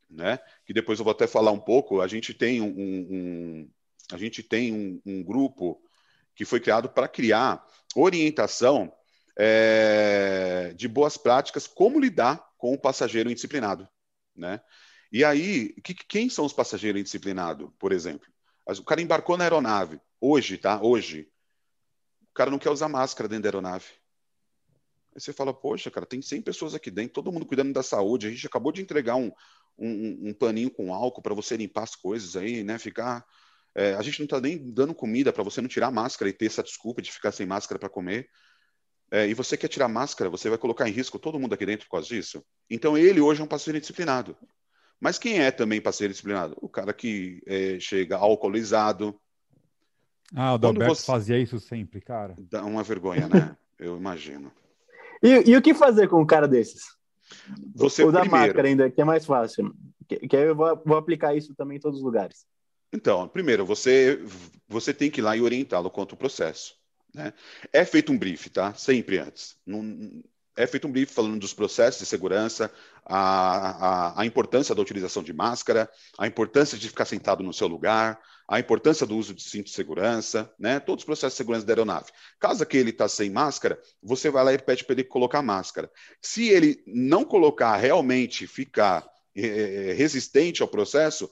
né? 0.08 0.38
Que 0.64 0.72
depois 0.72 0.98
eu 0.98 1.04
vou 1.04 1.12
até 1.12 1.26
falar 1.26 1.50
um 1.50 1.60
pouco. 1.60 2.00
A 2.00 2.06
gente 2.06 2.32
tem 2.32 2.60
um, 2.60 2.68
um, 2.68 3.70
a 4.12 4.16
gente 4.16 4.42
tem 4.42 4.72
um, 4.72 5.00
um 5.04 5.22
grupo 5.22 5.80
que 6.34 6.44
foi 6.44 6.60
criado 6.60 6.88
para 6.88 7.08
criar 7.08 7.64
orientação 7.94 8.92
é, 9.36 10.72
de 10.76 10.88
boas 10.88 11.16
práticas, 11.16 11.66
como 11.66 12.00
lidar 12.00 12.44
com 12.58 12.72
o 12.72 12.78
passageiro 12.78 13.30
indisciplinado, 13.30 13.88
né? 14.34 14.60
E 15.12 15.24
aí, 15.24 15.72
que, 15.82 15.94
quem 15.94 16.28
são 16.28 16.44
os 16.44 16.52
passageiros 16.52 17.00
indisciplinados, 17.00 17.70
por 17.78 17.92
exemplo? 17.92 18.26
O 18.66 18.82
cara 18.82 19.00
embarcou 19.00 19.36
na 19.36 19.44
aeronave, 19.44 20.00
hoje, 20.20 20.58
tá? 20.58 20.80
Hoje, 20.82 21.28
o 22.30 22.34
cara 22.34 22.50
não 22.50 22.58
quer 22.58 22.70
usar 22.70 22.88
máscara 22.88 23.28
dentro 23.28 23.44
da 23.44 23.48
aeronave. 23.48 23.86
Aí 25.14 25.20
você 25.20 25.32
fala, 25.32 25.54
poxa, 25.54 25.90
cara, 25.90 26.04
tem 26.04 26.20
100 26.20 26.42
pessoas 26.42 26.74
aqui 26.74 26.90
dentro, 26.90 27.12
todo 27.12 27.30
mundo 27.30 27.46
cuidando 27.46 27.72
da 27.72 27.82
saúde, 27.82 28.26
a 28.26 28.30
gente 28.30 28.46
acabou 28.46 28.72
de 28.72 28.82
entregar 28.82 29.14
um, 29.14 29.30
um, 29.78 30.30
um 30.30 30.34
paninho 30.34 30.70
com 30.70 30.92
álcool 30.92 31.22
para 31.22 31.34
você 31.34 31.56
limpar 31.56 31.84
as 31.84 31.94
coisas 31.94 32.34
aí, 32.34 32.64
né? 32.64 32.78
Ficar 32.78 33.24
é, 33.74 33.94
a 33.94 34.02
gente 34.02 34.20
não 34.20 34.24
está 34.24 34.40
nem 34.40 34.56
dando 34.72 34.94
comida 34.94 35.32
para 35.32 35.42
você 35.42 35.60
não 35.60 35.68
tirar 35.68 35.90
máscara 35.90 36.28
e 36.28 36.32
ter 36.32 36.46
essa 36.46 36.62
desculpa 36.62 37.02
de 37.02 37.10
ficar 37.10 37.32
sem 37.32 37.46
máscara 37.46 37.78
para 37.78 37.88
comer. 37.88 38.28
É, 39.10 39.26
e 39.26 39.34
você 39.34 39.56
quer 39.56 39.68
tirar 39.68 39.88
máscara, 39.88 40.30
você 40.30 40.48
vai 40.48 40.58
colocar 40.58 40.88
em 40.88 40.92
risco 40.92 41.18
todo 41.18 41.38
mundo 41.38 41.54
aqui 41.54 41.66
dentro 41.66 41.86
por 41.86 41.92
causa 41.92 42.08
disso. 42.08 42.44
Então 42.70 42.96
ele 42.96 43.20
hoje 43.20 43.40
é 43.40 43.44
um 43.44 43.48
paciente 43.48 43.80
disciplinado. 43.80 44.36
Mas 45.00 45.18
quem 45.18 45.40
é 45.40 45.50
também 45.50 45.80
paciente 45.80 46.10
disciplinado? 46.10 46.56
O 46.60 46.68
cara 46.68 46.92
que 46.92 47.42
é, 47.46 47.78
chega 47.80 48.16
alcoolizado. 48.16 49.20
Ah, 50.34 50.54
o 50.54 50.58
Dalberto 50.58 50.94
você... 50.94 51.06
fazia 51.06 51.38
isso 51.38 51.58
sempre, 51.58 52.00
cara. 52.00 52.34
Dá 52.38 52.64
uma 52.64 52.82
vergonha, 52.82 53.28
né? 53.28 53.56
Eu 53.78 53.96
imagino. 53.96 54.52
E, 55.22 55.50
e, 55.50 55.56
o 55.56 55.62
que 55.62 55.74
fazer 55.74 56.08
com 56.08 56.20
um 56.20 56.26
cara 56.26 56.46
desses? 56.46 56.96
Você 57.74 58.04
o 58.04 58.12
da 58.12 58.24
máscara 58.24 58.68
ainda, 58.68 58.90
que 58.90 59.00
é 59.00 59.04
mais 59.04 59.26
fácil. 59.26 59.74
Que, 60.06 60.28
que 60.28 60.36
eu 60.36 60.54
vou, 60.54 60.80
vou 60.84 60.96
aplicar 60.96 61.34
isso 61.34 61.54
também 61.54 61.78
em 61.78 61.80
todos 61.80 61.98
os 61.98 62.04
lugares. 62.04 62.46
Então, 62.94 63.26
primeiro, 63.26 63.66
você, 63.66 64.22
você 64.68 64.94
tem 64.94 65.10
que 65.10 65.20
ir 65.20 65.22
lá 65.22 65.36
e 65.36 65.40
orientá-lo 65.40 65.90
quanto 65.90 66.12
ao 66.12 66.16
processo. 66.16 66.76
Né? 67.12 67.34
É 67.72 67.84
feito 67.84 68.12
um 68.12 68.18
brief, 68.18 68.48
tá? 68.50 68.72
Sempre 68.74 69.18
antes. 69.18 69.56
Não, 69.66 70.22
é 70.56 70.64
feito 70.64 70.86
um 70.86 70.92
brief 70.92 71.12
falando 71.12 71.40
dos 71.40 71.52
processos 71.52 71.98
de 71.98 72.06
segurança, 72.06 72.72
a, 73.04 74.18
a, 74.18 74.20
a, 74.20 74.24
importância 74.24 74.76
da 74.76 74.80
utilização 74.80 75.24
de 75.24 75.32
máscara, 75.32 75.90
a 76.16 76.28
importância 76.28 76.78
de 76.78 76.88
ficar 76.88 77.04
sentado 77.04 77.42
no 77.42 77.52
seu 77.52 77.66
lugar, 77.66 78.20
a 78.46 78.60
importância 78.60 79.04
do 79.04 79.16
uso 79.16 79.34
de 79.34 79.42
cinto 79.42 79.66
de 79.66 79.72
segurança, 79.72 80.48
né? 80.56 80.78
Todos 80.78 81.02
os 81.02 81.06
processos 81.06 81.34
de 81.34 81.38
segurança 81.38 81.66
da 81.66 81.72
aeronave. 81.72 82.12
Caso 82.38 82.64
que 82.64 82.76
ele 82.76 82.90
está 82.90 83.08
sem 83.08 83.28
máscara, 83.28 83.76
você 84.00 84.30
vai 84.30 84.44
lá 84.44 84.52
e 84.52 84.58
pede 84.58 84.84
para 84.84 84.94
ele 84.94 85.02
colocar 85.04 85.42
máscara. 85.42 85.90
Se 86.22 86.48
ele 86.48 86.80
não 86.86 87.24
colocar, 87.24 87.76
realmente 87.76 88.46
ficar 88.46 89.04
é, 89.36 89.92
resistente 89.96 90.62
ao 90.62 90.68
processo, 90.68 91.28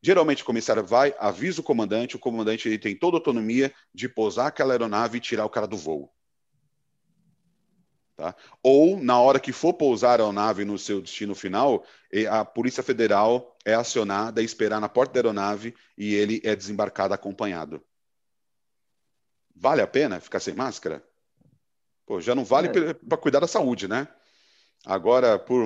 Geralmente 0.00 0.42
o 0.42 0.46
comissário 0.46 0.84
vai, 0.84 1.14
avisa 1.18 1.60
o 1.60 1.64
comandante, 1.64 2.16
o 2.16 2.20
comandante 2.20 2.68
ele 2.68 2.78
tem 2.78 2.96
toda 2.96 3.16
a 3.16 3.18
autonomia 3.18 3.72
de 3.92 4.08
pousar 4.08 4.46
aquela 4.46 4.72
aeronave 4.72 5.18
e 5.18 5.20
tirar 5.20 5.44
o 5.44 5.50
cara 5.50 5.66
do 5.66 5.76
voo. 5.76 6.12
Tá? 8.16 8.34
Ou, 8.62 9.00
na 9.00 9.20
hora 9.20 9.38
que 9.38 9.52
for 9.52 9.74
pousar 9.74 10.20
a 10.20 10.24
aeronave 10.24 10.64
no 10.64 10.78
seu 10.78 11.00
destino 11.00 11.34
final, 11.34 11.84
a 12.30 12.44
Polícia 12.44 12.82
Federal 12.82 13.56
é 13.64 13.74
acionada 13.74 14.42
e 14.42 14.44
esperar 14.44 14.80
na 14.80 14.88
porta 14.88 15.14
da 15.14 15.18
aeronave 15.20 15.74
e 15.96 16.14
ele 16.14 16.40
é 16.44 16.54
desembarcado 16.54 17.14
acompanhado. 17.14 17.80
Vale 19.54 19.82
a 19.82 19.86
pena 19.86 20.20
ficar 20.20 20.40
sem 20.40 20.54
máscara? 20.54 21.04
Pô, 22.06 22.20
já 22.20 22.34
não 22.34 22.44
vale 22.44 22.68
é. 22.68 22.94
para 22.94 23.18
cuidar 23.18 23.40
da 23.40 23.46
saúde, 23.46 23.86
né? 23.86 24.08
Agora, 24.86 25.38
por 25.38 25.62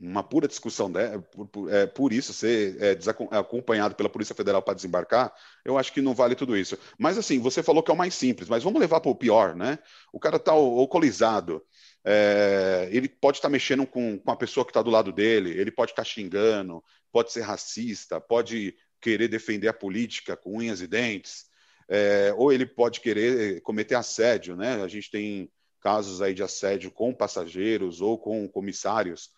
uma 0.00 0.22
pura 0.22 0.48
discussão 0.48 0.90
de, 0.90 1.18
por, 1.30 1.46
por, 1.46 1.72
é, 1.72 1.86
por 1.86 2.12
isso 2.12 2.32
ser 2.32 2.76
é, 2.82 2.98
acompanhado 3.36 3.94
pela 3.94 4.08
Polícia 4.08 4.34
Federal 4.34 4.62
para 4.62 4.74
desembarcar, 4.74 5.32
eu 5.64 5.76
acho 5.76 5.92
que 5.92 6.00
não 6.00 6.14
vale 6.14 6.34
tudo 6.34 6.56
isso. 6.56 6.78
Mas 6.98 7.18
assim, 7.18 7.38
você 7.38 7.62
falou 7.62 7.82
que 7.82 7.90
é 7.90 7.94
o 7.94 7.96
mais 7.96 8.14
simples, 8.14 8.48
mas 8.48 8.64
vamos 8.64 8.80
levar 8.80 9.00
para 9.00 9.10
o 9.10 9.14
pior, 9.14 9.54
né? 9.54 9.78
O 10.12 10.18
cara 10.18 10.36
está 10.36 10.52
alcoolizado, 10.52 11.62
é, 12.02 12.88
ele 12.90 13.08
pode 13.08 13.38
estar 13.38 13.48
tá 13.48 13.52
mexendo 13.52 13.86
com, 13.86 14.18
com 14.18 14.30
a 14.30 14.36
pessoa 14.36 14.64
que 14.64 14.70
está 14.70 14.80
do 14.80 14.90
lado 14.90 15.12
dele, 15.12 15.50
ele 15.50 15.70
pode 15.70 15.92
estar 15.92 16.02
tá 16.02 16.08
xingando, 16.08 16.82
pode 17.12 17.30
ser 17.30 17.42
racista, 17.42 18.18
pode 18.20 18.74
querer 19.00 19.28
defender 19.28 19.68
a 19.68 19.74
política 19.74 20.36
com 20.36 20.56
unhas 20.56 20.80
e 20.80 20.86
dentes, 20.86 21.44
é, 21.88 22.32
ou 22.36 22.52
ele 22.52 22.64
pode 22.64 23.00
querer 23.00 23.60
cometer 23.62 23.96
assédio, 23.96 24.56
né? 24.56 24.82
A 24.82 24.88
gente 24.88 25.10
tem 25.10 25.50
casos 25.80 26.22
aí 26.22 26.32
de 26.32 26.42
assédio 26.42 26.90
com 26.90 27.12
passageiros 27.12 28.00
ou 28.00 28.18
com 28.18 28.48
comissários 28.48 29.30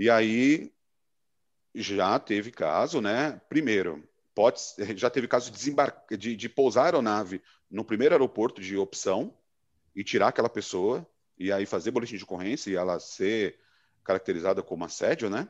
e 0.00 0.08
aí 0.08 0.72
já 1.74 2.18
teve 2.18 2.50
caso, 2.50 3.02
né? 3.02 3.38
Primeiro, 3.50 4.02
pode, 4.34 4.58
já 4.96 5.10
teve 5.10 5.28
caso 5.28 5.50
de, 5.50 5.58
desembarcar, 5.58 6.16
de, 6.16 6.34
de 6.34 6.48
pousar 6.48 6.80
a 6.80 6.84
aeronave 6.86 7.42
no 7.70 7.84
primeiro 7.84 8.14
aeroporto 8.14 8.62
de 8.62 8.78
opção 8.78 9.36
e 9.94 10.02
tirar 10.02 10.28
aquela 10.28 10.48
pessoa 10.48 11.06
e 11.38 11.52
aí 11.52 11.66
fazer 11.66 11.90
boletim 11.90 12.16
de 12.16 12.24
ocorrência 12.24 12.70
e 12.70 12.76
ela 12.76 12.98
ser 12.98 13.58
caracterizada 14.02 14.62
como 14.62 14.86
assédio, 14.86 15.28
né? 15.28 15.46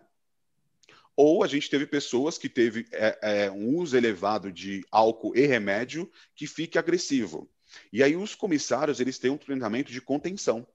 Ou 1.15 1.45
a 1.45 1.47
gente 1.47 1.71
teve 1.71 1.87
pessoas 1.87 2.37
que 2.37 2.49
teve 2.49 2.89
é, 2.91 3.45
é, 3.45 3.51
um 3.53 3.77
uso 3.77 3.97
elevado 3.97 4.51
de 4.51 4.85
álcool 4.91 5.37
e 5.37 5.47
remédio 5.47 6.11
que 6.35 6.49
fique 6.49 6.77
agressivo. 6.77 7.49
E 7.93 8.03
aí 8.03 8.17
os 8.17 8.35
comissários 8.35 8.99
eles 8.99 9.17
têm 9.17 9.31
um 9.31 9.39
treinamento 9.39 9.93
de 9.93 10.01
contenção. 10.01 10.67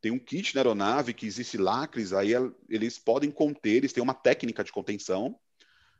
Tem 0.00 0.10
um 0.10 0.18
kit 0.18 0.54
na 0.54 0.60
aeronave 0.60 1.12
que 1.12 1.26
existe 1.26 1.58
lacres, 1.58 2.12
aí 2.12 2.32
eles 2.68 2.98
podem 2.98 3.30
conter, 3.30 3.76
eles 3.76 3.92
têm 3.92 4.02
uma 4.02 4.14
técnica 4.14 4.64
de 4.64 4.72
contenção, 4.72 5.38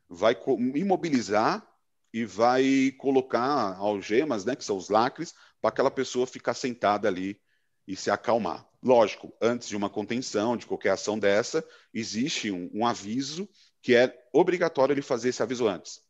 vai 0.08 0.36
imobilizar 0.74 1.66
e 2.12 2.24
vai 2.24 2.92
colocar 2.98 3.76
algemas, 3.76 4.44
né, 4.44 4.56
que 4.56 4.64
são 4.64 4.76
os 4.76 4.88
lacres, 4.88 5.34
para 5.60 5.68
aquela 5.68 5.90
pessoa 5.90 6.26
ficar 6.26 6.54
sentada 6.54 7.06
ali 7.06 7.40
e 7.86 7.94
se 7.94 8.10
acalmar. 8.10 8.66
Lógico, 8.82 9.32
antes 9.40 9.68
de 9.68 9.76
uma 9.76 9.90
contenção, 9.90 10.56
de 10.56 10.66
qualquer 10.66 10.90
ação 10.90 11.18
dessa, 11.18 11.64
existe 11.92 12.50
um, 12.50 12.70
um 12.72 12.86
aviso 12.86 13.48
que 13.82 13.94
é 13.94 14.26
obrigatório 14.32 14.92
ele 14.92 15.02
fazer 15.02 15.28
esse 15.28 15.42
aviso 15.42 15.68
antes. 15.68 16.00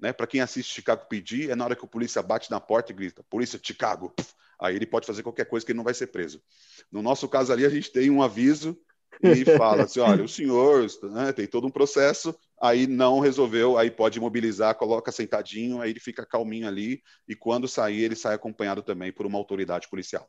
Né? 0.00 0.12
Para 0.12 0.26
quem 0.26 0.40
assiste 0.40 0.72
Chicago 0.72 1.06
PD, 1.08 1.50
é 1.50 1.54
na 1.54 1.64
hora 1.64 1.76
que 1.76 1.84
o 1.84 1.88
polícia 1.88 2.22
bate 2.22 2.50
na 2.50 2.58
porta 2.58 2.92
e 2.92 2.94
grita: 2.94 3.22
Polícia, 3.28 3.60
Chicago! 3.62 4.14
Aí 4.60 4.76
ele 4.76 4.86
pode 4.86 5.06
fazer 5.06 5.22
qualquer 5.22 5.46
coisa 5.46 5.64
que 5.64 5.72
ele 5.72 5.76
não 5.76 5.84
vai 5.84 5.94
ser 5.94 6.08
preso. 6.08 6.42
No 6.90 7.02
nosso 7.02 7.28
caso 7.28 7.52
ali, 7.52 7.64
a 7.64 7.68
gente 7.68 7.90
tem 7.90 8.10
um 8.10 8.22
aviso 8.22 8.78
e 9.22 9.44
fala 9.56 9.84
assim: 9.84 10.00
olha, 10.00 10.24
o 10.24 10.28
senhor 10.28 10.86
né, 11.10 11.32
tem 11.32 11.46
todo 11.46 11.66
um 11.66 11.70
processo, 11.70 12.34
aí 12.60 12.86
não 12.86 13.20
resolveu, 13.20 13.78
aí 13.78 13.90
pode 13.90 14.18
imobilizar, 14.18 14.74
coloca 14.74 15.12
sentadinho, 15.12 15.80
aí 15.80 15.90
ele 15.90 16.00
fica 16.00 16.26
calminho 16.26 16.68
ali, 16.68 17.02
e 17.28 17.34
quando 17.34 17.68
sair, 17.68 18.02
ele 18.02 18.16
sai 18.16 18.34
acompanhado 18.34 18.82
também 18.82 19.12
por 19.12 19.26
uma 19.26 19.38
autoridade 19.38 19.88
policial. 19.88 20.28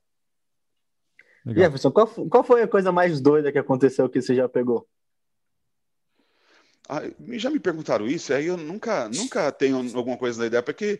Legal. 1.46 1.66
Jefferson, 1.66 1.92
qual, 1.92 2.08
qual 2.08 2.44
foi 2.44 2.62
a 2.62 2.68
coisa 2.68 2.92
mais 2.92 3.20
doida 3.20 3.52
que 3.52 3.58
aconteceu 3.58 4.08
que 4.08 4.22
você 4.22 4.36
já 4.36 4.48
pegou? 4.48 4.88
Ah, 6.94 7.04
já 7.38 7.50
me 7.50 7.58
perguntaram 7.58 8.06
isso, 8.06 8.34
aí 8.34 8.48
eu 8.48 8.58
nunca, 8.58 9.08
nunca 9.08 9.50
tenho 9.50 9.78
alguma 9.96 10.18
coisa 10.18 10.42
na 10.42 10.48
ideia, 10.48 10.62
porque 10.62 11.00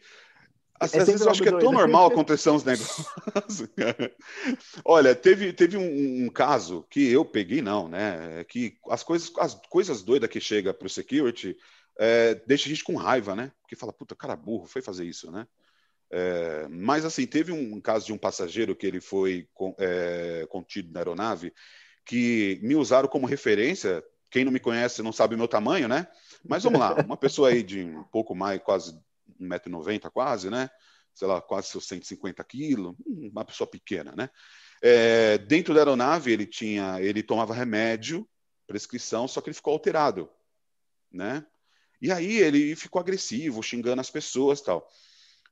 às, 0.80 0.94
é 0.94 1.00
às 1.00 1.06
vezes 1.06 1.26
eu 1.26 1.30
acho 1.30 1.44
que 1.44 1.50
é 1.50 1.60
tão 1.60 1.74
normal 1.74 2.08
acontecer 2.08 2.50
uns 2.50 2.64
negócios. 2.64 3.06
Olha, 4.86 5.14
teve, 5.14 5.52
teve 5.52 5.76
um, 5.76 6.26
um, 6.26 6.30
caso 6.30 6.86
que 6.90 7.12
eu 7.12 7.26
peguei, 7.26 7.62
não, 7.62 7.90
né? 7.90 8.46
Que 8.46 8.78
as 8.90 9.04
coisas, 9.04 9.30
as 9.38 9.54
coisas 9.70 10.02
doidas 10.02 10.30
que 10.30 10.40
chega 10.40 10.74
para 10.74 10.88
o 10.88 10.90
security 10.90 11.58
é, 12.00 12.36
deixa 12.48 12.68
a 12.68 12.70
gente 12.70 12.86
com 12.86 12.96
raiva, 12.96 13.36
né? 13.36 13.52
Porque 13.62 13.76
fala, 13.76 13.92
puta, 13.92 14.16
cara 14.16 14.38
burro, 14.38 14.68
foi 14.68 14.82
fazer 14.82 15.04
isso, 15.04 15.30
né? 15.30 15.46
É, 16.10 16.70
mas 16.70 17.04
assim, 17.04 17.28
teve 17.28 17.52
um 17.52 17.82
caso 17.82 18.06
de 18.06 18.14
um 18.14 18.18
passageiro 18.18 18.78
que 18.78 18.88
ele 18.88 19.02
foi 19.02 19.46
é, 19.78 20.48
contido 20.50 20.94
na 20.94 21.02
aeronave 21.02 21.54
que 22.06 22.60
me 22.64 22.76
usaram 22.76 23.08
como 23.08 23.28
referência. 23.28 24.04
Quem 24.32 24.46
não 24.46 24.52
me 24.52 24.60
conhece 24.60 25.04
não 25.04 25.12
sabe 25.12 25.36
o 25.36 25.38
meu 25.38 25.48
tamanho, 25.48 25.90
né? 25.90 26.08
Mas 26.44 26.64
vamos 26.64 26.80
lá, 26.80 26.96
uma 27.06 27.18
pessoa 27.18 27.50
aí 27.50 27.62
de 27.62 27.84
um 27.84 28.04
pouco 28.06 28.34
mais, 28.34 28.62
quase 28.64 28.98
1,90m 29.40 30.10
quase, 30.10 30.50
né? 30.50 30.70
Sei 31.14 31.28
lá, 31.28 31.42
quase 31.42 31.68
seus 31.68 31.86
150 31.86 32.42
quilos, 32.46 32.96
uma 33.06 33.44
pessoa 33.44 33.70
pequena, 33.70 34.14
né? 34.16 34.30
É, 34.82 35.38
dentro 35.38 35.74
da 35.74 35.82
aeronave 35.82 36.32
ele 36.32 36.48
tinha, 36.48 37.00
ele 37.02 37.22
tomava 37.22 37.54
remédio, 37.54 38.28
prescrição, 38.66 39.28
só 39.28 39.42
que 39.42 39.50
ele 39.50 39.56
ficou 39.56 39.74
alterado, 39.74 40.30
né? 41.12 41.46
E 42.02 42.12
aí 42.12 42.38
ele 42.38 42.76
ficou 42.76 43.00
agressivo, 43.00 43.62
xingando 43.62 44.00
as 44.00 44.10
pessoas, 44.10 44.62
tal. 44.62 44.88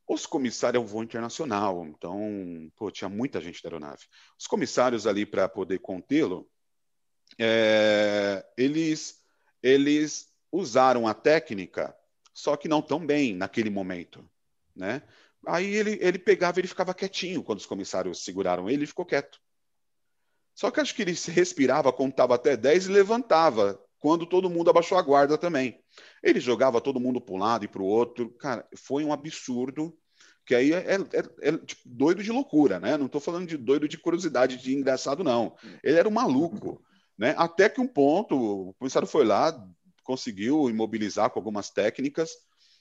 Os 0.08 0.26
comissários 0.26 0.82
é 0.82 0.84
um 0.84 0.88
voo 0.88 1.04
internacional, 1.04 1.86
então, 1.86 2.72
pô, 2.76 2.90
tinha 2.90 3.10
muita 3.10 3.40
gente 3.40 3.62
da 3.62 3.68
aeronave. 3.68 4.06
Os 4.40 4.48
comissários 4.48 5.06
ali 5.06 5.26
para 5.26 5.48
poder 5.48 5.80
contê-lo, 5.80 6.50
é, 7.40 8.46
eles, 8.58 9.22
eles 9.64 10.28
usaram 10.52 11.08
a 11.08 11.14
técnica, 11.14 11.96
só 12.34 12.58
que 12.58 12.68
não 12.68 12.82
tão 12.82 13.06
bem 13.06 13.34
naquele 13.34 13.70
momento, 13.70 14.30
né? 14.76 15.02
Aí 15.48 15.74
ele, 15.74 15.98
ele 16.02 16.20
pegava, 16.20 16.60
ele 16.60 16.68
ficava 16.68 16.94
quietinho 16.94 17.42
quando 17.42 17.60
os 17.60 17.66
comissários 17.66 18.24
seguraram 18.24 18.70
ele, 18.70 18.80
ele 18.80 18.88
ficou 18.88 19.06
quieto. 19.06 19.40
Só 20.54 20.70
que 20.70 20.82
acho 20.82 20.94
que 20.94 21.02
ele 21.02 21.16
respirava, 21.30 21.94
contava 21.94 22.36
até 22.36 22.58
10 22.58 22.88
e 22.88 22.92
levantava 22.92 23.82
quando 24.00 24.26
todo 24.26 24.50
mundo 24.50 24.70
abaixou 24.70 24.98
a 24.98 25.02
guarda 25.02 25.38
também. 25.38 25.82
Ele 26.22 26.40
jogava 26.42 26.82
todo 26.82 27.00
mundo 27.00 27.22
para 27.22 27.36
um 27.36 27.38
lado 27.38 27.64
e 27.64 27.68
para 27.68 27.82
o 27.82 27.86
outro. 27.86 28.30
Cara, 28.32 28.68
foi 28.76 29.06
um 29.06 29.14
absurdo. 29.14 29.98
Que 30.46 30.56
aí 30.56 30.74
é, 30.74 30.96
é, 30.96 31.50
é 31.50 31.58
tipo, 31.60 31.82
doido 31.86 32.24
de 32.24 32.32
loucura, 32.32 32.80
né? 32.80 32.98
Não 32.98 33.06
estou 33.06 33.22
falando 33.22 33.48
de 33.48 33.56
doido 33.56 33.88
de 33.88 33.98
curiosidade, 33.98 34.58
de 34.58 34.76
engraçado, 34.76 35.24
não. 35.24 35.56
Ele 35.84 35.98
era 35.98 36.10
um 36.10 36.12
maluco, 36.12 36.84
né? 37.20 37.36
Até 37.38 37.68
que 37.68 37.82
um 37.82 37.88
ponto, 37.88 38.70
o 38.70 38.74
comissário 38.76 39.08
foi 39.08 39.26
lá, 39.26 39.54
conseguiu 40.04 40.70
imobilizar 40.70 41.30
com 41.30 41.38
algumas 41.38 41.70
técnicas 41.70 42.32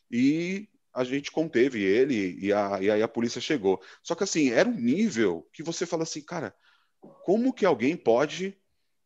e 0.08 0.68
a 0.94 1.02
gente 1.02 1.32
conteve 1.32 1.82
ele 1.82 2.38
e, 2.40 2.52
a, 2.52 2.78
e 2.80 2.88
aí 2.88 3.02
a 3.02 3.08
polícia 3.08 3.40
chegou. 3.40 3.82
Só 4.00 4.14
que 4.14 4.22
assim, 4.22 4.50
era 4.50 4.68
um 4.68 4.74
nível 4.74 5.46
que 5.52 5.62
você 5.62 5.84
fala 5.84 6.04
assim, 6.04 6.22
cara, 6.22 6.54
como 7.24 7.52
que 7.52 7.66
alguém 7.66 7.96
pode 7.96 8.56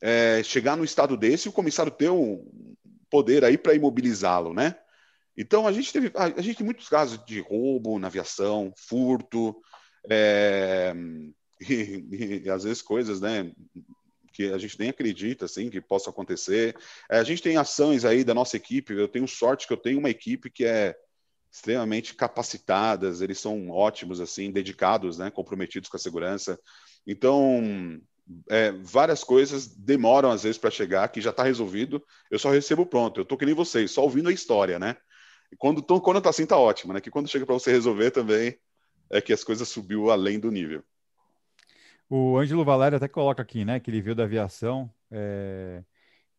é, 0.02 0.42
chegar 0.42 0.76
no 0.76 0.84
estado 0.84 1.16
desse 1.16 1.48
e 1.48 1.50
o 1.50 1.52
comissário 1.52 1.90
ter 1.90 2.10
um 2.10 2.44
poder 3.10 3.42
aí 3.42 3.56
para 3.56 3.74
imobilizá-lo, 3.74 4.52
né? 4.52 4.76
Então 5.36 5.66
a 5.66 5.72
gente 5.72 5.92
teve 5.92 6.12
a, 6.14 6.28
gente 6.42 6.58
tem 6.58 6.66
muitos 6.66 6.90
casos 6.90 7.24
de 7.24 7.40
roubo 7.40 7.98
na 7.98 8.08
aviação, 8.08 8.72
furto, 8.76 9.56
é, 10.10 10.94
e, 11.68 12.42
e, 12.44 12.50
às 12.50 12.64
vezes 12.64 12.82
coisas, 12.82 13.20
né? 13.20 13.50
Que 14.32 14.52
a 14.52 14.58
gente 14.58 14.78
nem 14.78 14.90
acredita 14.90 15.44
assim 15.44 15.70
que 15.70 15.80
possa 15.80 16.10
acontecer. 16.10 16.76
É, 17.10 17.18
a 17.18 17.24
gente 17.24 17.42
tem 17.42 17.56
ações 17.56 18.04
aí 18.04 18.24
da 18.24 18.34
nossa 18.34 18.56
equipe. 18.56 18.94
Eu 18.94 19.08
tenho 19.08 19.28
sorte 19.28 19.66
que 19.66 19.72
eu 19.72 19.76
tenho 19.76 19.98
uma 19.98 20.10
equipe 20.10 20.50
que 20.50 20.64
é 20.64 20.96
extremamente 21.50 22.14
capacitadas. 22.14 23.20
Eles 23.20 23.38
são 23.38 23.70
ótimos 23.70 24.20
assim, 24.20 24.50
dedicados, 24.50 25.18
né? 25.18 25.30
Comprometidos 25.30 25.88
com 25.88 25.96
a 25.96 26.00
segurança. 26.00 26.58
Então 27.06 28.00
é, 28.48 28.72
várias 28.72 29.24
coisas 29.24 29.66
demoram 29.66 30.30
às 30.30 30.42
vezes 30.42 30.58
para 30.58 30.70
chegar, 30.70 31.08
que 31.08 31.20
já 31.20 31.30
está 31.30 31.42
resolvido, 31.42 32.02
eu 32.30 32.38
só 32.38 32.50
recebo 32.50 32.86
pronto. 32.86 33.20
Eu 33.20 33.24
tô 33.24 33.36
que 33.36 33.46
nem 33.46 33.54
vocês, 33.54 33.90
só 33.90 34.02
ouvindo 34.02 34.28
a 34.28 34.32
história, 34.32 34.78
né? 34.78 34.96
E 35.50 35.56
quando, 35.56 35.82
tô, 35.82 36.00
quando 36.00 36.20
tá 36.20 36.30
assim, 36.30 36.46
tá 36.46 36.56
ótimo, 36.56 36.92
né? 36.92 37.00
Que 37.00 37.10
quando 37.10 37.28
chega 37.28 37.44
para 37.44 37.54
você 37.54 37.70
resolver 37.70 38.10
também, 38.10 38.56
é 39.10 39.20
que 39.20 39.32
as 39.32 39.44
coisas 39.44 39.68
subiu 39.68 40.10
além 40.10 40.38
do 40.40 40.50
nível. 40.50 40.82
O 42.14 42.36
Ângelo 42.36 42.62
Valério 42.62 42.98
até 42.98 43.08
coloca 43.08 43.40
aqui, 43.40 43.64
né? 43.64 43.80
Que 43.80 43.90
ele 43.90 44.02
veio 44.02 44.14
da 44.14 44.24
aviação 44.24 44.90
é, 45.10 45.82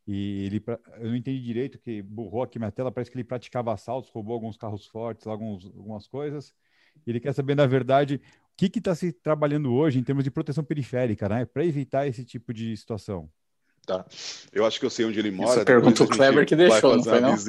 e 0.05 0.45
ele, 0.45 0.63
eu 0.99 1.09
não 1.09 1.15
entendi 1.15 1.41
direito, 1.41 1.79
que 1.79 1.99
burrou 2.03 2.43
aqui 2.43 2.59
minha 2.59 2.69
tela, 2.71 2.91
parece 2.91 3.09
que 3.09 3.17
ele 3.17 3.23
praticava 3.23 3.73
assaltos, 3.73 4.11
roubou 4.11 4.35
alguns 4.35 4.55
carros 4.55 4.85
fortes, 4.85 5.25
alguns, 5.25 5.65
algumas 5.65 6.05
coisas. 6.07 6.53
Ele 7.07 7.19
quer 7.19 7.33
saber, 7.33 7.55
na 7.55 7.65
verdade, 7.65 8.21
o 8.51 8.55
que 8.55 8.67
está 8.77 8.93
se 8.93 9.11
trabalhando 9.11 9.73
hoje 9.73 9.97
em 9.97 10.03
termos 10.03 10.23
de 10.23 10.29
proteção 10.29 10.63
periférica, 10.63 11.27
né? 11.27 11.43
Para 11.43 11.65
evitar 11.65 12.05
esse 12.05 12.23
tipo 12.23 12.53
de 12.53 12.77
situação. 12.77 13.27
Tá. 13.83 14.05
Eu 14.51 14.67
acho 14.67 14.79
que 14.79 14.85
eu 14.85 14.91
sei 14.91 15.05
onde 15.05 15.17
ele 15.17 15.31
mora. 15.31 15.55
Isso 15.55 15.65
pergunta 15.65 16.03
o 16.03 16.07
Kleber 16.07 16.45
que 16.45 16.55
deixou, 16.55 16.97
não 16.97 17.03
foi 17.03 17.19
não? 17.19 17.33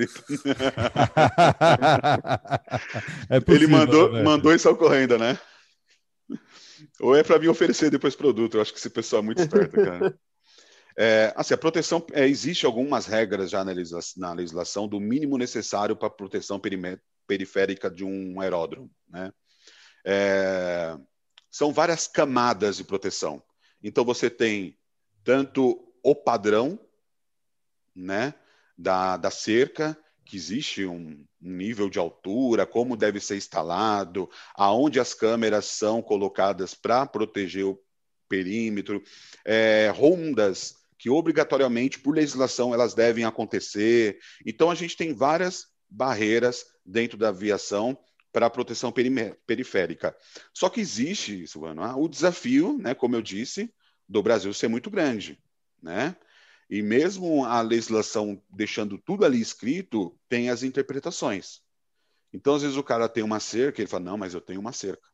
é 3.28 3.38
possível, 3.38 3.54
ele 3.54 3.66
mandou, 3.66 4.10
né? 4.10 4.22
mandou 4.22 4.54
e 4.54 4.58
saiu 4.58 4.78
correndo, 4.78 5.18
né? 5.18 5.38
Ou 7.00 7.14
é 7.14 7.22
para 7.22 7.38
me 7.38 7.48
oferecer 7.48 7.90
depois 7.90 8.14
produto. 8.14 8.56
Eu 8.56 8.62
acho 8.62 8.72
que 8.72 8.78
esse 8.78 8.90
pessoal 8.90 9.22
é 9.22 9.24
muito 9.24 9.40
esperto, 9.40 9.76
cara. 9.76 10.18
É, 10.96 11.32
assim, 11.34 11.54
a 11.54 11.58
proteção, 11.58 12.06
é, 12.12 12.24
existe 12.28 12.64
algumas 12.64 13.06
regras 13.06 13.50
já 13.50 13.64
na 13.64 13.72
legislação, 13.72 14.14
na 14.16 14.32
legislação 14.32 14.86
do 14.86 15.00
mínimo 15.00 15.36
necessário 15.36 15.96
para 15.96 16.06
a 16.06 16.10
proteção 16.10 16.60
periférica 17.26 17.90
de 17.90 18.04
um 18.04 18.40
aeródromo, 18.40 18.88
né? 19.08 19.32
É, 20.06 20.96
são 21.50 21.72
várias 21.72 22.06
camadas 22.06 22.76
de 22.76 22.84
proteção. 22.84 23.42
Então 23.82 24.04
você 24.04 24.30
tem 24.30 24.78
tanto 25.24 25.84
o 26.02 26.14
padrão, 26.14 26.78
né, 27.94 28.34
da, 28.76 29.16
da 29.16 29.30
cerca, 29.30 29.96
que 30.24 30.36
existe 30.36 30.86
um, 30.86 31.24
nível 31.40 31.90
de 31.90 31.98
altura, 31.98 32.66
como 32.66 32.96
deve 32.96 33.20
ser 33.20 33.36
instalado, 33.36 34.28
aonde 34.54 34.98
as 34.98 35.12
câmeras 35.12 35.66
são 35.66 36.00
colocadas 36.00 36.74
para 36.74 37.06
proteger 37.06 37.64
o 37.66 37.78
perímetro, 38.28 39.02
é, 39.44 39.92
rondas 39.94 40.76
que 40.98 41.10
obrigatoriamente, 41.10 41.98
por 41.98 42.14
legislação, 42.14 42.72
elas 42.72 42.94
devem 42.94 43.24
acontecer. 43.24 44.18
Então, 44.46 44.70
a 44.70 44.74
gente 44.74 44.96
tem 44.96 45.12
várias 45.12 45.66
barreiras 45.90 46.64
dentro 46.84 47.18
da 47.18 47.28
aviação 47.28 47.98
para 48.32 48.46
a 48.46 48.50
proteção 48.50 48.92
periférica. 49.46 50.16
Só 50.52 50.68
que 50.68 50.80
existe, 50.80 51.46
Silvano, 51.46 51.82
o 52.02 52.08
desafio, 52.08 52.78
né, 52.78 52.94
como 52.94 53.14
eu 53.14 53.22
disse, 53.22 53.72
do 54.08 54.22
Brasil 54.22 54.52
ser 54.54 54.68
muito 54.68 54.90
grande. 54.90 55.38
Né? 55.82 56.16
E 56.68 56.82
mesmo 56.82 57.44
a 57.44 57.60
legislação 57.60 58.42
deixando 58.50 58.98
tudo 58.98 59.24
ali 59.24 59.40
escrito, 59.40 60.18
tem 60.28 60.50
as 60.50 60.62
interpretações. 60.62 61.60
Então, 62.32 62.54
às 62.54 62.62
vezes, 62.62 62.76
o 62.76 62.82
cara 62.82 63.08
tem 63.08 63.22
uma 63.22 63.40
cerca, 63.40 63.80
ele 63.80 63.88
fala: 63.88 64.04
Não, 64.04 64.18
mas 64.18 64.34
eu 64.34 64.40
tenho 64.40 64.60
uma 64.60 64.72
cerca. 64.72 65.08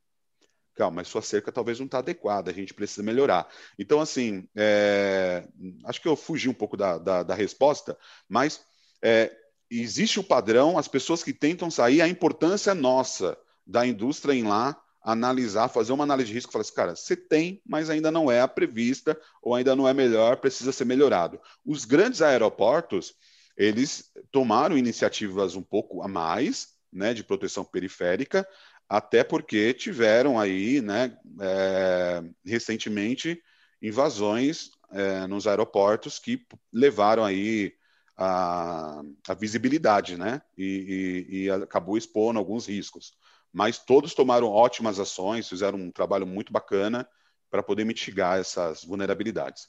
Calma, 0.74 0.96
mas 0.96 1.08
sua 1.08 1.20
cerca 1.20 1.52
talvez 1.52 1.78
não 1.78 1.86
está 1.86 1.98
adequada, 1.98 2.50
a 2.50 2.54
gente 2.54 2.72
precisa 2.72 3.02
melhorar. 3.02 3.48
Então, 3.78 4.00
assim, 4.00 4.48
é... 4.56 5.46
acho 5.84 6.00
que 6.00 6.08
eu 6.08 6.16
fugi 6.16 6.48
um 6.48 6.54
pouco 6.54 6.76
da, 6.76 6.96
da, 6.96 7.22
da 7.22 7.34
resposta, 7.34 7.98
mas 8.28 8.64
é, 9.02 9.30
existe 9.70 10.18
o 10.18 10.24
padrão, 10.24 10.78
as 10.78 10.88
pessoas 10.88 11.22
que 11.22 11.32
tentam 11.32 11.70
sair, 11.70 12.00
a 12.00 12.08
importância 12.08 12.74
nossa 12.74 13.36
da 13.66 13.86
indústria 13.86 14.32
em 14.32 14.44
lá 14.44 14.80
analisar, 15.02 15.68
fazer 15.68 15.92
uma 15.92 16.04
análise 16.04 16.28
de 16.28 16.34
risco 16.34 16.50
e 16.50 16.52
falar 16.52 16.62
assim, 16.62 16.74
cara, 16.74 16.96
você 16.96 17.16
tem, 17.16 17.60
mas 17.66 17.88
ainda 17.88 18.10
não 18.10 18.30
é 18.30 18.40
a 18.40 18.48
prevista 18.48 19.18
ou 19.42 19.54
ainda 19.54 19.74
não 19.74 19.88
é 19.88 19.94
melhor, 19.94 20.36
precisa 20.36 20.72
ser 20.72 20.84
melhorado. 20.84 21.40
Os 21.64 21.84
grandes 21.84 22.20
aeroportos, 22.20 23.14
eles 23.56 24.12
tomaram 24.30 24.76
iniciativas 24.76 25.54
um 25.56 25.62
pouco 25.62 26.02
a 26.02 26.08
mais, 26.08 26.68
né, 26.92 27.14
de 27.14 27.24
proteção 27.24 27.64
periférica, 27.64 28.46
até 28.88 29.24
porque 29.24 29.72
tiveram 29.72 30.38
aí, 30.38 30.80
né, 30.80 31.16
é, 31.40 32.22
recentemente 32.44 33.40
invasões 33.80 34.70
é, 34.92 35.26
nos 35.26 35.46
aeroportos 35.46 36.18
que 36.18 36.44
levaram 36.72 37.24
aí 37.24 37.72
a, 38.16 39.00
a 39.28 39.34
visibilidade, 39.34 40.18
né, 40.18 40.42
e, 40.58 41.26
e, 41.30 41.44
e 41.44 41.50
acabou 41.50 41.96
expondo 41.96 42.38
alguns 42.38 42.66
riscos 42.66 43.14
mas 43.52 43.78
todos 43.78 44.14
tomaram 44.14 44.48
ótimas 44.48 44.98
ações, 44.98 45.48
fizeram 45.48 45.78
um 45.78 45.90
trabalho 45.90 46.26
muito 46.26 46.52
bacana 46.52 47.08
para 47.50 47.62
poder 47.62 47.84
mitigar 47.84 48.38
essas 48.38 48.84
vulnerabilidades. 48.84 49.68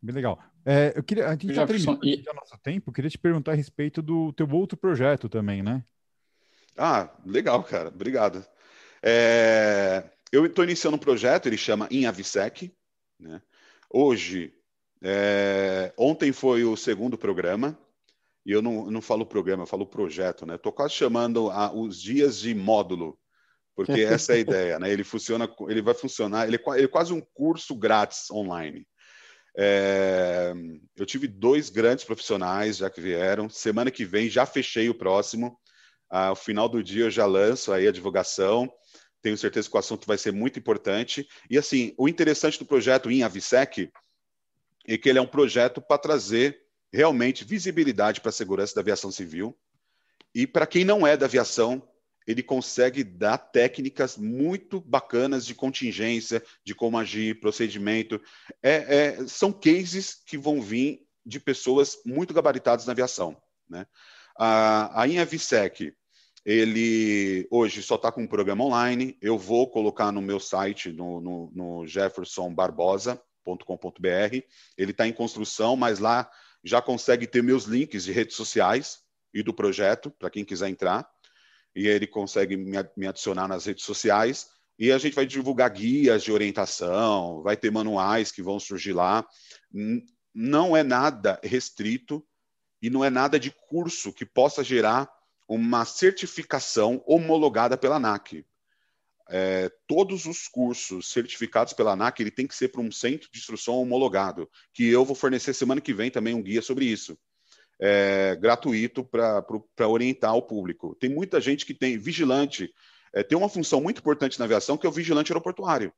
Bem 0.00 0.14
legal. 0.14 0.42
É, 0.64 0.92
eu 0.96 1.02
queria, 1.02 1.28
a 1.28 1.32
gente 1.32 1.54
já 1.54 1.66
terminou 1.66 1.98
e... 2.02 2.22
já 2.22 2.32
nosso 2.32 2.58
tempo, 2.58 2.90
eu 2.90 2.94
queria 2.94 3.10
te 3.10 3.18
perguntar 3.18 3.52
a 3.52 3.54
respeito 3.54 4.00
do 4.00 4.32
teu 4.32 4.48
outro 4.50 4.76
projeto 4.76 5.28
também, 5.28 5.62
né? 5.62 5.84
Ah, 6.76 7.10
legal, 7.24 7.62
cara. 7.62 7.88
Obrigado. 7.88 8.44
É, 9.02 10.04
eu 10.30 10.46
estou 10.46 10.64
iniciando 10.64 10.96
um 10.96 11.00
projeto, 11.00 11.46
ele 11.46 11.56
chama 11.56 11.88
Inavisec. 11.90 12.74
Né? 13.18 13.42
Hoje, 13.90 14.54
é, 15.02 15.92
ontem 15.96 16.32
foi 16.32 16.64
o 16.64 16.76
segundo 16.76 17.18
programa, 17.18 17.78
e 18.44 18.52
eu 18.52 18.60
não, 18.60 18.90
não 18.90 19.00
falo 19.00 19.24
programa, 19.24 19.62
eu 19.62 19.66
falo 19.66 19.86
projeto, 19.86 20.44
né? 20.44 20.56
Estou 20.56 20.72
quase 20.72 20.94
chamando 20.94 21.50
a, 21.50 21.72
os 21.72 22.00
dias 22.00 22.40
de 22.40 22.54
módulo, 22.54 23.18
porque 23.74 23.92
essa 24.02 24.32
é 24.32 24.36
a 24.36 24.40
ideia, 24.40 24.78
né? 24.78 24.90
Ele 24.90 25.04
funciona, 25.04 25.48
ele 25.68 25.82
vai 25.82 25.94
funcionar, 25.94 26.46
ele, 26.46 26.56
é 26.56 26.70
ele 26.74 26.84
é 26.84 26.88
quase 26.88 27.12
um 27.12 27.22
curso 27.32 27.74
grátis 27.76 28.30
online. 28.30 28.86
É, 29.56 30.52
eu 30.96 31.04
tive 31.04 31.28
dois 31.28 31.68
grandes 31.68 32.04
profissionais 32.04 32.78
já 32.78 32.90
que 32.90 33.00
vieram. 33.00 33.48
Semana 33.48 33.90
que 33.90 34.04
vem 34.04 34.28
já 34.28 34.46
fechei 34.46 34.88
o 34.88 34.94
próximo. 34.94 35.58
Ao 36.08 36.36
final 36.36 36.68
do 36.68 36.82
dia 36.82 37.04
eu 37.04 37.10
já 37.10 37.26
lanço 37.26 37.72
aí 37.72 37.86
a 37.86 37.92
divulgação. 37.92 38.70
Tenho 39.20 39.36
certeza 39.36 39.70
que 39.70 39.76
o 39.76 39.78
assunto 39.78 40.06
vai 40.06 40.18
ser 40.18 40.32
muito 40.32 40.58
importante. 40.58 41.26
E 41.48 41.56
assim, 41.56 41.94
o 41.96 42.08
interessante 42.08 42.58
do 42.58 42.66
projeto 42.66 43.10
InAvisec 43.10 43.90
é 44.86 44.98
que 44.98 45.08
ele 45.08 45.18
é 45.18 45.22
um 45.22 45.26
projeto 45.26 45.80
para 45.80 45.98
trazer 45.98 46.61
realmente 46.92 47.44
visibilidade 47.44 48.20
para 48.20 48.28
a 48.28 48.32
segurança 48.32 48.74
da 48.74 48.80
aviação 48.80 49.10
civil. 49.10 49.56
E 50.34 50.46
para 50.46 50.66
quem 50.66 50.84
não 50.84 51.06
é 51.06 51.16
da 51.16 51.26
aviação, 51.26 51.82
ele 52.26 52.42
consegue 52.42 53.02
dar 53.02 53.38
técnicas 53.38 54.16
muito 54.16 54.80
bacanas 54.80 55.46
de 55.46 55.54
contingência, 55.54 56.42
de 56.64 56.74
como 56.74 56.98
agir, 56.98 57.40
procedimento. 57.40 58.20
É, 58.62 58.96
é, 58.96 59.26
são 59.26 59.52
cases 59.52 60.20
que 60.26 60.38
vão 60.38 60.60
vir 60.60 61.06
de 61.24 61.40
pessoas 61.40 61.98
muito 62.04 62.34
gabaritadas 62.34 62.86
na 62.86 62.92
aviação. 62.92 63.36
Né? 63.68 63.86
A, 64.36 65.02
a 65.02 65.08
INAVSEC, 65.08 65.94
ele 66.44 67.46
hoje 67.50 67.82
só 67.82 67.96
está 67.96 68.10
com 68.10 68.22
um 68.22 68.26
programa 68.26 68.64
online. 68.64 69.16
Eu 69.20 69.38
vou 69.38 69.70
colocar 69.70 70.12
no 70.12 70.22
meu 70.22 70.40
site, 70.40 70.92
no, 70.92 71.20
no, 71.20 71.52
no 71.54 71.86
jeffersonbarbosa.com.br. 71.86 74.42
Ele 74.76 74.90
está 74.90 75.06
em 75.06 75.12
construção, 75.12 75.76
mas 75.76 75.98
lá 75.98 76.28
já 76.62 76.80
consegue 76.80 77.26
ter 77.26 77.42
meus 77.42 77.64
links 77.64 78.04
de 78.04 78.12
redes 78.12 78.36
sociais 78.36 79.00
e 79.34 79.42
do 79.42 79.52
projeto, 79.52 80.10
para 80.10 80.30
quem 80.30 80.44
quiser 80.44 80.68
entrar. 80.68 81.08
E 81.74 81.88
ele 81.88 82.06
consegue 82.06 82.56
me 82.56 83.06
adicionar 83.06 83.48
nas 83.48 83.64
redes 83.64 83.84
sociais. 83.84 84.48
E 84.78 84.92
a 84.92 84.98
gente 84.98 85.14
vai 85.14 85.26
divulgar 85.26 85.70
guias 85.70 86.22
de 86.22 86.32
orientação, 86.32 87.42
vai 87.42 87.56
ter 87.56 87.70
manuais 87.70 88.30
que 88.30 88.42
vão 88.42 88.60
surgir 88.60 88.92
lá. 88.92 89.26
Não 90.34 90.76
é 90.76 90.82
nada 90.82 91.40
restrito 91.42 92.24
e 92.80 92.90
não 92.90 93.04
é 93.04 93.10
nada 93.10 93.38
de 93.38 93.50
curso 93.68 94.12
que 94.12 94.26
possa 94.26 94.62
gerar 94.62 95.10
uma 95.48 95.84
certificação 95.84 97.02
homologada 97.06 97.76
pela 97.76 97.96
ANAC 97.96 98.44
é, 99.32 99.70
todos 99.86 100.26
os 100.26 100.46
cursos 100.46 101.10
certificados 101.10 101.72
pela 101.72 101.92
ANAC, 101.92 102.20
ele 102.20 102.30
tem 102.30 102.46
que 102.46 102.54
ser 102.54 102.68
para 102.68 102.82
um 102.82 102.92
centro 102.92 103.30
de 103.32 103.38
instrução 103.38 103.76
homologado, 103.76 104.46
que 104.74 104.86
eu 104.86 105.06
vou 105.06 105.16
fornecer 105.16 105.54
semana 105.54 105.80
que 105.80 105.94
vem 105.94 106.10
também 106.10 106.34
um 106.34 106.42
guia 106.42 106.60
sobre 106.60 106.84
isso. 106.84 107.18
É, 107.80 108.36
gratuito 108.36 109.02
para 109.02 109.88
orientar 109.88 110.36
o 110.36 110.42
público. 110.42 110.94
Tem 111.00 111.08
muita 111.08 111.40
gente 111.40 111.64
que 111.64 111.72
tem 111.72 111.96
vigilante, 111.96 112.72
é, 113.14 113.22
tem 113.22 113.36
uma 113.36 113.48
função 113.48 113.80
muito 113.80 114.00
importante 114.00 114.38
na 114.38 114.44
aviação, 114.44 114.76
que 114.76 114.86
é 114.86 114.88
o 114.88 114.92
vigilante 114.92 115.32
aeroportuário, 115.32 115.90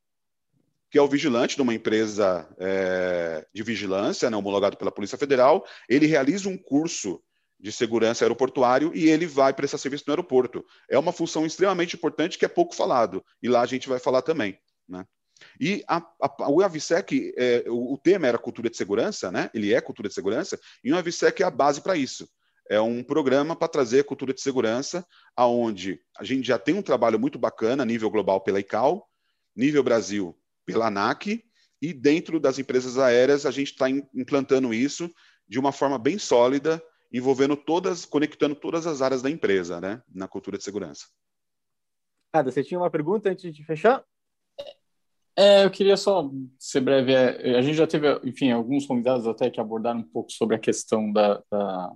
que 0.88 0.96
é 0.96 1.02
o 1.02 1.08
vigilante 1.08 1.56
de 1.56 1.62
uma 1.62 1.74
empresa 1.74 2.48
é, 2.56 3.44
de 3.52 3.64
vigilância, 3.64 4.30
né, 4.30 4.36
homologado 4.36 4.76
pela 4.76 4.92
Polícia 4.92 5.18
Federal, 5.18 5.66
ele 5.88 6.06
realiza 6.06 6.48
um 6.48 6.56
curso 6.56 7.20
de 7.64 7.72
segurança 7.72 8.26
aeroportuário 8.26 8.92
e 8.94 9.08
ele 9.08 9.26
vai 9.26 9.54
prestar 9.54 9.78
serviço 9.78 10.04
no 10.06 10.12
aeroporto. 10.12 10.62
É 10.86 10.98
uma 10.98 11.12
função 11.12 11.46
extremamente 11.46 11.96
importante 11.96 12.36
que 12.36 12.44
é 12.44 12.48
pouco 12.48 12.74
falado, 12.74 13.24
e 13.42 13.48
lá 13.48 13.62
a 13.62 13.66
gente 13.66 13.88
vai 13.88 13.98
falar 13.98 14.20
também. 14.20 14.58
Né? 14.86 15.02
E 15.58 15.82
a, 15.88 15.96
a, 16.20 16.50
o 16.50 16.60
Avisec, 16.60 17.32
é, 17.38 17.64
o, 17.66 17.94
o, 17.94 17.96
tema 17.98 18.26
era 18.26 18.36
cultura 18.36 18.68
de 18.68 18.76
segurança, 18.76 19.32
né? 19.32 19.50
ele 19.54 19.72
é 19.72 19.80
cultura 19.80 20.10
de 20.10 20.14
segurança, 20.14 20.60
e 20.84 20.92
o 20.92 20.96
Avisec 20.98 21.42
é 21.42 21.46
a 21.46 21.50
base 21.50 21.80
para 21.80 21.96
isso. 21.96 22.28
É 22.68 22.78
um 22.82 23.02
programa 23.02 23.56
para 23.56 23.66
trazer 23.66 24.04
cultura 24.04 24.34
de 24.34 24.42
segurança, 24.42 25.02
aonde 25.34 25.98
a 26.18 26.22
gente 26.22 26.46
já 26.46 26.58
tem 26.58 26.74
um 26.74 26.82
trabalho 26.82 27.18
muito 27.18 27.38
bacana, 27.38 27.82
nível 27.82 28.10
global 28.10 28.42
pela 28.42 28.60
ICAO, 28.60 29.02
nível 29.56 29.82
Brasil 29.82 30.38
pela 30.66 30.88
ANAC, 30.88 31.42
e 31.80 31.94
dentro 31.94 32.38
das 32.38 32.58
empresas 32.58 32.98
aéreas 32.98 33.46
a 33.46 33.50
gente 33.50 33.72
está 33.72 33.88
implantando 33.88 34.74
isso 34.74 35.10
de 35.48 35.58
uma 35.58 35.72
forma 35.72 35.98
bem 35.98 36.18
sólida, 36.18 36.82
envolvendo 37.14 37.56
todas, 37.56 38.04
conectando 38.04 38.56
todas 38.56 38.88
as 38.88 39.00
áreas 39.00 39.22
da 39.22 39.30
empresa, 39.30 39.80
né, 39.80 40.02
na 40.12 40.26
cultura 40.26 40.58
de 40.58 40.64
segurança. 40.64 41.06
Ada, 42.32 42.50
você 42.50 42.64
tinha 42.64 42.80
uma 42.80 42.90
pergunta 42.90 43.30
antes 43.30 43.54
de 43.54 43.64
fechar? 43.64 44.04
É, 45.36 45.64
eu 45.64 45.70
queria 45.70 45.96
só 45.96 46.28
ser 46.58 46.80
breve. 46.80 47.12
É, 47.12 47.56
a 47.56 47.62
gente 47.62 47.76
já 47.76 47.86
teve, 47.86 48.08
enfim, 48.24 48.50
alguns 48.50 48.84
convidados 48.84 49.28
até 49.28 49.48
que 49.48 49.60
abordaram 49.60 50.00
um 50.00 50.08
pouco 50.08 50.32
sobre 50.32 50.56
a 50.56 50.58
questão 50.58 51.12
da, 51.12 51.40
da 51.48 51.92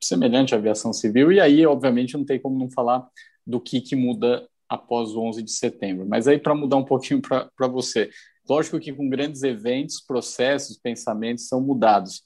semelhante 0.00 0.54
à 0.54 0.58
aviação 0.58 0.92
civil, 0.92 1.32
e 1.32 1.40
aí, 1.40 1.66
obviamente, 1.66 2.16
não 2.16 2.24
tem 2.24 2.40
como 2.40 2.56
não 2.56 2.70
falar 2.70 3.08
do 3.44 3.60
que, 3.60 3.80
que 3.80 3.96
muda 3.96 4.48
após 4.68 5.10
o 5.10 5.20
11 5.20 5.42
de 5.42 5.50
setembro. 5.50 6.06
Mas 6.06 6.28
aí, 6.28 6.38
para 6.38 6.54
mudar 6.54 6.76
um 6.76 6.84
pouquinho 6.84 7.20
para 7.20 7.66
você, 7.66 8.08
lógico 8.48 8.78
que 8.78 8.92
com 8.92 9.08
grandes 9.08 9.42
eventos, 9.42 10.00
processos, 10.00 10.78
pensamentos 10.78 11.48
são 11.48 11.60
mudados. 11.60 12.22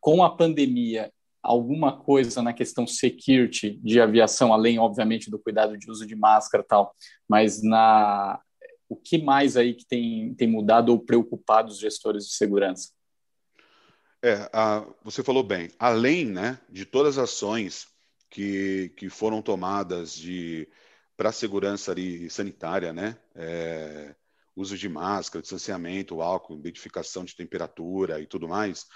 Com 0.00 0.24
a 0.24 0.36
pandemia 0.36 1.12
alguma 1.42 1.98
coisa 1.98 2.40
na 2.40 2.52
questão 2.52 2.86
security 2.86 3.80
de 3.82 4.00
aviação, 4.00 4.52
além, 4.52 4.78
obviamente, 4.78 5.30
do 5.30 5.38
cuidado 5.38 5.76
de 5.76 5.90
uso 5.90 6.06
de 6.06 6.14
máscara 6.14 6.62
e 6.62 6.66
tal, 6.66 6.94
mas 7.28 7.62
na 7.62 8.40
o 8.88 8.96
que 8.96 9.16
mais 9.16 9.56
aí 9.56 9.72
que 9.72 9.86
tem, 9.86 10.34
tem 10.34 10.46
mudado 10.46 10.90
ou 10.90 10.98
preocupado 10.98 11.70
os 11.70 11.78
gestores 11.78 12.26
de 12.26 12.34
segurança? 12.34 12.90
É, 14.22 14.50
a, 14.52 14.86
você 15.02 15.24
falou 15.24 15.42
bem, 15.42 15.70
além 15.78 16.26
né, 16.26 16.60
de 16.68 16.84
todas 16.84 17.16
as 17.16 17.30
ações 17.30 17.86
que, 18.28 18.92
que 18.96 19.08
foram 19.08 19.40
tomadas 19.40 20.14
de 20.14 20.68
para 21.16 21.30
a 21.30 21.32
segurança 21.32 21.90
ali, 21.92 22.28
sanitária, 22.28 22.92
né, 22.92 23.16
é, 23.34 24.14
uso 24.54 24.76
de 24.76 24.88
máscara, 24.88 25.42
distanciamento, 25.42 26.20
álcool, 26.20 26.58
identificação 26.58 27.24
de 27.24 27.34
temperatura 27.34 28.20
e 28.20 28.26
tudo 28.26 28.46
mais, 28.46 28.86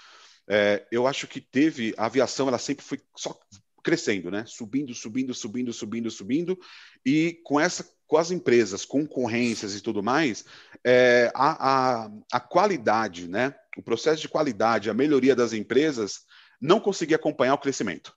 é, 0.49 0.85
eu 0.91 1.05
acho 1.07 1.27
que 1.27 1.41
teve 1.41 1.93
a 1.97 2.05
aviação, 2.05 2.47
ela 2.47 2.57
sempre 2.57 2.83
foi 2.83 2.99
só 3.15 3.37
crescendo, 3.83 4.29
né? 4.29 4.43
Subindo, 4.45 4.93
subindo, 4.93 5.33
subindo, 5.33 5.73
subindo, 5.73 6.11
subindo, 6.11 6.59
e 7.05 7.39
com 7.43 7.59
essa 7.59 7.85
com 8.07 8.17
as 8.17 8.31
empresas, 8.31 8.85
concorrências 8.85 9.75
e 9.75 9.81
tudo 9.81 10.01
mais, 10.01 10.45
é, 10.81 11.29
a, 11.35 12.05
a, 12.05 12.11
a 12.31 12.39
qualidade, 12.39 13.27
né? 13.27 13.53
O 13.77 13.83
processo 13.83 14.21
de 14.21 14.29
qualidade, 14.29 14.89
a 14.89 14.93
melhoria 14.93 15.35
das 15.35 15.51
empresas 15.51 16.21
não 16.59 16.79
conseguia 16.79 17.17
acompanhar 17.17 17.53
o 17.53 17.59
crescimento. 17.59 18.15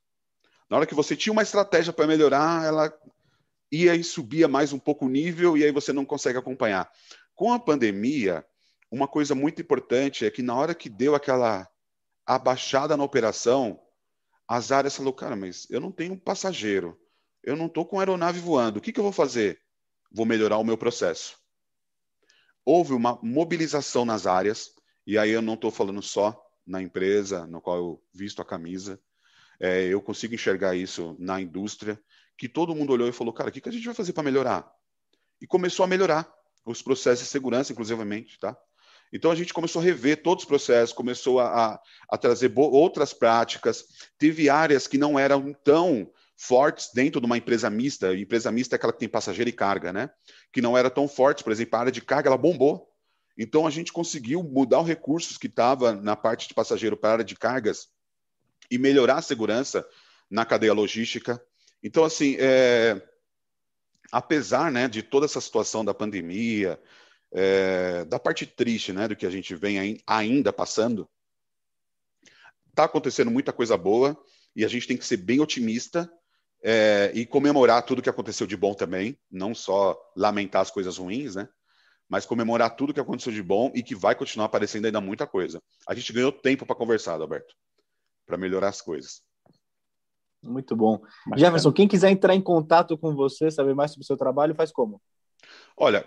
Na 0.70 0.76
hora 0.76 0.86
que 0.86 0.94
você 0.94 1.16
tinha 1.16 1.32
uma 1.32 1.42
estratégia 1.42 1.92
para 1.92 2.06
melhorar, 2.06 2.64
ela 2.64 2.92
ia 3.70 3.94
e 3.94 4.04
subia 4.04 4.46
mais 4.46 4.72
um 4.72 4.78
pouco 4.78 5.06
o 5.06 5.08
nível 5.08 5.56
e 5.56 5.64
aí 5.64 5.72
você 5.72 5.92
não 5.92 6.04
consegue 6.04 6.38
acompanhar. 6.38 6.88
Com 7.34 7.52
a 7.52 7.58
pandemia, 7.58 8.44
uma 8.90 9.08
coisa 9.08 9.34
muito 9.34 9.60
importante 9.60 10.24
é 10.24 10.30
que 10.30 10.42
na 10.42 10.54
hora 10.54 10.74
que 10.74 10.88
deu 10.88 11.16
aquela 11.16 11.68
abaixada 12.34 12.96
na 12.96 13.02
operação, 13.02 13.80
as 14.46 14.70
áreas 14.70 14.94
falou, 14.94 15.12
cara, 15.12 15.34
mas 15.34 15.66
eu 15.68 15.80
não 15.80 15.90
tenho 15.90 16.16
passageiro, 16.16 16.96
eu 17.42 17.56
não 17.56 17.66
estou 17.66 17.84
com 17.84 17.98
aeronave 17.98 18.38
voando, 18.38 18.78
o 18.78 18.80
que, 18.80 18.92
que 18.92 19.00
eu 19.00 19.04
vou 19.04 19.12
fazer? 19.12 19.60
Vou 20.12 20.24
melhorar 20.24 20.58
o 20.58 20.64
meu 20.64 20.78
processo. 20.78 21.36
Houve 22.64 22.92
uma 22.92 23.18
mobilização 23.20 24.04
nas 24.04 24.28
áreas, 24.28 24.70
e 25.04 25.18
aí 25.18 25.30
eu 25.30 25.42
não 25.42 25.54
estou 25.54 25.72
falando 25.72 26.00
só 26.02 26.40
na 26.64 26.80
empresa 26.80 27.48
no 27.48 27.60
qual 27.60 27.76
eu 27.76 28.02
visto 28.14 28.40
a 28.40 28.44
camisa, 28.44 29.00
é, 29.58 29.86
eu 29.86 30.00
consigo 30.00 30.32
enxergar 30.32 30.76
isso 30.76 31.16
na 31.18 31.40
indústria, 31.40 32.00
que 32.38 32.48
todo 32.48 32.76
mundo 32.76 32.92
olhou 32.92 33.08
e 33.08 33.12
falou, 33.12 33.34
cara, 33.34 33.50
o 33.50 33.52
que, 33.52 33.60
que 33.60 33.68
a 33.68 33.72
gente 33.72 33.86
vai 33.86 33.94
fazer 33.94 34.12
para 34.12 34.22
melhorar? 34.22 34.72
E 35.40 35.48
começou 35.48 35.82
a 35.82 35.88
melhorar 35.88 36.32
os 36.64 36.80
processos 36.80 37.24
de 37.24 37.30
segurança, 37.30 37.72
inclusivamente, 37.72 38.38
tá? 38.38 38.56
Então 39.12 39.30
a 39.30 39.34
gente 39.34 39.52
começou 39.52 39.80
a 39.80 39.84
rever 39.84 40.22
todos 40.22 40.44
os 40.44 40.48
processos, 40.48 40.94
começou 40.94 41.40
a, 41.40 41.80
a, 42.08 42.18
trazer 42.18 42.52
outras 42.56 43.12
práticas. 43.12 43.84
Teve 44.18 44.48
áreas 44.48 44.86
que 44.86 44.98
não 44.98 45.18
eram 45.18 45.52
tão 45.64 46.10
fortes 46.36 46.90
dentro 46.94 47.20
de 47.20 47.26
uma 47.26 47.36
empresa 47.36 47.68
mista. 47.68 48.14
Empresa 48.14 48.52
mista 48.52 48.74
é 48.74 48.76
aquela 48.76 48.92
que 48.92 49.00
tem 49.00 49.08
passageiro 49.08 49.50
e 49.50 49.52
carga, 49.52 49.92
né? 49.92 50.10
Que 50.52 50.62
não 50.62 50.78
era 50.78 50.88
tão 50.88 51.08
forte. 51.08 51.42
Por 51.42 51.52
exemplo, 51.52 51.76
a 51.76 51.80
área 51.80 51.92
de 51.92 52.00
carga 52.00 52.28
ela 52.28 52.38
bombou. 52.38 52.88
Então 53.36 53.66
a 53.66 53.70
gente 53.70 53.92
conseguiu 53.92 54.42
mudar 54.42 54.80
os 54.80 54.86
recursos 54.86 55.36
que 55.36 55.46
estava 55.46 55.92
na 55.92 56.14
parte 56.14 56.46
de 56.46 56.54
passageiro 56.54 56.96
para 56.96 57.10
a 57.10 57.12
área 57.14 57.24
de 57.24 57.34
cargas 57.34 57.88
e 58.70 58.78
melhorar 58.78 59.16
a 59.16 59.22
segurança 59.22 59.86
na 60.30 60.44
cadeia 60.44 60.72
logística. 60.72 61.42
Então, 61.82 62.04
assim, 62.04 62.36
é... 62.38 63.02
apesar 64.12 64.70
né, 64.70 64.86
de 64.86 65.02
toda 65.02 65.26
essa 65.26 65.40
situação 65.40 65.84
da 65.84 65.92
pandemia, 65.92 66.78
é, 67.32 68.04
da 68.04 68.18
parte 68.18 68.46
triste, 68.46 68.92
né, 68.92 69.08
do 69.08 69.16
que 69.16 69.26
a 69.26 69.30
gente 69.30 69.54
vem 69.54 70.02
ainda 70.06 70.52
passando, 70.52 71.08
está 72.68 72.84
acontecendo 72.84 73.30
muita 73.30 73.52
coisa 73.52 73.76
boa 73.76 74.20
e 74.54 74.64
a 74.64 74.68
gente 74.68 74.86
tem 74.86 74.96
que 74.96 75.06
ser 75.06 75.18
bem 75.18 75.40
otimista 75.40 76.10
é, 76.62 77.10
e 77.14 77.24
comemorar 77.24 77.84
tudo 77.84 78.02
que 78.02 78.10
aconteceu 78.10 78.46
de 78.46 78.56
bom 78.56 78.74
também, 78.74 79.18
não 79.30 79.54
só 79.54 79.98
lamentar 80.16 80.62
as 80.62 80.70
coisas 80.70 80.98
ruins, 80.98 81.34
né? 81.34 81.48
Mas 82.08 82.26
comemorar 82.26 82.74
tudo 82.74 82.92
que 82.92 83.00
aconteceu 83.00 83.32
de 83.32 83.42
bom 83.42 83.70
e 83.74 83.82
que 83.82 83.94
vai 83.94 84.14
continuar 84.14 84.46
aparecendo 84.46 84.86
ainda 84.86 85.00
muita 85.00 85.26
coisa. 85.26 85.62
A 85.86 85.94
gente 85.94 86.12
ganhou 86.12 86.32
tempo 86.32 86.66
para 86.66 86.74
conversar, 86.74 87.20
Alberto, 87.20 87.54
para 88.26 88.36
melhorar 88.36 88.68
as 88.68 88.82
coisas. 88.82 89.22
Muito 90.42 90.74
bom. 90.74 91.00
Jefferson, 91.36 91.72
quem 91.72 91.86
quiser 91.86 92.10
entrar 92.10 92.34
em 92.34 92.40
contato 92.40 92.98
com 92.98 93.14
você, 93.14 93.50
saber 93.50 93.74
mais 93.74 93.92
sobre 93.92 94.02
o 94.02 94.06
seu 94.06 94.16
trabalho, 94.16 94.54
faz 94.54 94.72
como? 94.72 95.00
Olha, 95.76 96.04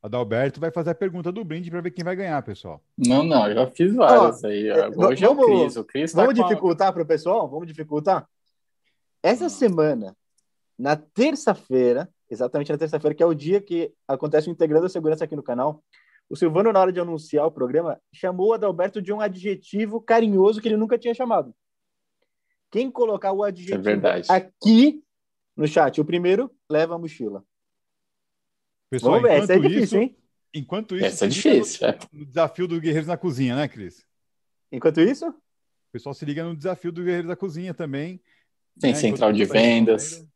Adalberto 0.07 0.61
vai 0.61 0.71
fazer 0.71 0.91
a 0.91 0.95
pergunta 0.95 1.33
do 1.33 1.45
brinde 1.45 1.69
para 1.69 1.81
ver 1.81 1.91
quem 1.91 2.05
vai 2.05 2.15
ganhar, 2.15 2.41
pessoal. 2.43 2.81
Não, 2.97 3.25
não, 3.25 3.53
já 3.53 3.67
fiz 3.67 3.93
várias 3.93 4.45
aí. 4.45 4.71
Hoje 4.71 4.81
é, 4.81 4.91
vamos, 4.91 5.23
é 5.23 5.29
o 5.29 5.37
Cris. 5.37 5.77
O 5.77 5.85
Cris 5.85 6.13
tá 6.13 6.21
vamos 6.21 6.35
dificultar 6.35 6.89
a... 6.89 6.93
para 6.93 7.03
o 7.03 7.07
pessoal? 7.07 7.49
Vamos 7.49 7.67
dificultar? 7.67 8.29
Essa 9.21 9.49
semana, 9.49 10.17
na 10.79 10.95
terça-feira, 10.95 12.09
exatamente 12.31 12.71
na 12.71 12.79
terça-feira, 12.79 13.17
que 13.17 13.23
é 13.23 13.27
o 13.27 13.35
dia 13.35 13.61
que 13.61 13.93
acontece 14.07 14.49
o 14.49 14.53
Integrando 14.53 14.87
a 14.87 14.89
Segurança 14.89 15.25
aqui 15.25 15.35
no 15.35 15.43
canal, 15.43 15.83
o 16.31 16.37
Silvano, 16.37 16.73
na 16.73 16.81
hora 16.81 16.93
de 16.93 17.01
anunciar 17.01 17.45
o 17.45 17.51
programa, 17.51 18.01
chamou 18.13 18.51
o 18.51 18.53
Adalberto 18.53 19.03
de 19.03 19.13
um 19.13 19.21
adjetivo 19.21 20.01
carinhoso 20.01 20.61
que 20.61 20.69
ele 20.69 20.77
nunca 20.77 20.97
tinha 20.97 21.15
chamado. 21.15 21.53
Quem 22.71 22.93
colocar 22.93 23.33
o 23.33 23.43
adjetivo 23.43 23.89
é 23.89 24.23
aqui 24.29 25.03
no 25.57 25.67
chat, 25.67 26.01
o 26.01 26.05
primeiro, 26.05 26.49
leva 26.71 26.95
a 26.95 26.99
mochila. 26.99 27.43
Pessoal, 28.91 29.15
Vamos 29.15 29.29
ver, 29.29 29.43
essa 29.43 29.55
é 29.55 29.59
difícil, 29.59 29.83
isso, 29.83 29.97
hein? 29.97 30.17
Enquanto 30.55 30.97
isso, 30.97 31.05
essa 31.05 31.25
é 31.27 31.29
difícil. 31.29 31.87
É. 31.87 31.99
No 32.13 32.25
desafio 32.25 32.69
do 32.69 32.81
Guerreiros 32.81 33.09
na 33.09 33.17
Cozinha, 33.17 33.57
né, 33.57 33.69
Cris? 33.69 34.07
Enquanto 34.71 35.01
isso? 35.01 35.29
O 35.29 35.93
pessoal 35.93 36.15
se 36.15 36.25
liga 36.25 36.45
no 36.45 36.57
desafio 36.57 36.93
do 36.93 37.03
Guerreiros 37.03 37.29
da 37.29 37.37
Cozinha 37.37 37.75
também. 37.75 38.21
Tem 38.81 38.93
né? 38.93 38.99
central 38.99 39.33
de 39.33 39.45
vendas. 39.45 40.27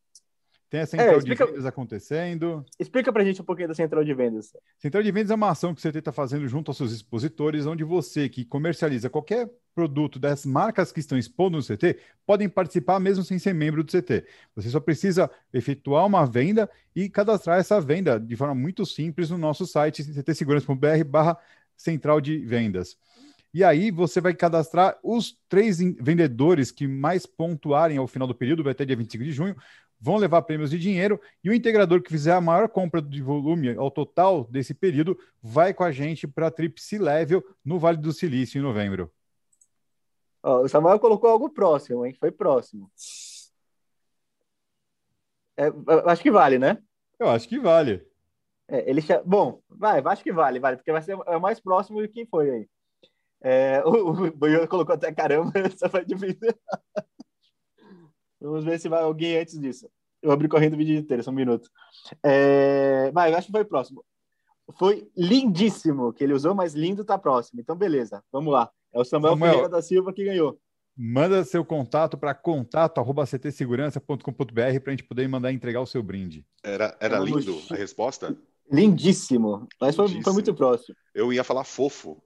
Tem 0.70 0.80
a 0.80 0.86
central 0.86 1.14
é, 1.14 1.18
explica... 1.18 1.44
de 1.44 1.50
vendas 1.50 1.66
acontecendo. 1.66 2.64
Explica 2.78 3.12
para 3.12 3.22
a 3.22 3.24
gente 3.24 3.42
um 3.42 3.44
pouquinho 3.44 3.66
da 3.66 3.74
central 3.74 4.04
de 4.04 4.14
vendas. 4.14 4.52
Central 4.78 5.02
de 5.02 5.10
vendas 5.10 5.32
é 5.32 5.34
uma 5.34 5.50
ação 5.50 5.74
que 5.74 5.82
você 5.82 5.88
está 5.88 6.12
fazendo 6.12 6.46
junto 6.46 6.70
aos 6.70 6.76
seus 6.76 6.92
expositores, 6.92 7.66
onde 7.66 7.82
você 7.82 8.28
que 8.28 8.44
comercializa 8.44 9.10
qualquer 9.10 9.50
produto 9.74 10.20
das 10.20 10.46
marcas 10.46 10.92
que 10.92 11.00
estão 11.00 11.18
expondo 11.18 11.56
no 11.56 11.64
CT 11.64 11.98
podem 12.24 12.48
participar 12.48 13.00
mesmo 13.00 13.24
sem 13.24 13.36
ser 13.36 13.52
membro 13.52 13.82
do 13.82 13.90
CT. 13.90 14.24
Você 14.54 14.70
só 14.70 14.78
precisa 14.78 15.28
efetuar 15.52 16.06
uma 16.06 16.24
venda 16.24 16.70
e 16.94 17.08
cadastrar 17.08 17.58
essa 17.58 17.80
venda 17.80 18.20
de 18.20 18.36
forma 18.36 18.54
muito 18.54 18.86
simples 18.86 19.28
no 19.28 19.38
nosso 19.38 19.66
site 19.66 20.04
ctsegurança.br 20.04 21.04
barra 21.04 21.36
central 21.76 22.20
de 22.20 22.38
vendas. 22.38 22.96
E 23.52 23.64
aí 23.64 23.90
você 23.90 24.20
vai 24.20 24.34
cadastrar 24.34 24.96
os 25.02 25.36
três 25.48 25.78
vendedores 25.78 26.70
que 26.70 26.86
mais 26.86 27.26
pontuarem 27.26 27.96
ao 27.96 28.06
final 28.06 28.28
do 28.28 28.34
período, 28.34 28.62
vai 28.62 28.70
até 28.70 28.84
dia 28.84 28.94
25 28.94 29.24
de 29.24 29.32
junho, 29.32 29.56
vão 30.00 30.16
levar 30.16 30.42
prêmios 30.42 30.70
de 30.70 30.78
dinheiro 30.78 31.20
e 31.44 31.50
o 31.50 31.54
integrador 31.54 32.02
que 32.02 32.10
fizer 32.10 32.32
a 32.32 32.40
maior 32.40 32.68
compra 32.68 33.02
de 33.02 33.20
volume 33.20 33.74
ao 33.74 33.90
total 33.90 34.44
desse 34.44 34.72
período 34.72 35.18
vai 35.42 35.74
com 35.74 35.84
a 35.84 35.92
gente 35.92 36.26
para 36.26 36.46
a 36.46 36.50
Tripsi 36.50 36.98
Level 36.98 37.44
no 37.64 37.78
Vale 37.78 37.98
do 37.98 38.12
Silício 38.12 38.58
em 38.58 38.62
novembro. 38.62 39.12
o 40.42 40.66
Samuel 40.68 40.98
colocou 40.98 41.28
algo 41.28 41.50
próximo, 41.50 42.06
hein? 42.06 42.14
Foi 42.18 42.30
próximo. 42.30 42.90
É, 45.56 45.66
acho 46.06 46.22
que 46.22 46.30
vale, 46.30 46.58
né? 46.58 46.78
Eu 47.18 47.28
acho 47.28 47.46
que 47.46 47.58
vale. 47.58 48.02
É, 48.66 48.88
ele 48.88 49.02
Bom, 49.26 49.60
vai, 49.68 50.00
acho 50.00 50.22
que 50.22 50.32
vale, 50.32 50.58
vale, 50.58 50.76
porque 50.76 50.92
vai 50.92 51.02
ser 51.02 51.18
é 51.26 51.36
o 51.36 51.40
mais 51.40 51.60
próximo 51.60 52.00
de 52.00 52.08
quem 52.08 52.24
foi 52.24 52.50
aí. 52.50 52.68
É, 53.42 53.82
o, 53.84 54.28
o 54.28 54.68
colocou 54.68 54.94
até 54.94 55.12
caramba, 55.12 55.52
essa 55.60 55.88
foi 55.88 56.04
difícil. 56.04 56.54
Vamos 58.40 58.64
ver 58.64 58.80
se 58.80 58.88
vai 58.88 59.02
alguém 59.02 59.38
antes 59.38 59.58
disso. 59.58 59.88
Eu 60.22 60.30
abri 60.32 60.48
correndo 60.48 60.74
o 60.74 60.76
vídeo 60.76 60.96
inteiro, 60.96 61.22
só 61.22 61.30
um 61.30 61.34
minuto. 61.34 61.70
É, 62.22 63.10
vai, 63.12 63.32
eu 63.32 63.36
acho 63.36 63.46
que 63.46 63.52
foi 63.52 63.64
próximo. 63.64 64.04
Foi 64.78 65.08
lindíssimo 65.16 66.12
que 66.12 66.22
ele 66.22 66.34
usou, 66.34 66.54
mas 66.54 66.74
lindo 66.74 67.04
tá 67.04 67.18
próximo. 67.18 67.60
Então, 67.60 67.74
beleza, 67.76 68.22
vamos 68.30 68.52
lá. 68.52 68.70
É 68.92 69.00
o 69.00 69.04
Samuel, 69.04 69.32
Samuel 69.32 69.52
Ferreira 69.52 69.68
da 69.68 69.82
Silva 69.82 70.12
que 70.12 70.24
ganhou. 70.24 70.60
Manda 70.96 71.44
seu 71.44 71.64
contato 71.64 72.18
para 72.18 72.34
contato.ctsegurança.com.br 72.34 74.22
para 74.34 74.66
a 74.86 74.90
gente 74.90 75.04
poder 75.04 75.26
mandar 75.28 75.52
entregar 75.52 75.80
o 75.80 75.86
seu 75.86 76.02
brinde. 76.02 76.44
Era, 76.62 76.96
era 77.00 77.18
lindo 77.18 77.58
a 77.70 77.74
resposta? 77.74 78.36
Lindíssimo, 78.70 79.66
mas 79.80 79.96
foi, 79.96 80.22
foi 80.22 80.32
muito 80.32 80.54
próximo. 80.54 80.94
Eu 81.14 81.32
ia 81.32 81.42
falar 81.42 81.64
fofo. 81.64 82.22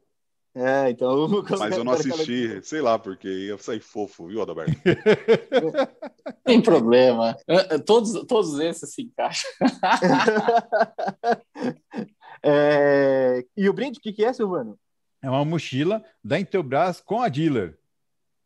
É, 0.55 0.91
então. 0.91 1.29
Mas 1.59 1.77
eu 1.77 1.83
não 1.83 1.93
assisti, 1.93 2.63
sei 2.63 2.81
lá, 2.81 2.99
porque 2.99 3.29
ia 3.29 3.59
sair 3.59 3.81
fofo, 3.81 4.29
viu, 4.29 4.41
Adalberto? 4.41 4.73
Tem 6.45 6.63
problema. 6.63 7.37
É, 7.49 7.75
é, 7.75 7.79
todos, 7.79 8.25
todos 8.27 8.61
esses 8.61 8.95
se 8.95 9.03
encaixam. 9.03 9.51
é... 12.43 13.45
E 13.57 13.69
o 13.69 13.73
brinde, 13.73 13.99
o 13.99 14.03
que, 14.03 14.13
que 14.13 14.25
é, 14.25 14.33
Silvano? 14.33 14.79
É 15.21 15.29
uma 15.29 15.45
mochila 15.45 16.05
da 16.23 16.39
Intelbras 16.39 17.01
com 17.01 17.21
a 17.21 17.29
dealer. 17.29 17.77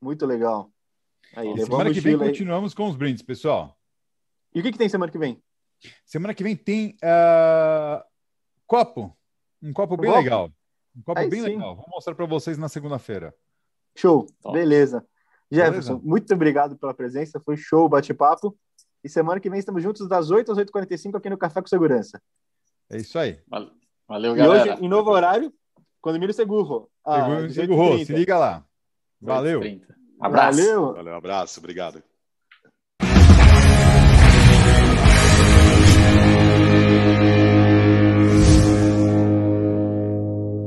Muito 0.00 0.24
legal. 0.24 0.70
Aí, 1.36 1.54
semana 1.58 1.92
que 1.92 2.00
vem 2.00 2.14
aí. 2.14 2.18
continuamos 2.18 2.72
com 2.72 2.88
os 2.88 2.96
brindes, 2.96 3.22
pessoal. 3.22 3.76
E 4.54 4.60
o 4.60 4.62
que, 4.62 4.72
que 4.72 4.78
tem 4.78 4.88
semana 4.88 5.12
que 5.12 5.18
vem? 5.18 5.42
Semana 6.06 6.32
que 6.32 6.42
vem 6.42 6.56
tem 6.56 6.96
uh... 7.02 8.02
copo. 8.66 9.14
Um 9.60 9.74
copo 9.74 9.96
bem 9.96 10.10
copo? 10.10 10.22
legal. 10.22 10.52
Um 10.98 11.02
copo 11.02 11.20
Aí 11.20 11.28
bem 11.30 11.40
sim. 11.40 11.46
legal. 11.50 11.76
Vou 11.76 11.86
mostrar 11.88 12.14
para 12.14 12.26
vocês 12.26 12.58
na 12.58 12.68
segunda-feira. 12.68 13.32
Show. 13.96 14.26
Top. 14.42 14.58
Beleza. 14.58 15.06
Jefferson, 15.50 15.94
Beleza? 15.94 16.08
muito 16.08 16.34
obrigado 16.34 16.76
pela 16.76 16.92
presença. 16.92 17.40
Foi 17.40 17.56
show 17.56 17.84
o 17.86 17.88
bate-papo. 17.88 18.56
E 19.02 19.08
semana 19.08 19.40
que 19.40 19.48
vem 19.48 19.60
estamos 19.60 19.82
juntos 19.82 20.08
das 20.08 20.30
8 20.30 20.50
às 20.50 20.58
8h45 20.58 21.16
aqui 21.16 21.30
no 21.30 21.38
Café 21.38 21.62
com 21.62 21.68
Segurança. 21.68 22.20
É 22.90 22.96
isso 22.96 23.18
aí. 23.18 23.40
Valeu, 24.08 24.34
galera. 24.34 24.66
E 24.66 24.72
hoje, 24.72 24.84
em 24.84 24.88
novo 24.88 25.10
horário, 25.10 25.52
com 26.00 26.10
Emílio 26.10 26.34
Segurro. 26.34 26.90
Ah, 27.04 27.48
Segurro, 27.48 28.04
se 28.04 28.12
liga 28.12 28.36
lá. 28.36 28.64
Valeu. 29.20 29.60
Abraço. 30.20 30.58
Valeu. 30.58 30.94
Valeu, 30.94 31.14
abraço, 31.14 31.60
obrigado. 31.60 32.02